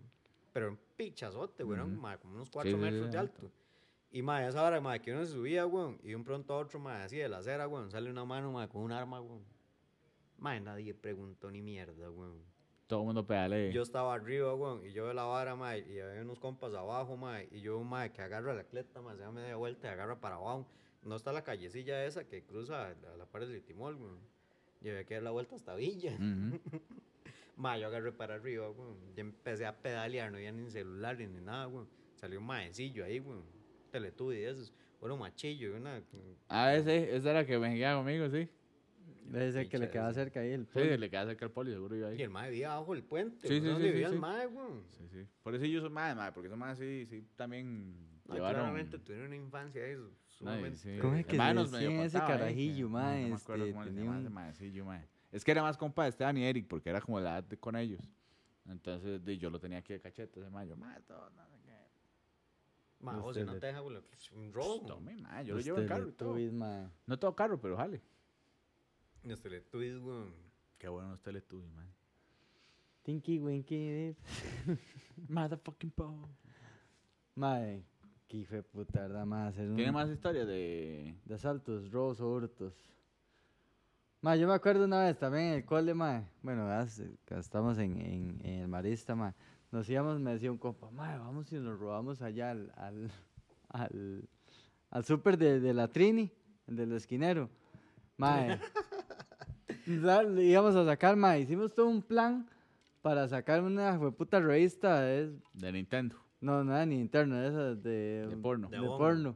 Pero 0.51 0.69
un 0.69 0.79
pichazote, 0.95 1.63
güey, 1.63 1.79
Ujú. 1.79 1.89
ma, 1.89 2.17
como 2.17 2.35
unos 2.35 2.47
Sí, 2.47 2.53
4 2.53 2.71
sí, 2.71 2.77
metros 2.77 3.05
sí, 3.05 3.11
de 3.11 3.17
alto. 3.17 3.51
Y 4.11 4.21
ma, 4.21 4.47
esa 4.47 4.63
hora, 4.63 4.79
ma, 4.81 4.97
que 4.99 5.11
uno 5.11 5.25
se 5.25 5.33
subía, 5.33 5.65
güey, 5.65 5.97
y 6.03 6.07
de 6.09 6.15
un 6.15 6.23
pronto 6.23 6.53
a 6.53 6.57
otro, 6.57 6.79
ma, 6.79 7.03
así 7.03 7.17
de 7.17 7.27
la 7.29 7.37
acera, 7.39 7.65
güey, 7.65 7.89
sale 7.91 8.09
una 8.09 8.23
mano, 8.25 8.51
ma, 8.51 8.67
con 8.69 8.81
un 8.81 8.91
arma, 8.93 9.19
güey. 9.19 9.41
Ma, 10.37 10.59
nadie 10.59 10.93
preguntó 10.93 11.51
ni 11.51 11.61
mierda, 11.61 12.07
güey. 12.07 12.31
Todo 12.87 12.99
el 13.01 13.05
mundo 13.07 13.25
pedale. 13.25 13.71
Yo 13.73 13.81
estaba 13.81 14.13
arriba, 14.13 14.53
güey, 14.53 14.87
y 14.89 14.93
yo 14.93 15.07
de 15.07 15.13
la 15.13 15.23
vara, 15.25 15.55
ma, 15.55 15.77
y 15.77 15.99
había 15.99 16.21
unos 16.21 16.39
compas 16.39 16.73
abajo, 16.73 17.17
ma, 17.17 17.41
y 17.43 17.59
yo, 17.61 17.79
ma, 17.83 18.09
que 18.09 18.21
agarra 18.21 18.53
la 18.53 18.63
cleta, 18.63 19.01
ma, 19.01 19.15
se 19.15 19.21
da 19.21 19.31
media 19.31 19.55
vuelta 19.55 19.87
y 19.87 19.91
agarra 19.91 20.19
para 20.19 20.35
abajo. 20.35 20.65
No 21.05 21.15
está 21.15 21.31
la 21.31 21.43
callecilla 21.43 22.03
esa 22.05 22.27
que 22.27 22.43
cruza 22.43 22.93
la, 23.01 23.15
la 23.17 23.25
pared 23.25 23.47
del 23.47 23.63
Timol, 23.63 23.95
güey. 23.95 24.11
Y 24.81 24.89
había 24.89 25.05
que 25.05 25.13
dar 25.15 25.23
la 25.23 25.31
vuelta 25.31 25.55
hasta 25.55 25.75
Villa. 25.75 26.13
Ujú. 26.15 26.59
Ma, 27.55 27.77
yo 27.77 27.87
agarré 27.87 28.11
para 28.11 28.35
arriba, 28.35 28.67
güey. 28.67 28.89
Ya 29.15 29.21
empecé 29.21 29.65
a 29.65 29.77
pedalear, 29.81 30.29
no 30.31 30.37
había 30.37 30.51
ni 30.51 30.69
celular 30.69 31.17
ni 31.17 31.27
nada, 31.41 31.65
güey. 31.65 31.85
Salió 32.15 32.39
un 32.39 32.45
maecillo 32.45 33.05
ahí, 33.05 33.19
güey. 33.19 33.39
Teletubi 33.91 34.35
de 34.37 34.49
esos. 34.49 34.73
Bueno, 34.99 35.15
machillo, 35.15 35.69
y 35.69 35.71
una. 35.71 36.01
Ah, 36.49 36.75
ese, 36.75 37.15
ese 37.15 37.29
era 37.29 37.45
que 37.45 37.57
me 37.57 37.75
quedaba 37.75 37.99
conmigo, 38.03 38.27
sí. 38.29 38.49
Debe 39.25 39.51
ser 39.51 39.69
que 39.69 39.77
le 39.77 39.89
queda 39.89 40.09
ese. 40.09 40.21
cerca 40.21 40.39
ahí 40.41 40.51
el 40.51 40.65
Sí, 40.67 40.73
poli. 40.73 40.97
le 40.97 41.09
queda 41.09 41.25
cerca 41.25 41.45
al 41.45 41.51
poli, 41.51 41.71
seguro 41.71 41.95
yo 41.95 42.07
ahí. 42.07 42.17
Y 42.19 42.21
el 42.23 42.29
mae 42.29 42.49
vivía 42.49 42.73
abajo 42.73 42.93
del 42.93 43.03
puente. 43.03 43.47
Sí, 43.47 43.55
¿por 43.59 43.63
sí, 43.63 43.67
dónde 43.67 43.81
sí, 43.81 43.87
sí, 43.87 43.91
vivía 43.93 44.09
sí. 44.09 44.13
el 44.15 44.19
mae, 44.19 44.45
güey? 44.47 44.67
Sí, 44.91 45.07
sí. 45.11 45.27
Por 45.43 45.55
eso 45.55 45.65
yo 45.65 45.81
soy 45.81 45.89
más, 45.89 46.15
madre, 46.15 46.31
porque 46.33 46.47
esos 46.47 46.57
más 46.59 46.77
sí, 46.77 47.05
sí, 47.09 47.25
también 47.35 47.95
Ah, 48.27 48.33
llevaron... 48.35 48.61
Claramente 48.61 48.99
tuvieron 48.99 49.27
una 49.27 49.35
infancia 49.35 49.83
ahí 49.83 49.95
su- 49.95 50.11
Ay, 50.35 50.39
sumamente. 50.39 50.77
sí. 50.77 50.97
¿Cómo 50.99 51.15
es 51.15 51.25
que 51.25 51.37
mae 51.37 51.53
le 51.53 51.61
nos 51.61 51.71
medio 51.71 51.89
decían 51.89 52.05
ese 52.05 52.19
carajillo, 52.19 52.87
que- 52.87 52.93
mae, 52.93 53.21
No 53.23 53.27
me 53.29 53.35
acuerdo 53.35 53.65
este, 53.65 53.73
cómo 53.73 53.85
le 53.85 53.91
llamaba 53.93 54.19
ese 54.19 54.29
maecillo, 54.29 54.85
mae. 54.85 55.07
Es 55.31 55.43
que 55.43 55.51
era 55.51 55.61
más 55.61 55.77
compa 55.77 56.03
de 56.03 56.09
Esteban 56.09 56.37
y 56.37 56.43
Eric, 56.45 56.67
porque 56.67 56.89
era 56.89 57.01
como 57.01 57.19
la 57.19 57.31
edad 57.39 57.43
de- 57.43 57.57
con 57.57 57.75
ellos. 57.75 58.01
Entonces, 58.67 59.23
di, 59.23 59.37
yo 59.37 59.49
lo 59.49 59.59
tenía 59.59 59.77
aquí 59.79 59.93
de 59.93 59.99
cachete, 60.01 60.39
ese 60.39 60.49
mae. 60.49 60.67
Yo, 60.67 60.75
mae, 60.75 60.99
todo, 61.01 61.29
no 61.31 61.45
sé 61.47 61.57
qué. 61.63 61.75
Ma, 62.99 63.13
Los 63.13 63.21
José, 63.23 63.45
no 63.45 63.57
te 63.57 63.67
deja, 63.67 63.79
güey. 63.79 63.97
Un 64.33 64.53
robo. 64.53 64.85
Tome, 64.87 65.17
mae, 65.17 65.45
yo 65.45 65.55
lo 65.55 65.61
llevo 65.61 65.79
en 65.79 65.87
carro 65.87 66.09
y 66.09 66.11
todo. 66.13 66.35
Mae. 66.51 66.87
No 67.05 67.19
tengo 67.19 67.35
carro, 67.35 67.59
pero 67.61 67.77
jale. 67.77 68.01
Los 69.23 69.41
teletubbies, 69.41 69.97
güey. 69.99 70.25
Qué 70.77 70.87
bueno 70.87 71.09
los 71.09 71.21
Teletubbies, 71.21 71.71
mae. 71.73 71.87
Tinky 73.03 73.39
Winky 73.39 73.91
Dip. 73.91 74.17
Motherfucking 75.29 75.91
po. 75.91 76.27
Mae, 77.35 77.83
hijo 78.35 78.55
de 78.55 78.63
puta, 78.63 79.01
¿verdad? 79.01 79.47
Hacer 79.47 79.69
un... 79.69 79.75
¿Tiene 79.75 79.91
más 79.91 80.09
historias 80.09 80.47
de...? 80.47 81.15
De 81.25 81.35
asaltos, 81.35 81.91
robos 81.91 82.19
o 82.21 82.31
hurtos. 82.31 82.73
Ma, 84.21 84.35
yo 84.35 84.47
me 84.47 84.53
acuerdo 84.53 84.85
una 84.85 85.03
vez 85.03 85.17
también 85.17 85.45
en 85.45 85.53
el 85.53 85.65
cole, 85.65 85.93
ma. 85.93 86.27
Bueno, 86.41 86.67
estamos 87.29 87.77
en, 87.77 88.01
en, 88.01 88.41
en 88.43 88.61
el 88.61 88.67
Marista, 88.67 89.15
ma. 89.15 89.35
Nos 89.71 89.89
íbamos, 89.89 90.19
me 90.19 90.31
decía 90.31 90.51
un 90.51 90.57
compa, 90.57 90.89
ma, 90.89 91.17
vamos 91.17 91.51
y 91.51 91.55
nos 91.55 91.79
robamos 91.79 92.21
allá 92.21 92.51
al, 92.51 92.71
al, 92.75 93.11
al, 93.69 94.29
al 94.89 95.05
súper 95.05 95.37
de, 95.37 95.59
de 95.59 95.73
la 95.73 95.87
Trini, 95.89 96.31
el 96.67 96.75
del 96.75 96.93
esquinero. 96.93 97.49
Ma, 98.17 98.59
íbamos 99.85 100.75
a 100.75 100.85
sacar, 100.85 101.15
ma, 101.15 101.37
hicimos 101.37 101.73
todo 101.73 101.87
un 101.87 102.01
plan 102.01 102.49
para 103.01 103.27
sacar 103.27 103.61
una 103.61 103.99
puta 104.11 104.39
revista, 104.39 105.01
De 105.01 105.71
Nintendo. 105.71 106.24
No, 106.45 106.63
no 106.63 106.75
era 106.75 106.85
ni 106.85 106.99
interno, 106.99 107.41
esas 107.41 107.81
de, 107.81 108.27
De 108.27 108.37
porno. 108.37 108.69
De, 108.69 108.79
De 108.79 108.85
porno. 108.85 109.35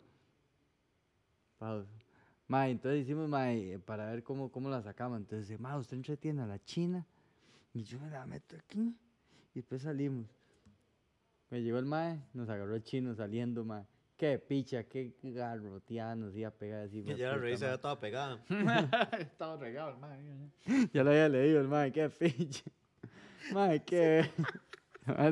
Pausa. 1.58 1.90
Ma, 2.48 2.70
entonces 2.70 3.02
hicimos, 3.02 3.28
ma, 3.28 3.52
eh, 3.52 3.80
para 3.84 4.06
ver 4.06 4.22
cómo, 4.24 4.52
cómo 4.52 4.70
la 4.70 4.82
sacamos. 4.84 5.18
Entonces, 5.18 5.48
dice, 5.48 5.60
ma, 5.60 5.76
usted 5.78 5.98
entretiene 5.98 6.44
a 6.44 6.46
la 6.46 6.64
china 6.64 7.06
y 7.74 7.84
yo 7.84 8.00
me 8.00 8.12
la 8.12 8.26
meto 8.28 8.56
aquí 8.56 8.96
y 9.54 9.60
después 9.60 9.82
salimos. 9.82 10.28
Me 11.50 11.64
llegó 11.64 11.80
el 11.80 11.86
mae, 11.86 12.22
nos 12.34 12.48
agarró 12.48 12.76
el 12.76 12.84
chino 12.84 13.16
saliendo, 13.16 13.66
ma. 13.66 13.84
Qué 14.16 14.38
picha, 14.38 14.84
qué 14.84 15.16
garroteada 15.24 16.16
nos 16.16 16.36
iba 16.36 16.50
a 16.50 16.52
pegar 16.52 16.84
así. 16.84 17.04
Ya 17.04 17.32
la 17.32 17.38
ma. 17.38 17.50
ya 17.56 17.74
estaba 17.74 18.00
pegada. 18.00 18.40
Estaba 19.20 19.58
regado, 19.58 19.98
mae. 19.98 20.52
Ya 20.94 21.04
lo 21.04 21.10
había 21.10 21.28
leído 21.28 21.60
el 21.60 21.68
mae, 21.68 21.92
qué 21.92 22.08
picha. 22.10 22.66
Mae, 23.54 23.84
qué... 23.84 24.30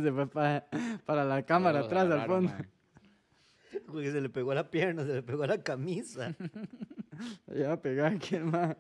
Se 0.02 0.12
fue 0.12 0.28
pa- 0.28 0.66
para 1.06 1.24
la 1.26 1.44
cámara 1.44 1.80
atrás, 1.86 2.04
al 2.22 2.28
fondo. 2.28 2.52
Güey, 3.88 4.12
se 4.12 4.22
le 4.22 4.30
pegó 4.30 4.52
a 4.52 4.56
la 4.56 4.70
pierna, 4.70 5.04
se 5.06 5.14
le 5.14 5.24
pegó 5.24 5.44
a 5.44 5.48
la 5.48 5.62
camisa. 5.62 6.36
Ya 7.48 7.56
iba 7.56 7.74
a 7.74 7.82
pegar 7.82 8.14
aquí 8.14 8.38
mae. 8.38 8.78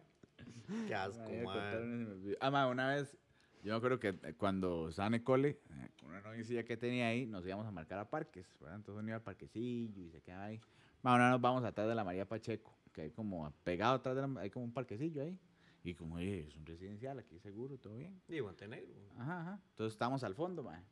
Qué 0.87 0.93
asco, 0.93 1.23
mae. 1.43 2.35
Ah, 2.39 2.51
ma, 2.51 2.67
una 2.67 2.87
vez, 2.89 3.17
yo 3.63 3.71
me 3.73 3.77
acuerdo 3.77 3.99
que 3.99 4.09
eh, 4.09 4.35
cuando 4.37 4.89
estaba 4.89 5.07
en 5.07 5.15
el 5.15 5.23
cole, 5.23 5.59
eh, 5.71 5.89
con 5.99 6.09
una 6.11 6.21
novicilla 6.21 6.63
que 6.63 6.77
tenía 6.77 7.07
ahí, 7.07 7.25
nos 7.25 7.43
íbamos 7.47 7.65
a 7.65 7.71
marcar 7.71 7.97
a 7.97 8.07
parques, 8.09 8.45
¿verdad? 8.59 8.75
Entonces 8.75 8.99
uno 8.99 9.07
iba 9.09 9.15
al 9.17 9.23
parquecillo 9.23 10.03
y 10.03 10.11
se 10.11 10.21
quedaba 10.21 10.45
ahí. 10.45 10.61
Ma, 11.01 11.15
una 11.15 11.23
vez 11.25 11.31
nos 11.31 11.41
vamos 11.41 11.63
atrás 11.63 11.87
de 11.87 11.95
la 11.95 12.03
María 12.03 12.27
Pacheco, 12.27 12.77
que 12.93 13.01
hay 13.01 13.09
como 13.11 13.51
pegado 13.63 13.95
atrás 13.95 14.15
de 14.15 14.21
la, 14.27 14.39
hay 14.41 14.51
como 14.51 14.65
un 14.65 14.73
parquecillo 14.73 15.23
ahí. 15.23 15.35
Y 15.83 15.93
como, 15.93 16.19
es 16.19 16.55
un 16.55 16.65
residencial, 16.65 17.19
aquí 17.19 17.39
seguro, 17.39 17.77
todo 17.77 17.95
bien. 17.95 18.21
Y 18.27 18.41
Montenegro. 18.41 18.93
Ajá, 19.17 19.41
ajá. 19.41 19.61
Entonces 19.69 19.93
estábamos 19.93 20.23
al 20.23 20.35
fondo, 20.35 20.63
ma. 20.63 20.83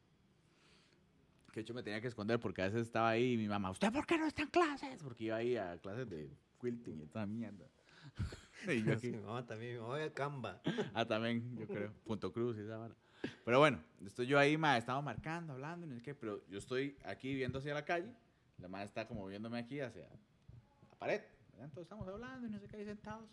Que 1.51 1.61
hecho 1.61 1.73
me 1.73 1.83
tenía 1.83 2.01
que 2.01 2.07
esconder 2.07 2.39
porque 2.39 2.61
a 2.61 2.65
veces 2.65 2.81
estaba 2.81 3.09
ahí 3.09 3.33
y 3.33 3.37
mi 3.37 3.47
mamá, 3.47 3.71
¿usted 3.71 3.91
por 3.91 4.05
qué 4.05 4.17
no 4.17 4.25
está 4.25 4.41
en 4.41 4.49
clases? 4.49 5.01
Porque 5.01 5.25
iba 5.25 5.37
ahí 5.37 5.55
a 5.55 5.77
clases 5.79 6.09
de 6.09 6.29
quilting 6.59 7.01
y 7.01 7.05
toda 7.07 7.25
mierda. 7.25 7.65
y 8.67 8.83
yo 8.83 8.93
aquí. 8.93 9.11
Mamá 9.11 9.45
también, 9.45 9.79
mamá 9.79 10.03
a 10.03 10.13
Camba. 10.13 10.61
Ah, 10.93 11.05
también, 11.05 11.57
yo 11.57 11.67
creo. 11.67 11.93
Punto 12.05 12.31
Cruz 12.31 12.57
y 12.57 12.61
esa 12.61 12.77
vara. 12.77 12.95
Pero 13.43 13.59
bueno, 13.59 13.81
estoy 14.05 14.27
yo 14.27 14.37
ahí, 14.37 14.57
ma, 14.57 14.77
estaba 14.77 15.01
marcando, 15.01 15.53
hablando 15.53 15.85
y 15.85 15.89
no 15.89 15.95
sé 15.95 16.01
qué, 16.01 16.15
pero 16.15 16.45
yo 16.47 16.57
estoy 16.57 16.97
aquí 17.05 17.33
viendo 17.33 17.59
hacia 17.59 17.73
la 17.73 17.85
calle. 17.85 18.13
La 18.57 18.67
madre 18.67 18.85
está 18.85 19.07
como 19.07 19.25
viéndome 19.27 19.59
aquí 19.59 19.79
hacia 19.79 20.03
la 20.03 20.97
pared. 20.97 21.21
¿verdad? 21.51 21.65
Entonces 21.65 21.83
estamos 21.83 22.07
hablando 22.07 22.47
y 22.47 22.51
no 22.51 22.59
sé 22.59 22.67
qué, 22.67 22.77
ahí 22.77 22.85
sentados. 22.85 23.29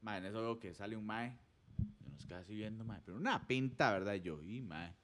Ma, 0.00 0.18
en 0.18 0.26
eso 0.26 0.40
veo 0.40 0.58
que 0.58 0.74
sale 0.74 0.96
un 0.96 1.04
mae. 1.06 1.36
Y 2.06 2.10
nos 2.10 2.26
queda 2.26 2.38
así 2.38 2.54
viendo, 2.54 2.84
mae. 2.84 3.00
Pero 3.04 3.16
una 3.16 3.46
pinta, 3.46 3.92
¿verdad? 3.92 4.14
Y 4.14 4.20
yo, 4.20 4.42
y 4.42 4.60
mae. 4.60 4.94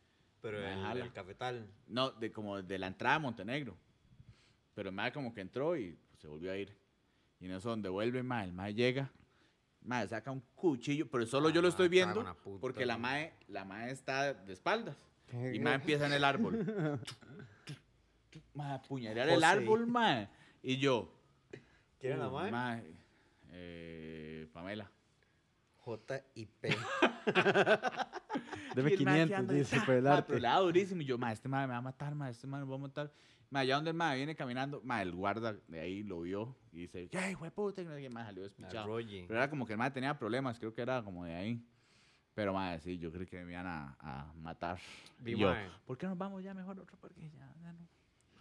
Pero 0.41 0.59
Me 0.59 0.73
el, 0.75 0.81
jala. 0.83 1.05
el 1.05 1.13
cafetal. 1.13 1.67
No, 1.87 2.11
de 2.11 2.31
como 2.33 2.63
de 2.63 2.79
la 2.79 2.87
entrada 2.87 3.17
a 3.17 3.19
Montenegro. 3.19 3.77
Pero 4.75 4.91
el 4.91 4.95
mae 4.95 5.13
como 5.13 5.33
que 5.33 5.41
entró 5.41 5.77
y 5.77 5.93
pues, 6.11 6.21
se 6.21 6.29
volvió 6.29 6.53
a 6.53 6.57
ir. 6.57 6.77
Y 7.41 7.47
en 7.47 7.53
eso 7.53 7.71
donde 7.71 7.89
vuelve, 7.89 8.23
mae, 8.23 8.45
el 8.47 8.53
mae 8.53 8.75
llega. 8.75 9.11
Mae, 9.83 10.09
saca 10.09 10.31
un 10.31 10.41
cuchillo, 10.55 11.11
pero 11.11 11.27
solo 11.27 11.51
yo 11.51 11.61
lo 11.61 11.69
Ah, 11.69 11.71
estoy 11.71 11.89
viendo 11.89 12.21
puta, 12.43 12.61
porque 12.61 12.87
la 12.87 12.97
mae, 12.97 13.35
la 13.49 13.65
mae 13.65 13.91
está 13.91 14.33
de 14.33 14.53
espaldas. 14.53 14.97
Y 15.53 15.59
mae 15.59 15.75
empieza 15.75 16.07
en 16.07 16.13
el 16.15 16.25
árbol. 16.25 16.65
mae, 18.55 18.73
apuñalar 18.75 19.29
el 19.29 19.45
árbol, 19.45 19.87
mae. 19.87 20.29
Y 20.63 20.79
yo. 20.79 21.13
¿Quién 21.99 22.15
era 22.15 22.29
la 22.29 22.45
"Uy, 22.45 22.51
mae? 22.51 22.83
eh, 23.51 24.14
Pamela. 24.55 24.91
Deme 28.75 28.91
Y 28.91 28.95
el 28.95 29.05
mae 29.05 29.27
500, 29.27 29.39
anda 29.39 29.55
y 29.55 29.59
dice, 29.59 29.81
por 29.85 29.95
el 29.95 30.07
arte. 30.07 30.25
Pero 30.29 30.41
le 30.41 30.49
da 30.49 30.59
durísimo. 30.61 31.03
Y 31.03 31.05
yo, 31.05 31.19
ma, 31.19 31.33
este 31.33 31.49
mae 31.49 31.67
me 31.67 31.73
va 31.73 31.79
a 31.79 31.83
matar, 31.83 32.15
ma, 32.15 32.31
este 32.31 32.47
mae 32.47 32.63
me 32.63 32.71
va 32.71 32.77
a 32.77 32.79
matar. 32.79 33.13
Ma, 33.51 33.61
allá 33.61 33.75
donde 33.75 33.91
el 33.91 33.97
mae 33.97 34.17
viene 34.17 34.35
caminando, 34.35 34.81
ma, 34.83 35.03
el 35.03 35.13
guarda 35.13 35.53
de 35.53 35.81
ahí 35.81 36.03
lo 36.03 36.23
vio 36.23 36.57
y 36.73 36.83
dice, 36.83 37.11
¡ay, 37.19 37.33
hijo 37.33 37.45
de 37.45 37.51
puta! 37.51 37.83
Y 37.83 37.85
no 37.85 37.95
sé 37.95 38.01
qué, 38.01 38.09
mae, 38.09 38.25
salió 38.25 38.45
despichado. 38.45 38.87
Rogi. 38.87 39.25
Pero 39.29 39.39
era 39.39 39.51
como 39.51 39.67
que 39.67 39.75
el 39.75 39.79
mae 39.79 39.91
tenía 39.91 40.17
problemas, 40.17 40.59
creo 40.59 40.73
que 40.73 40.81
era 40.81 41.03
como 41.03 41.25
de 41.25 41.35
ahí. 41.35 41.63
Pero, 42.35 42.55
ma, 42.55 42.79
sí, 42.79 42.97
yo 42.97 43.13
creí 43.13 43.27
que 43.27 43.45
me 43.45 43.53
iban 43.53 43.67
a, 43.67 43.97
a 44.01 44.33
matar. 44.41 44.79
Y 45.25 45.37
yo. 45.37 45.53
¿por 45.85 45.99
qué 45.99 46.07
nos 46.07 46.17
vamos 46.17 46.43
ya 46.43 46.55
mejor 46.55 46.79
a 46.79 46.83
otro 46.83 46.97
parque? 46.97 47.31
Ya, 47.37 47.55
ya 47.61 47.73
no. 47.73 47.94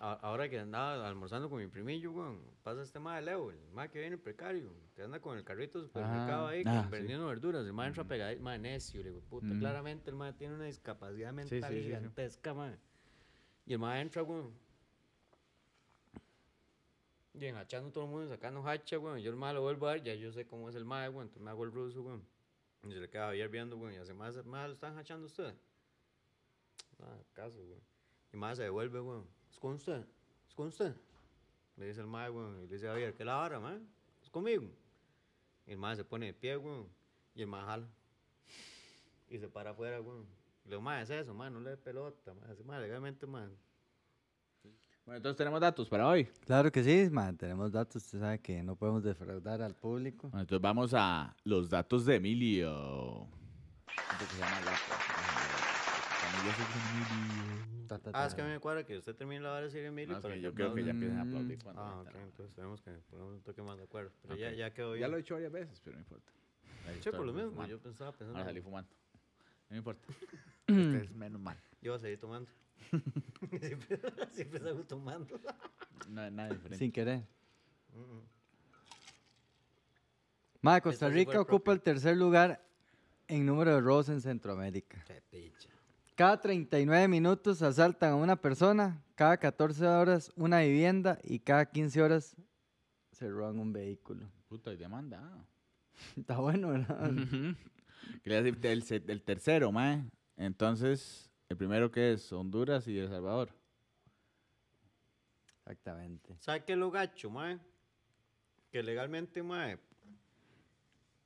A- 0.06 0.20
Ahora 0.22 0.50
que 0.50 0.60
andaba 0.60 1.08
almorzando 1.08 1.50
con 1.50 1.60
mi 1.62 1.68
primillo, 1.68 2.12
weón, 2.12 2.42
pasa 2.62 2.82
este 2.82 3.00
mae 3.00 3.22
Leo, 3.22 3.52
el 3.52 3.72
mae 3.72 3.90
que 3.90 4.02
viene 4.02 4.18
precario, 4.18 4.70
que 4.94 5.02
anda 5.04 5.22
con 5.22 5.38
el 5.38 5.46
carrito 5.46 5.82
supermercado 5.82 6.48
Ah, 6.48 6.50
ahí, 6.50 6.64
ah, 6.66 6.84
sí. 6.84 6.90
vendiendo 6.92 7.26
verduras. 7.28 7.66
El 7.66 7.72
mae 7.72 7.88
entra 7.88 8.04
pegadito, 8.04 8.44
mae 8.44 8.60
necio, 8.60 9.02
le 9.02 9.12
digo, 9.12 9.22
puta, 9.22 9.46
Mm. 9.48 9.60
claramente 9.60 10.10
el 10.10 10.18
mae 10.18 10.34
tiene 10.34 10.56
una 10.56 10.66
discapacidad 10.66 11.32
mental 11.32 11.62
sí, 11.62 11.68
sí, 11.70 11.80
sí. 11.80 11.84
gigantesca, 11.86 12.54
mae. 12.54 12.78
Y 13.66 13.72
el 13.72 13.80
mae 13.80 14.02
entra, 14.02 14.24
weón. 14.24 14.52
Y 17.36 17.46
enhachando 17.46 17.90
todo 17.92 18.04
el 18.04 18.10
mundo, 18.12 18.28
sacando 18.30 18.68
hacha, 18.68 19.00
weón. 19.00 19.20
Yo 19.20 19.30
el 19.32 19.38
mae 19.38 19.54
lo 19.54 19.62
vuelvo 19.62 19.88
a 19.88 19.94
ver, 19.94 20.04
ya 20.04 20.14
yo 20.16 20.34
sé 20.34 20.46
cómo 20.46 20.68
es 20.70 20.76
el 20.76 20.84
mae, 20.84 21.08
weón, 21.08 21.28
entonces 21.28 21.42
me 21.44 21.50
hago 21.50 21.64
el 21.64 21.72
ruso, 21.72 22.02
weón. 22.02 22.24
Y 22.84 22.92
se 22.92 23.00
le 23.00 23.10
queda 23.10 23.28
Javier 23.28 23.48
viendo, 23.48 23.78
weón, 23.78 23.94
y 23.94 23.98
hace 23.98 24.14
más, 24.14 24.36
mae, 24.46 24.68
¿lo 24.68 24.74
están 24.74 24.98
hachando 24.98 25.28
usted? 25.28 25.56
Nada, 27.00 27.24
caso, 27.32 27.58
weón. 27.62 27.82
Y 28.34 28.38
más 28.38 28.58
se 28.58 28.64
devuelve, 28.64 29.00
weón. 29.00 29.26
¿Es 29.54 29.60
con 29.60 29.74
usted? 29.74 30.04
¿Es 30.50 30.56
con 30.56 30.68
usted? 30.68 30.96
Le 31.78 31.86
dice 31.88 32.02
el 32.02 32.08
mae, 32.08 32.30
weón. 32.30 32.58
Y 32.64 32.68
le 32.68 32.74
dice 32.74 32.88
a 32.88 32.92
Javier, 32.92 33.14
¿qué 33.14 33.24
la 33.24 33.36
vara, 33.36 33.60
mae? 33.60 33.80
¿Es 34.22 34.30
conmigo? 34.30 34.66
Y 35.68 35.72
el 35.72 35.78
mae 35.78 35.96
se 35.96 36.04
pone 36.04 36.26
de 36.26 36.34
pie, 36.34 36.58
weón. 36.58 36.88
Y 37.36 37.42
el 37.44 37.48
mae 37.48 37.64
jala. 37.64 37.88
Y 39.30 39.38
se 39.38 39.48
para 39.48 39.70
afuera, 39.70 40.02
weón. 40.02 40.26
Y 40.66 40.70
le 40.70 40.72
digo, 40.72 40.82
mae, 40.82 41.04
es 41.04 41.10
eso, 41.12 41.34
mae, 41.36 41.52
no 41.52 41.60
le 41.60 41.70
dé 41.72 41.78
pelota, 41.78 42.34
mae. 42.34 42.52
Así, 42.52 42.64
mae, 42.64 42.82
legalmente, 42.82 43.28
mae. 43.28 43.48
Bueno, 45.06 45.18
entonces 45.18 45.38
tenemos 45.38 45.62
datos 45.62 45.88
para 45.88 46.08
hoy. 46.08 46.26
Claro 46.46 46.72
que 46.72 46.84
sí, 46.84 47.10
man, 47.12 47.38
tenemos 47.38 47.72
datos, 47.72 48.04
usted 48.04 48.20
sabe 48.20 48.40
que 48.40 48.64
no 48.64 48.76
podemos 48.76 49.04
defraudar 49.04 49.62
al 49.62 49.76
público. 49.76 50.30
Bueno, 50.30 50.42
entonces 50.42 50.62
vamos 50.62 50.94
a 50.96 51.36
los 51.44 51.70
datos 51.70 52.06
de 52.06 52.16
Emilio. 52.16 52.72
¿Cómo 53.86 54.32
se 54.32 54.38
llama 54.40 54.60
el 54.60 54.66
dato? 54.66 54.82
Emilio 56.42 57.73
Ta, 57.88 58.00
ta, 58.00 58.12
Ah, 58.14 58.26
es 58.26 58.34
que 58.36 58.42
a 58.42 58.46
mí 58.46 58.52
me 58.52 58.60
cuadra 58.60 58.84
que 58.86 58.98
usted 58.98 59.16
termine 59.16 59.42
la 59.42 59.50
vara 59.50 59.62
de 59.62 59.68
decir 59.68 59.84
Emilio. 59.86 60.14
No, 60.14 60.20
es 60.20 60.26
que 60.34 60.42
yo 60.42 60.54
creo 60.54 60.74
que 60.74 60.84
ya 60.84 60.92
empiezan 60.92 61.20
a 61.20 61.24
Mm. 61.26 61.28
aplaudir 61.30 61.60
cuando 61.64 61.82
Ah, 61.82 62.02
ok, 62.02 62.16
entonces 62.24 62.56
tenemos 62.56 62.82
que 62.82 62.92
poner 63.10 63.26
un 63.26 63.42
toque 63.42 63.62
más 63.62 63.78
de 63.78 63.84
acuerdo. 63.84 64.12
Pero 64.22 64.36
ya, 64.36 64.52
ya 64.52 64.74
quedó 64.74 64.92
bien. 64.94 65.02
Ya 65.02 65.08
lo 65.08 65.16
he 65.16 65.18
dicho 65.18 65.34
varias 65.34 65.52
veces, 65.52 65.82
pero 65.84 65.96
no 65.96 66.02
importa. 66.02 66.32
Estoy 66.90 67.12
por 67.14 67.26
lo 67.26 67.34
mismo, 67.34 67.52
fumando. 67.52 67.76
yo 67.76 67.82
pensaba 67.82 68.12
pensando. 68.12 68.38
Ahora 68.40 68.50
salí 68.50 68.62
fumando. 68.62 68.90
No 69.70 69.72
me 69.72 69.78
importa. 69.78 70.08
Este 70.68 70.98
es 71.06 71.12
menos 71.12 71.42
mal. 71.42 71.58
Yo 71.82 71.92
voy 71.92 71.98
a 71.98 72.02
seguir 72.02 72.20
tomando. 72.20 72.50
siempre, 73.60 74.00
siempre 74.32 74.60
salgo 74.60 74.84
tomando. 74.84 75.40
No 76.10 76.24
es 76.24 76.32
nada 76.32 76.50
diferente. 76.50 76.78
Sin 76.78 76.92
querer. 76.92 77.20
Mm. 77.94 78.20
Ma, 80.62 80.80
Costa 80.80 81.08
fue 81.08 81.16
Rica 81.16 81.40
ocupa 81.42 81.74
el 81.74 81.82
tercer 81.82 82.16
lugar 82.16 82.64
en 83.28 83.46
número 83.46 83.76
de 83.76 83.82
robos 83.82 84.08
en 84.10 84.22
Centroamérica. 84.22 85.04
Qué 85.06 85.22
picha. 85.30 85.70
Cada 86.16 86.40
39 86.40 87.08
minutos 87.08 87.62
asaltan 87.62 88.12
a 88.12 88.16
una 88.16 88.36
persona, 88.36 89.04
cada 89.16 89.38
14 89.38 89.88
horas 89.88 90.32
una 90.36 90.60
vivienda 90.60 91.20
y 91.24 91.40
cada 91.40 91.66
15 91.66 92.02
horas 92.02 92.36
se 93.12 93.30
roban 93.30 93.60
un 93.60 93.74
vehículo. 93.74 94.30
Puta, 94.48 94.72
y 94.72 94.78
demanda. 94.78 95.22
Está 96.18 96.38
bueno, 96.38 96.70
¿verdad? 96.70 97.12
Quería 98.24 98.44
decirte 98.44 98.72
el, 98.72 98.84
el 99.08 99.24
tercero, 99.24 99.72
mae. 99.72 100.04
Entonces, 100.38 101.32
el 101.50 101.58
primero 101.58 101.92
que 101.92 102.14
es 102.14 102.32
Honduras 102.32 102.88
y 102.88 102.98
El 102.98 103.10
Salvador. 103.10 103.50
Exactamente. 105.60 106.36
¿Sabe 106.40 106.64
qué 106.64 106.74
es 106.74 106.78
lo 106.78 106.92
gacho, 106.92 107.30
mae? 107.30 107.60
Que 108.70 108.84
legalmente, 108.84 109.42
mae, 109.42 109.80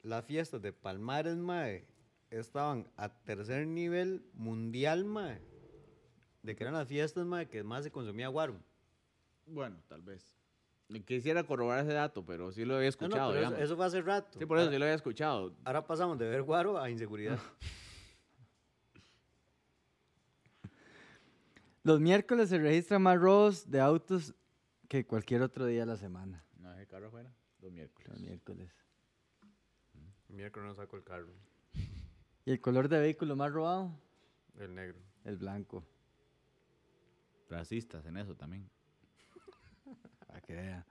las 0.03 0.25
fiestas 0.25 0.61
de 0.61 0.71
Palmares, 0.71 1.37
mae, 1.37 1.85
estaban 2.29 2.87
a 2.97 3.09
tercer 3.09 3.67
nivel 3.67 4.25
mundial, 4.33 5.05
mae. 5.05 5.39
De 6.43 6.55
que 6.55 6.63
eran 6.63 6.73
las 6.75 6.87
fiestas, 6.87 7.25
mae, 7.25 7.47
que 7.47 7.63
más 7.63 7.83
se 7.83 7.91
consumía 7.91 8.27
guaro. 8.27 8.55
Bueno, 9.45 9.77
tal 9.87 10.01
vez. 10.01 10.33
Quisiera 11.05 11.43
corroborar 11.43 11.83
ese 11.83 11.93
dato, 11.93 12.25
pero 12.25 12.51
sí 12.51 12.63
lo 12.63 12.75
había 12.75 12.89
No, 12.89 12.95
no, 12.99 13.05
escuchado. 13.07 13.33
pero 13.33 13.57
eso, 13.57 13.75
fue 13.75 13.85
hace 13.85 14.01
rato. 14.01 14.39
Sí, 14.39 14.45
por 14.45 14.57
eso 14.57 14.63
ahora, 14.65 14.73
sí 14.73 14.79
lo 14.79 14.85
había 14.85 14.95
escuchado. 14.95 15.53
ahora 15.65 15.85
pasamos 15.85 16.17
de 16.17 16.29
ver 16.29 16.43
guaro 16.43 16.77
a 16.79 16.89
inseguridad. 16.89 17.37
Los 21.83 21.99
miércoles 22.01 22.49
se 22.49 22.57
registran 22.57 23.01
más 23.01 23.19
robos 23.19 23.69
de 23.69 23.79
autos 23.79 24.33
que 24.89 25.05
cualquier 25.05 25.41
otro 25.41 25.65
día 25.65 25.81
de 25.81 25.85
la 25.85 25.97
semana. 25.97 26.43
No 26.57 26.69
dejé 26.69 26.81
el 26.81 26.87
carro 26.87 27.07
afuera. 27.07 27.33
Los 27.61 27.71
miércoles. 27.71 28.09
Los 28.09 28.19
miércoles. 28.19 28.71
Miércoles 30.29 30.67
no 30.67 30.75
saco 30.75 30.97
el 30.97 31.03
carro, 31.03 31.29
¿Y 32.47 32.51
el 32.51 32.61
color 32.61 32.87
de 32.87 32.97
vehículo 32.97 33.35
más 33.35 33.51
robado? 33.51 33.91
el 34.57 34.73
negro. 34.73 34.97
El 35.25 35.35
blanco. 35.35 35.83
Racistas 37.49 38.05
en 38.05 38.15
eso 38.15 38.35
también. 38.35 38.69
Para 40.27 40.39
que 40.39 40.55
vea. 40.55 40.85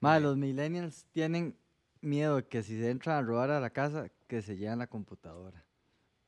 Ma, 0.00 0.20
los 0.20 0.36
millennials 0.36 1.06
tienen 1.10 1.56
miedo 2.02 2.36
de 2.36 2.48
que 2.48 2.62
si 2.62 2.78
se 2.78 2.90
entran 2.90 3.16
a 3.16 3.26
robar 3.26 3.50
a 3.50 3.60
la 3.60 3.70
casa, 3.70 4.10
que 4.28 4.42
se 4.42 4.58
lleven 4.58 4.78
la 4.78 4.88
computadora. 4.88 5.64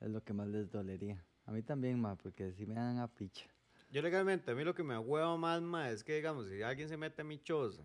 Es 0.01 0.09
lo 0.09 0.25
que 0.25 0.33
más 0.33 0.49
les 0.49 0.71
dolería. 0.71 1.23
A 1.45 1.53
mí 1.53 1.63
también, 1.63 2.01
ma, 2.01 2.17
porque 2.17 2.51
si 2.55 2.65
me 2.65 2.77
dan 2.77 2.99
a 2.99 3.09
picha. 3.09 3.47
Yo 3.91 4.01
legalmente, 4.01 4.51
a 4.51 4.55
mí 4.55 4.65
lo 4.65 4.75
que 4.75 4.83
me 4.83 4.97
hueva 4.97 5.37
más, 5.37 5.61
ma, 5.61 5.91
es 5.91 6.03
que, 6.03 6.17
digamos, 6.17 6.49
si 6.49 6.63
alguien 6.63 6.89
se 6.89 6.97
mete 6.97 7.21
a 7.21 7.27
mi 7.27 7.43
choza 7.43 7.83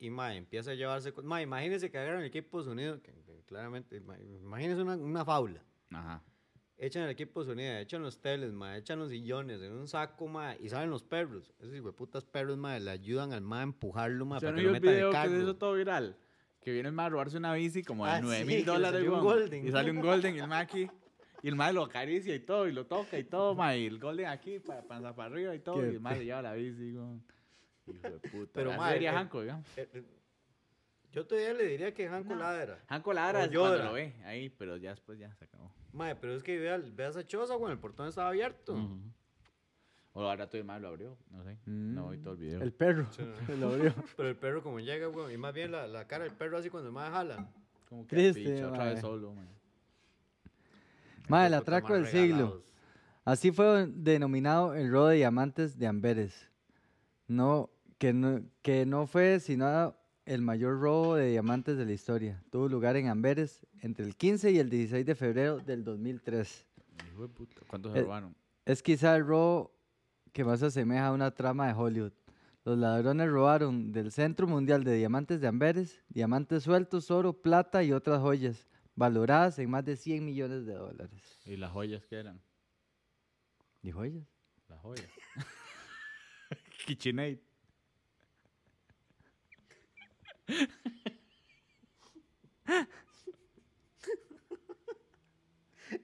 y, 0.00 0.10
ma, 0.10 0.34
empieza 0.34 0.72
a 0.72 0.74
llevarse... 0.74 1.12
co- 1.12 1.22
Ma, 1.22 1.40
imagínense 1.42 1.90
que 1.90 1.98
agarran 1.98 2.20
el 2.22 2.26
equipo 2.26 2.58
de 2.58 2.64
sonido, 2.64 3.00
que, 3.02 3.12
que 3.12 3.42
claramente, 3.46 4.00
ma, 4.00 4.18
imagínense 4.18 4.82
una, 4.82 4.96
una 4.96 5.24
faula. 5.24 5.62
Ajá. 5.92 6.22
Echan 6.78 7.02
el 7.02 7.10
equipo 7.10 7.40
de 7.44 7.46
sonido, 7.50 7.76
echan 7.76 8.02
los 8.02 8.20
teles, 8.22 8.52
ma, 8.52 8.76
echan 8.78 8.98
los 8.98 9.10
sillones 9.10 9.60
en 9.60 9.72
un 9.72 9.86
saco, 9.86 10.26
ma, 10.26 10.56
y 10.58 10.68
salen 10.70 10.88
los 10.90 11.02
perros. 11.02 11.52
Esos 11.60 11.74
hijueputas 11.74 12.24
perros, 12.24 12.56
ma, 12.56 12.78
le 12.78 12.90
ayudan 12.90 13.32
al 13.34 13.42
ma 13.42 13.60
a 13.60 13.62
empujarlo, 13.64 14.24
ma, 14.24 14.40
¿Se 14.40 14.46
para 14.46 14.56
no 14.56 14.56
que 14.56 14.62
lo 14.62 14.80
vio 14.80 14.90
el 14.90 14.96
el 14.98 15.06
que 15.06 15.12
carro. 15.12 15.36
hizo 15.42 15.56
todo 15.56 15.74
viral? 15.74 16.16
Que 16.62 16.72
viene 16.72 16.88
el 16.88 16.94
mae 16.94 17.06
a 17.06 17.08
robarse 17.10 17.36
una 17.38 17.52
bici 17.54 17.82
como 17.82 18.04
de 18.06 18.12
Ah, 18.12 18.20
9 18.22 18.38
sí, 18.40 18.44
mil 18.46 18.58
le 18.60 18.64
dólares, 18.64 19.08
golden. 19.08 19.66
Y 19.66 19.70
sale 19.70 19.90
un 19.90 20.00
golden 20.00 20.36
y 20.36 20.38
el 20.40 20.46
mae 20.48 20.62
aquí. 20.62 20.90
Y 21.42 21.48
el 21.48 21.56
mae 21.56 21.72
lo 21.72 21.82
acaricia 21.84 22.34
y 22.34 22.40
todo, 22.40 22.68
y 22.68 22.72
lo 22.72 22.84
toca 22.86 23.18
y 23.18 23.24
todo, 23.24 23.54
mae. 23.54 23.78
Y 23.80 23.86
el 23.86 23.98
golden 23.98 24.26
aquí, 24.26 24.58
para, 24.58 24.82
para, 24.82 25.14
para 25.14 25.32
arriba 25.34 25.54
y 25.54 25.60
todo. 25.60 25.76
Qué 25.80 25.86
Y 25.86 25.90
el 25.94 26.00
mae 26.00 26.18
le 26.18 26.24
lleva 26.26 26.42
la 26.42 26.52
bici, 26.54 26.92
weón. 26.94 27.22
Hijo 27.94 28.10
de 28.10 28.28
puta. 28.28 28.50
Pero, 28.54 28.72
mae, 28.76 28.88
debería 28.88 29.12
eh, 29.12 29.16
Hanco, 29.16 29.40
digamos. 29.42 29.66
Eh, 29.76 29.88
eh, 29.92 30.04
Yo 31.12 31.26
todavía 31.26 31.54
le 31.54 31.66
diría 31.66 31.94
que 31.94 32.08
Hanco 32.08 32.34
ladra. 32.34 32.78
Hanco 32.88 33.12
ladra 33.12 33.44
es 33.44 33.50
cuando 33.50 33.84
lo 33.84 33.92
ve 33.92 34.14
ahí, 34.24 34.48
pero 34.48 34.76
ya 34.76 34.90
después 34.90 35.18
ya 35.18 35.34
se 35.34 35.44
acabó. 35.44 35.72
Mae, 35.92 36.14
pero 36.16 36.34
es 36.34 36.42
que 36.42 36.58
vea, 36.58 36.78
vea 36.78 37.08
esa 37.08 37.26
choza, 37.26 37.54
güey, 37.54 37.72
el 37.72 37.78
portón 37.78 38.08
estaba 38.08 38.28
abierto. 38.28 38.76
O 40.12 40.22
ahora 40.22 40.48
el 40.52 40.64
mae 40.64 40.80
lo 40.80 40.88
abrió, 40.88 41.16
no 41.30 41.44
sé. 41.44 41.56
No 41.66 42.08
vi 42.08 42.18
todo 42.18 42.34
el 42.34 42.40
video. 42.40 42.62
El 42.62 42.72
perro. 42.72 43.06
Sí. 43.12 43.22
Lo 43.60 43.68
abrió. 43.68 43.94
Pero 44.16 44.28
el 44.28 44.36
perro 44.36 44.62
como 44.62 44.80
llega, 44.80 45.06
güey, 45.06 45.34
y 45.34 45.38
más 45.38 45.54
bien 45.54 45.70
la, 45.70 45.86
la 45.86 46.06
cara 46.06 46.24
del 46.24 46.32
perro 46.32 46.58
así 46.58 46.68
cuando 46.68 46.88
el 46.88 46.94
mae 46.94 47.10
jala. 47.10 47.48
Como 47.88 48.06
que 48.06 48.16
Triste, 48.16 48.42
picha, 48.42 48.68
otra 48.68 48.84
vez 48.86 49.00
solo, 49.00 49.32
mae. 49.34 49.46
Ma, 51.28 51.46
el 51.46 51.52
Hijueputa, 51.52 51.76
atraco 51.76 51.88
más 51.90 52.02
del 52.02 52.06
siglo. 52.06 52.62
Así 53.24 53.52
fue 53.52 53.86
denominado 53.86 54.74
el 54.74 54.90
robo 54.90 55.08
de 55.08 55.16
diamantes 55.16 55.78
de 55.78 55.86
Amberes. 55.86 56.50
No 57.28 57.70
que 58.00 58.14
no, 58.14 58.42
que 58.62 58.86
no 58.86 59.06
fue 59.06 59.40
sino 59.40 59.94
el 60.24 60.40
mayor 60.40 60.80
robo 60.80 61.16
de 61.16 61.28
diamantes 61.32 61.76
de 61.76 61.84
la 61.84 61.92
historia. 61.92 62.42
Tuvo 62.50 62.66
lugar 62.66 62.96
en 62.96 63.08
Amberes 63.08 63.66
entre 63.82 64.06
el 64.06 64.16
15 64.16 64.52
y 64.52 64.58
el 64.58 64.70
16 64.70 65.04
de 65.04 65.14
febrero 65.14 65.58
del 65.58 65.84
2003. 65.84 66.66
Hijo 67.12 67.22
de 67.22 67.28
puta. 67.28 67.60
¿Cuántos 67.68 67.92
se 67.92 67.98
Eh, 67.98 68.02
robaron? 68.02 68.34
Es 68.64 68.82
quizá 68.82 69.16
el 69.16 69.26
robo 69.26 69.76
que 70.32 70.44
más 70.44 70.60
se 70.60 70.66
asemeja 70.66 71.08
a 71.08 71.12
una 71.12 71.30
trama 71.34 71.66
de 71.66 71.74
Hollywood. 71.74 72.12
Los 72.64 72.78
ladrones 72.78 73.28
robaron 73.28 73.92
del 73.92 74.12
Centro 74.12 74.46
Mundial 74.46 74.82
de 74.82 74.94
Diamantes 74.94 75.40
de 75.42 75.46
Amberes 75.48 76.02
diamantes 76.08 76.62
sueltos, 76.62 77.10
oro, 77.10 77.34
plata 77.34 77.82
y 77.82 77.92
otras 77.92 78.20
joyas, 78.20 78.66
valoradas 78.94 79.58
en 79.58 79.68
más 79.68 79.84
de 79.84 79.96
100 79.96 80.24
millones 80.24 80.64
de 80.64 80.72
dólares. 80.74 81.38
¿Y 81.44 81.56
las 81.56 81.70
joyas 81.72 82.06
qué 82.06 82.16
eran? 82.16 82.40
¿Y 83.82 83.90
joyas? 83.90 84.26
Las 84.68 84.80
joyas. 84.80 85.10
KitchenAid. 86.86 87.38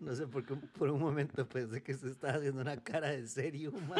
No 0.00 0.14
sé 0.14 0.26
por 0.26 0.44
qué 0.44 0.56
por 0.56 0.90
un 0.90 1.00
momento 1.00 1.48
pensé 1.48 1.82
que 1.82 1.94
se 1.94 2.08
estaba 2.10 2.34
haciendo 2.34 2.60
una 2.60 2.76
cara 2.82 3.10
de 3.10 3.26
serio, 3.26 3.72
ma. 3.88 3.96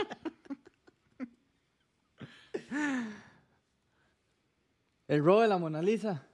El 5.06 5.22
robo 5.24 5.42
de 5.42 5.48
la 5.48 5.58
Mona 5.58 5.80
Lisa. 5.80 6.26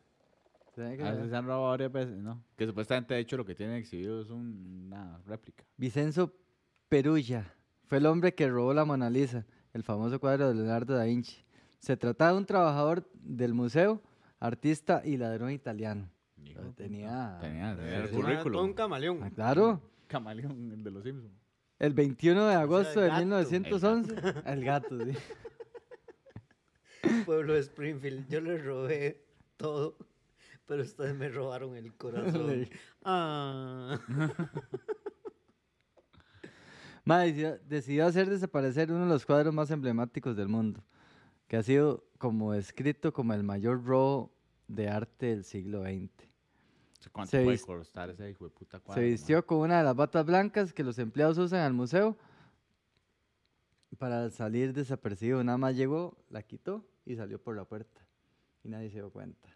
Que 0.74 0.98
Ah, 1.02 1.26
se 1.28 1.36
han 1.36 1.44
robado 1.44 1.68
varias 1.68 1.92
veces, 1.92 2.16
¿no? 2.16 2.42
Que 2.56 2.66
supuestamente, 2.66 3.12
de 3.12 3.20
hecho, 3.20 3.36
lo 3.36 3.44
que 3.44 3.54
tienen 3.54 3.76
exhibido 3.76 4.22
es 4.22 4.30
un- 4.30 4.86
una 4.86 5.18
réplica. 5.26 5.64
Vicenzo 5.76 6.32
Perugia 6.88 7.54
fue 7.84 7.98
el 7.98 8.06
hombre 8.06 8.34
que 8.34 8.48
robó 8.48 8.72
la 8.72 8.86
Mona 8.86 9.10
Lisa, 9.10 9.44
el 9.74 9.82
famoso 9.82 10.18
cuadro 10.18 10.48
de 10.48 10.54
Leonardo 10.54 10.94
da 10.94 11.04
Vinci. 11.04 11.44
Se 11.82 11.96
trataba 11.96 12.30
de 12.30 12.38
un 12.38 12.46
trabajador 12.46 13.10
del 13.14 13.54
museo, 13.54 14.00
artista 14.38 15.02
y 15.04 15.16
ladrón 15.16 15.50
italiano. 15.50 16.08
Hijo. 16.44 16.60
Tenía- 16.76 17.38
Tenía, 17.40 17.40
tenía 17.40 17.72
el 17.72 17.80
Era 17.80 18.06
todo 18.08 18.18
un 18.18 18.24
currículum. 18.24 18.72
camaleón. 18.74 19.18
Ah, 19.24 19.30
claro. 19.34 19.82
Camaleón, 20.06 20.70
el 20.72 20.84
de 20.84 20.90
los 20.92 21.02
Simpsons. 21.02 21.34
El 21.80 21.92
21 21.94 22.46
de 22.46 22.54
agosto 22.54 23.00
de 23.00 23.08
gato. 23.08 23.18
El 23.20 23.26
1911. 23.26 24.14
El 24.46 24.64
gato, 24.64 24.96
sí. 25.04 25.12
Pueblo 27.26 27.54
de 27.54 27.60
Springfield, 27.60 28.28
yo 28.28 28.40
le 28.40 28.58
robé 28.58 29.24
todo, 29.56 29.96
pero 30.66 30.82
ustedes 30.84 31.16
me 31.16 31.28
robaron 31.30 31.74
el 31.76 31.92
corazón. 31.96 32.68
Ah. 33.04 33.98
Ma, 37.04 37.18
decidió, 37.22 37.58
decidió 37.68 38.06
hacer 38.06 38.30
desaparecer 38.30 38.92
uno 38.92 39.00
de 39.06 39.08
los 39.08 39.26
cuadros 39.26 39.52
más 39.52 39.70
emblemáticos 39.72 40.36
del 40.36 40.46
mundo, 40.48 40.84
que 41.52 41.58
ha 41.58 41.62
sido 41.62 42.02
como 42.16 42.52
descrito 42.54 43.12
como 43.12 43.34
el 43.34 43.42
mayor 43.42 43.84
robo 43.84 44.32
de 44.68 44.88
arte 44.88 45.26
del 45.26 45.44
siglo 45.44 45.82
XX. 45.82 46.08
¿Cuánto 47.12 47.30
Se 47.30 47.44
puede 47.44 47.60
costar 47.60 48.08
ese 48.08 48.30
hijo 48.30 48.46
de 48.46 48.50
puta 48.52 48.80
cuadro? 48.80 48.94
Se 48.94 49.06
man? 49.06 49.10
vistió 49.10 49.44
con 49.44 49.58
una 49.58 49.76
de 49.76 49.84
las 49.84 49.94
batas 49.94 50.24
blancas 50.24 50.72
que 50.72 50.82
los 50.82 50.98
empleados 50.98 51.36
usan 51.36 51.60
al 51.60 51.74
museo 51.74 52.16
para 53.98 54.30
salir 54.30 54.72
desapercibido. 54.72 55.44
Nada 55.44 55.58
más 55.58 55.76
llegó, 55.76 56.16
la 56.30 56.42
quitó 56.42 56.86
y 57.04 57.16
salió 57.16 57.38
por 57.38 57.54
la 57.54 57.66
puerta. 57.66 58.00
Y 58.64 58.70
nadie 58.70 58.88
se 58.88 58.94
dio 58.94 59.10
cuenta. 59.10 59.54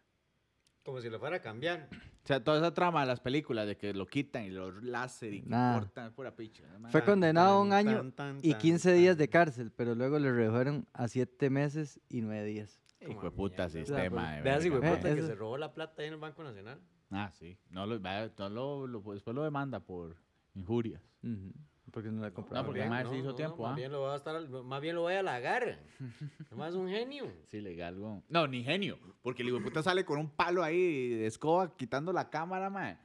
Como 0.87 1.01
si 1.01 1.11
lo 1.11 1.18
fuera 1.18 1.37
a 1.37 1.41
cambiar. 1.43 1.89
O 1.93 2.26
sea, 2.26 2.43
toda 2.43 2.59
esa 2.59 2.72
trama 2.72 3.01
de 3.01 3.07
las 3.09 3.18
películas 3.20 3.66
de 3.66 3.76
que 3.76 3.93
lo 3.93 4.07
quitan 4.07 4.45
y 4.45 4.51
lo 4.51 4.70
láser 4.80 5.34
y 5.34 5.43
que 5.43 5.49
Nada. 5.51 5.80
cortan, 5.80 6.12
pura 6.12 6.34
picha. 6.34 6.62
Fue 6.91 7.01
Tan, 7.01 7.11
condenado 7.11 7.57
a 7.57 7.61
un 7.61 7.70
tan, 7.70 7.89
año 7.89 7.97
tan, 7.99 8.12
tan, 8.12 8.39
y 8.41 8.53
tan, 8.53 8.61
15 8.61 8.93
días 8.93 9.16
de 9.18 9.28
cárcel, 9.28 9.72
pero 9.74 9.97
luego 9.97 10.18
le 10.20 10.32
redujeron 10.32 10.87
a 10.93 11.09
7 11.09 11.51
meses 11.51 12.01
y 12.09 12.20
9 12.22 12.45
días. 12.45 12.80
Hijo 13.01 13.20
de 13.22 13.30
puta 13.32 13.68
sistema. 13.68 14.32
de 14.37 14.43
Veas, 14.43 14.64
hijo 14.64 14.78
de 14.80 14.97
puta, 14.97 15.11
Eh, 15.11 15.16
que 15.16 15.22
se 15.22 15.34
robó 15.34 15.59
la 15.59 15.72
plata 15.74 16.03
ahí 16.03 16.09
en 16.09 16.14
el 16.14 16.20
Banco 16.20 16.43
Nacional. 16.45 16.80
Ah, 17.11 17.30
sí. 17.32 17.59
No 17.68 17.84
lo, 17.87 17.99
no 17.99 18.49
lo, 18.49 18.87
lo- 18.87 19.01
después 19.12 19.34
lo 19.34 19.43
demanda 19.45 19.80
por 19.80 20.16
injurias. 20.55 21.03
Ujú, 21.24 21.53
Porque 21.93 22.11
no 22.11 22.20
la 22.20 22.28
No, 22.28 22.34
compraron. 22.34 22.66
porque 22.66 22.80
bien, 22.80 22.93
además 22.93 23.12
se 23.12 23.18
hizo 23.18 23.34
tiempo, 23.34 23.62
más, 23.62 23.72
¿ah? 23.72 23.76
bien 23.76 23.93
lo 23.93 24.01
voy 24.01 24.11
a 24.12 24.16
estar, 24.16 24.49
más 24.49 24.80
bien 24.82 24.95
lo 24.97 25.03
voy 25.03 25.14
a 25.14 25.20
halagar. 25.20 25.78
Además 26.51 26.70
es 26.70 26.74
un 26.74 26.89
genio. 26.89 27.32
Sí, 27.45 27.61
legal, 27.61 27.99
weón. 27.99 28.22
No, 28.28 28.47
ni 28.47 28.62
genio. 28.64 28.99
Porque 29.22 29.43
el 29.43 29.49
hijo 29.49 29.62
puta 29.62 29.82
sale 29.82 30.05
con 30.05 30.18
un 30.18 30.28
palo 30.28 30.62
ahí 30.62 31.11
de 31.11 31.26
escoba 31.26 31.74
quitando 31.76 32.12
la 32.12 32.28
cámara, 32.28 32.68
man. 32.70 32.99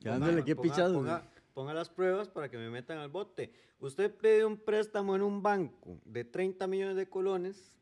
Dándole 0.00 0.44
qué 0.44 0.54
ponga, 0.54 0.68
pichados, 0.70 0.92
ponga, 0.96 1.22
ponga 1.54 1.74
las 1.74 1.88
pruebas 1.90 2.28
para 2.28 2.48
que 2.48 2.56
me 2.56 2.70
metan 2.70 2.98
al 2.98 3.08
bote. 3.08 3.52
Usted 3.80 4.14
pide 4.14 4.44
un 4.44 4.56
préstamo 4.58 5.16
en 5.16 5.22
un 5.22 5.42
banco 5.42 6.00
de 6.04 6.24
30 6.24 6.66
millones 6.66 6.96
de 6.96 7.08
colones 7.08 7.72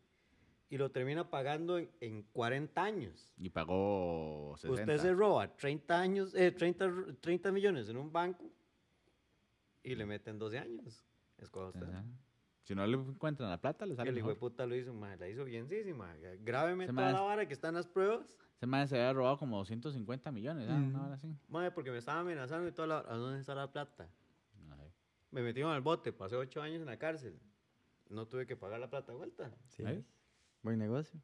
y 0.71 0.79
lo 0.79 0.91
termina 0.91 1.29
pagando 1.31 1.79
en, 1.79 1.91
en 2.01 2.23
40 2.33 2.83
años. 2.83 3.33
Y 3.37 3.51
pagó 3.51 4.55
60. 4.57 4.81
Usted 4.83 4.99
se 5.09 5.15
roba 5.15 5.55
30, 5.57 6.01
años, 6.01 6.35
eh, 6.35 6.51
30, 6.53 6.85
r- 6.87 7.13
30 7.21 7.53
millones 7.53 7.89
en 7.89 7.97
un 7.99 8.11
banco 8.13 8.45
y 9.87 9.95
le 9.95 10.07
meten 10.07 10.39
12 10.39 10.59
años. 10.59 11.05
Escoja 11.39 11.69
usted. 11.69 11.89
Ajá. 11.89 12.05
Si 12.65 12.75
no 12.75 12.85
le 12.87 12.97
encuentran 12.97 13.49
la 13.49 13.61
plata, 13.61 13.87
le 13.87 13.95
sale 13.95 14.11
El 14.11 14.19
hijo 14.19 14.29
de 14.29 14.35
puta 14.35 14.67
lo 14.67 14.75
hizo, 14.75 14.93
mae, 14.93 15.17
la 15.17 15.29
hizo 15.29 15.45
bienísima. 15.45 16.13
Grábeme 16.41 16.85
Ese 16.85 16.93
toda 16.93 17.05
mae 17.05 17.13
la 17.13 17.19
es- 17.21 17.25
vara 17.25 17.47
que 17.49 17.55
están 17.55 17.75
las 17.75 17.87
pruebas. 17.87 18.27
Ese 18.57 18.67
man 18.67 18.89
se 18.89 18.97
había 18.97 19.13
robado 19.13 19.39
como 19.39 19.59
250 19.59 20.33
millones, 20.33 20.69
¿ah? 20.69 20.75
Una 20.75 21.05
hora 21.07 21.15
así. 21.15 21.29
Mae, 21.49 21.71
porque 21.71 21.91
me 21.93 21.99
estaba 21.99 22.21
amenazando 22.21 22.67
y 22.67 22.73
toda 22.73 22.89
la 22.89 22.99
¿A 23.01 23.17
dónde 23.17 23.39
está 23.41 23.55
la 23.55 23.71
plata? 23.71 24.09
Sé. 24.53 24.93
Me 25.31 25.43
metieron 25.43 25.73
al 25.73 25.83
bote, 25.83 26.13
pasé 26.13 26.35
8 26.37 26.63
años 26.63 26.81
en 26.81 26.87
la 26.87 26.99
cárcel. 26.99 27.39
No 28.09 28.27
tuve 28.27 28.47
que 28.47 28.57
pagar 28.57 28.81
la 28.81 28.89
plata 28.89 29.13
de 29.13 29.19
vuelta. 29.19 29.51
Sí. 29.69 29.85
Buen 30.63 30.79
negocio. 30.79 31.21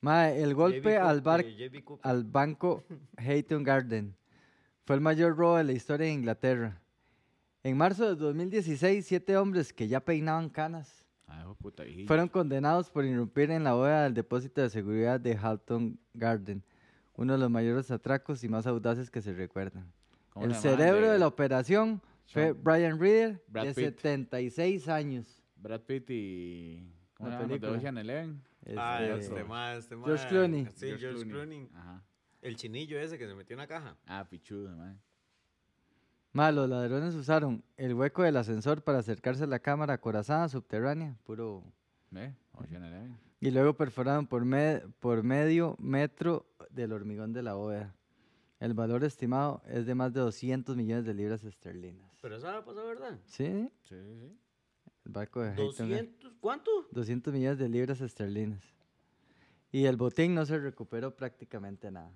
Mae, 0.00 0.42
el 0.42 0.54
golpe 0.54 0.98
al, 0.98 1.20
bar, 1.20 1.40
eh, 1.44 1.84
al 2.02 2.24
banco 2.24 2.84
Hayton 3.16 3.62
Garden 3.62 4.16
fue 4.84 4.96
el 4.96 5.00
mayor 5.00 5.36
robo 5.36 5.56
de 5.56 5.64
la 5.64 5.72
historia 5.72 6.06
de 6.06 6.12
Inglaterra. 6.12 6.81
En 7.64 7.76
marzo 7.76 8.08
de 8.08 8.16
2016, 8.16 9.06
siete 9.06 9.36
hombres 9.36 9.72
que 9.72 9.86
ya 9.86 10.00
peinaban 10.00 10.48
canas 10.48 11.02
hijo 11.40 11.50
de 11.50 11.54
puta 11.56 11.84
fueron 12.06 12.28
condenados 12.28 12.90
por 12.90 13.04
irrumpir 13.04 13.50
en 13.50 13.64
la 13.64 13.74
bóveda 13.74 14.04
del 14.04 14.14
depósito 14.14 14.60
de 14.60 14.70
seguridad 14.70 15.20
de 15.20 15.36
Halton 15.36 15.98
Garden, 16.14 16.62
uno 17.14 17.34
de 17.34 17.38
los 17.38 17.50
mayores 17.50 17.90
atracos 17.90 18.42
y 18.44 18.48
más 18.48 18.66
audaces 18.66 19.10
que 19.10 19.22
se 19.22 19.32
recuerdan. 19.32 19.92
¿Cómo 20.30 20.46
El 20.46 20.54
cerebro 20.54 21.06
de 21.06 21.12
De 21.12 21.18
la 21.18 21.26
operación 21.26 22.00
fue 22.26 22.52
Brian 22.52 22.98
Reader, 22.98 23.42
Brad 23.48 23.64
de 23.64 23.74
Pitt. 23.74 24.00
76 24.00 24.88
años. 24.88 25.42
Brad 25.56 25.82
Pitt 25.82 26.10
y... 26.10 26.90
¿Cómo 27.14 27.30
se 27.30 27.58
llama? 27.58 27.76
Ocean 27.76 27.98
Eleven. 27.98 28.42
Ah, 28.76 29.00
Este, 29.02 29.20
este 29.20 29.44
mae, 29.44 29.78
este 29.78 29.96
mae. 29.96 30.06
George 30.06 30.28
Clooney. 30.28 30.66
Sí, 30.74 30.92
George, 30.98 31.24
Clooney. 31.24 31.68
Ajá. 31.74 32.02
El 32.40 32.56
chinillo 32.56 32.98
ese 32.98 33.18
que 33.18 33.26
se 33.26 33.34
metió 33.34 33.54
en 33.54 33.58
la 33.58 33.66
caja. 33.66 33.96
Ah, 34.06 34.26
pichudo, 34.28 34.74
man. 34.76 35.00
Ma, 36.32 36.50
los 36.50 36.68
ladrones 36.68 37.14
usaron 37.14 37.62
el 37.76 37.94
hueco 37.94 38.22
del 38.22 38.36
ascensor 38.38 38.82
para 38.82 38.98
acercarse 38.98 39.44
a 39.44 39.46
la 39.46 39.58
cámara 39.58 39.94
acorazada 39.94 40.48
subterránea, 40.48 41.16
puro. 41.24 41.62
Eleven. 42.10 43.18
Y 43.40 43.50
luego 43.50 43.74
perforaron 43.74 44.26
por, 44.26 44.44
me- 44.44 44.80
por 45.00 45.22
medio 45.22 45.76
metro 45.78 46.46
del 46.70 46.92
hormigón 46.92 47.32
de 47.32 47.42
la 47.42 47.54
bóveda. 47.54 47.94
El 48.60 48.74
valor 48.74 49.02
estimado 49.04 49.62
es 49.66 49.86
de 49.86 49.94
más 49.94 50.12
de 50.12 50.20
200 50.20 50.76
millones 50.76 51.04
de 51.04 51.14
libras 51.14 51.42
esterlinas. 51.44 52.10
Pero 52.22 52.36
eso 52.36 52.46
ahora 52.46 52.64
pasó, 52.64 52.86
¿verdad? 52.86 53.18
¿Sí? 53.26 53.68
Sí, 53.82 53.96
sí. 53.96 54.38
El 55.04 55.12
barco 55.12 55.40
de 55.42 55.48
Hayton 55.50 55.88
Gar- 55.90 56.06
200, 56.06 56.32
¿cuánto? 56.40 56.70
200 56.92 57.32
millones 57.34 57.58
de 57.58 57.68
libras 57.68 58.00
esterlinas. 58.00 58.62
Y 59.72 59.86
el 59.86 59.96
botín 59.96 60.34
no 60.34 60.46
se 60.46 60.58
recuperó 60.58 61.16
prácticamente 61.16 61.90
nada. 61.90 62.12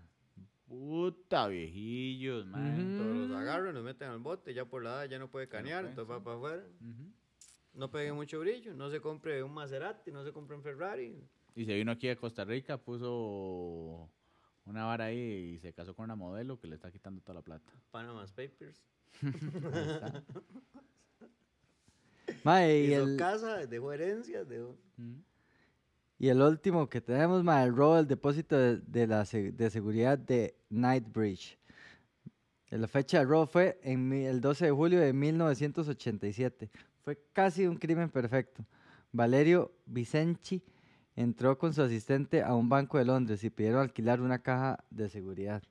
Puta 0.78 1.48
viejillos, 1.48 2.46
man. 2.46 2.98
Todos 2.98 3.16
los 3.28 3.38
agarran, 3.38 3.74
los 3.74 3.82
meten 3.82 4.08
al 4.08 4.18
bote, 4.18 4.52
ya 4.52 4.66
por 4.66 4.82
la 4.82 4.90
edad 4.90 5.10
ya 5.10 5.18
no 5.18 5.30
puede 5.30 5.48
canear, 5.48 5.82
puede, 5.82 5.90
entonces 5.90 6.14
va 6.14 6.22
para 6.22 6.36
afuera. 6.36 6.64
No 7.72 7.90
pegue 7.90 8.12
mucho 8.12 8.40
brillo, 8.40 8.74
no 8.74 8.90
se 8.90 9.00
compre 9.00 9.42
un 9.42 9.52
Maserati, 9.52 10.12
no 10.12 10.22
se 10.22 10.32
compre 10.32 10.56
un 10.56 10.62
Ferrari. 10.62 11.18
Y 11.54 11.64
se 11.64 11.74
vino 11.74 11.92
aquí 11.92 12.08
a 12.08 12.16
Costa 12.16 12.44
Rica, 12.44 12.76
puso 12.76 14.10
una 14.66 14.84
vara 14.84 15.06
ahí 15.06 15.54
y 15.56 15.58
se 15.60 15.72
casó 15.72 15.94
con 15.94 16.04
una 16.04 16.16
modelo 16.16 16.60
que 16.60 16.66
le 16.66 16.74
está 16.74 16.90
quitando 16.90 17.22
toda 17.22 17.34
la 17.34 17.42
plata. 17.42 17.72
Panama's 17.90 18.32
Papers. 18.32 18.84
Y, 22.44 22.92
el, 22.92 23.16
casa, 23.16 23.66
dejó 23.66 23.92
herencias, 23.92 24.48
dejó... 24.48 24.76
y 26.18 26.28
el 26.28 26.40
último 26.40 26.88
que 26.88 27.00
tenemos, 27.00 27.42
ma, 27.44 27.62
el 27.62 27.74
robo 27.74 27.96
del 27.96 28.06
depósito 28.06 28.56
de, 28.56 28.78
de 28.78 29.06
la 29.06 29.24
de 29.24 29.70
seguridad 29.70 30.18
de 30.18 30.56
Knightbridge. 30.70 31.58
Eh, 32.70 32.78
La 32.78 32.88
fecha 32.88 33.18
del 33.18 33.28
robo 33.28 33.46
fue 33.46 33.78
en 33.82 34.12
el 34.12 34.40
12 34.40 34.66
de 34.66 34.70
julio 34.72 35.00
de 35.00 35.12
1987. 35.12 36.70
Fue 37.02 37.18
casi 37.32 37.66
un 37.66 37.76
crimen 37.76 38.10
perfecto. 38.10 38.64
Valerio 39.12 39.72
Vicenci 39.86 40.62
entró 41.14 41.56
con 41.58 41.72
su 41.72 41.82
asistente 41.82 42.42
a 42.42 42.54
un 42.54 42.68
banco 42.68 42.98
de 42.98 43.04
Londres 43.04 43.42
y 43.44 43.50
pidieron 43.50 43.80
alquilar 43.80 44.20
una 44.20 44.40
caja 44.40 44.84
de 44.90 45.08
seguridad. 45.08 45.62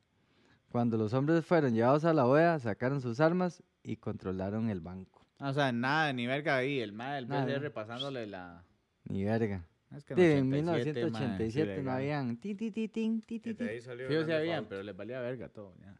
Cuando 0.69 0.97
los 0.97 1.13
hombres 1.13 1.45
fueron 1.45 1.73
llevados 1.73 2.05
a 2.05 2.13
la 2.13 2.25
OEA, 2.25 2.59
sacaron 2.59 3.01
sus 3.01 3.19
armas 3.19 3.63
y 3.83 3.97
controlaron 3.97 4.69
el 4.69 4.81
banco. 4.81 5.25
Ah, 5.39 5.49
O 5.49 5.53
sea, 5.53 5.71
nada, 5.71 6.11
ni 6.13 6.25
verga 6.27 6.57
ahí. 6.57 6.79
El 6.79 6.91
mae, 6.93 7.19
el 7.19 7.27
Nada. 7.27 7.45
PCR 7.45 7.71
pasándole 7.71 8.25
la... 8.25 8.63
Ni 9.05 9.23
verga. 9.23 9.65
Es 9.95 10.03
que 10.03 10.15
Sí, 10.15 10.21
en 10.21 10.53
87, 10.53 11.11
mae, 11.11 11.21
sí, 11.51 11.59
1987 11.59 11.83
no 11.83 11.91
habían. 11.91 12.37
Ti, 12.37 12.55
ti, 12.55 12.71
ti, 12.71 12.87
tin, 12.87 13.21
ti, 13.21 13.39
ti, 13.39 13.53
de 13.53 13.81
Sí, 13.81 14.15
o 14.15 14.25
sea, 14.25 14.37
habían, 14.37 14.65
pero 14.65 14.83
les 14.83 14.95
valía 14.95 15.19
verga 15.21 15.49
todo. 15.49 15.73
ya. 15.81 15.95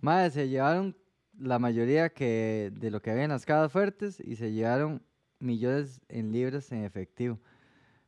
Madre, 0.00 0.30
se 0.30 0.48
llevaron 0.48 0.96
la 1.38 1.58
mayoría 1.58 2.10
que 2.10 2.72
de 2.74 2.90
lo 2.90 3.00
que 3.00 3.10
había 3.10 3.24
en 3.24 3.30
las 3.30 3.46
cajas 3.46 3.70
fuertes 3.72 4.20
y 4.20 4.36
se 4.36 4.52
llevaron 4.52 5.02
millones 5.38 6.00
en 6.08 6.32
libras 6.32 6.70
en 6.72 6.84
efectivo. 6.84 7.38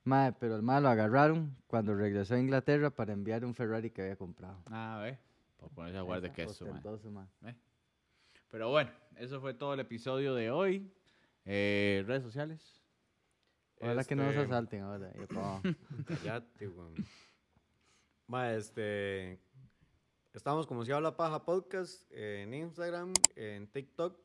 Madre, 0.03 0.37
pero 0.39 0.57
el 0.57 0.63
mal 0.63 0.83
lo 0.83 0.91
agarraron 0.91 1.57
cuando 1.67 1.95
regresó 1.95 2.35
a 2.35 2.39
Inglaterra 2.39 2.91
para 2.91 3.13
enviar 3.13 3.45
un 3.45 3.55
Ferrari 3.55 3.91
que 3.91 4.03
había 4.03 4.17
comprado. 4.17 4.59
Ah, 4.67 5.01
ve. 5.03 5.19
Por 5.57 5.71
ponerse 5.71 5.99
a 5.99 6.03
guardar 6.03 6.31
Esa, 6.31 6.35
queso, 6.35 7.11
mae. 7.11 7.55
Pero 8.51 8.71
bueno, 8.71 8.91
eso 9.17 9.41
fue 9.41 9.55
todo 9.55 9.75
el 9.75 9.81
episodio 9.81 10.35
de 10.35 10.51
hoy. 10.51 10.93
Eh, 11.47 12.05
redes 12.07 12.23
sociales. 12.23 12.84
Ojalá 13.85 14.05
que 14.05 14.17
no 14.17 14.25
nos 14.25 14.35
Este, 14.35 14.47
asalten 14.47 14.83
ahora. 14.83 15.13
Cállate, 16.23 16.69
weón. 16.69 16.95
Ma, 18.27 18.55
este. 18.55 19.41
Estamos 20.33 20.67
como 20.67 20.85
si 20.85 20.91
habla 20.91 21.17
paja 21.17 21.45
podcast 21.45 22.11
en 22.11 22.55
Instagram, 22.55 23.13
en 23.37 23.69
TikTok, 23.69 24.19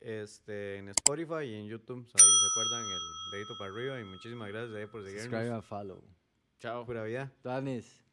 este, 0.00 0.78
en 0.78 0.88
Spotify 0.90 1.44
y 1.44 1.54
en 1.54 1.66
YouTube. 1.66 1.98
Ahí 1.98 2.30
se 2.30 2.46
acuerdan 2.52 2.84
el 2.84 3.32
dedito 3.32 3.58
para 3.58 3.70
arriba 3.72 4.00
y 4.00 4.04
muchísimas 4.04 4.48
gracias 4.48 4.74
ahí 4.76 4.86
por 4.86 5.02
seguirnos. 5.02 5.24
Subscribe 5.24 5.52
and 5.52 5.62
follow. 5.64 6.02
Chao. 6.58 6.86
Pura 6.86 7.02
vida. 7.02 7.30
Tuanis. 7.42 8.05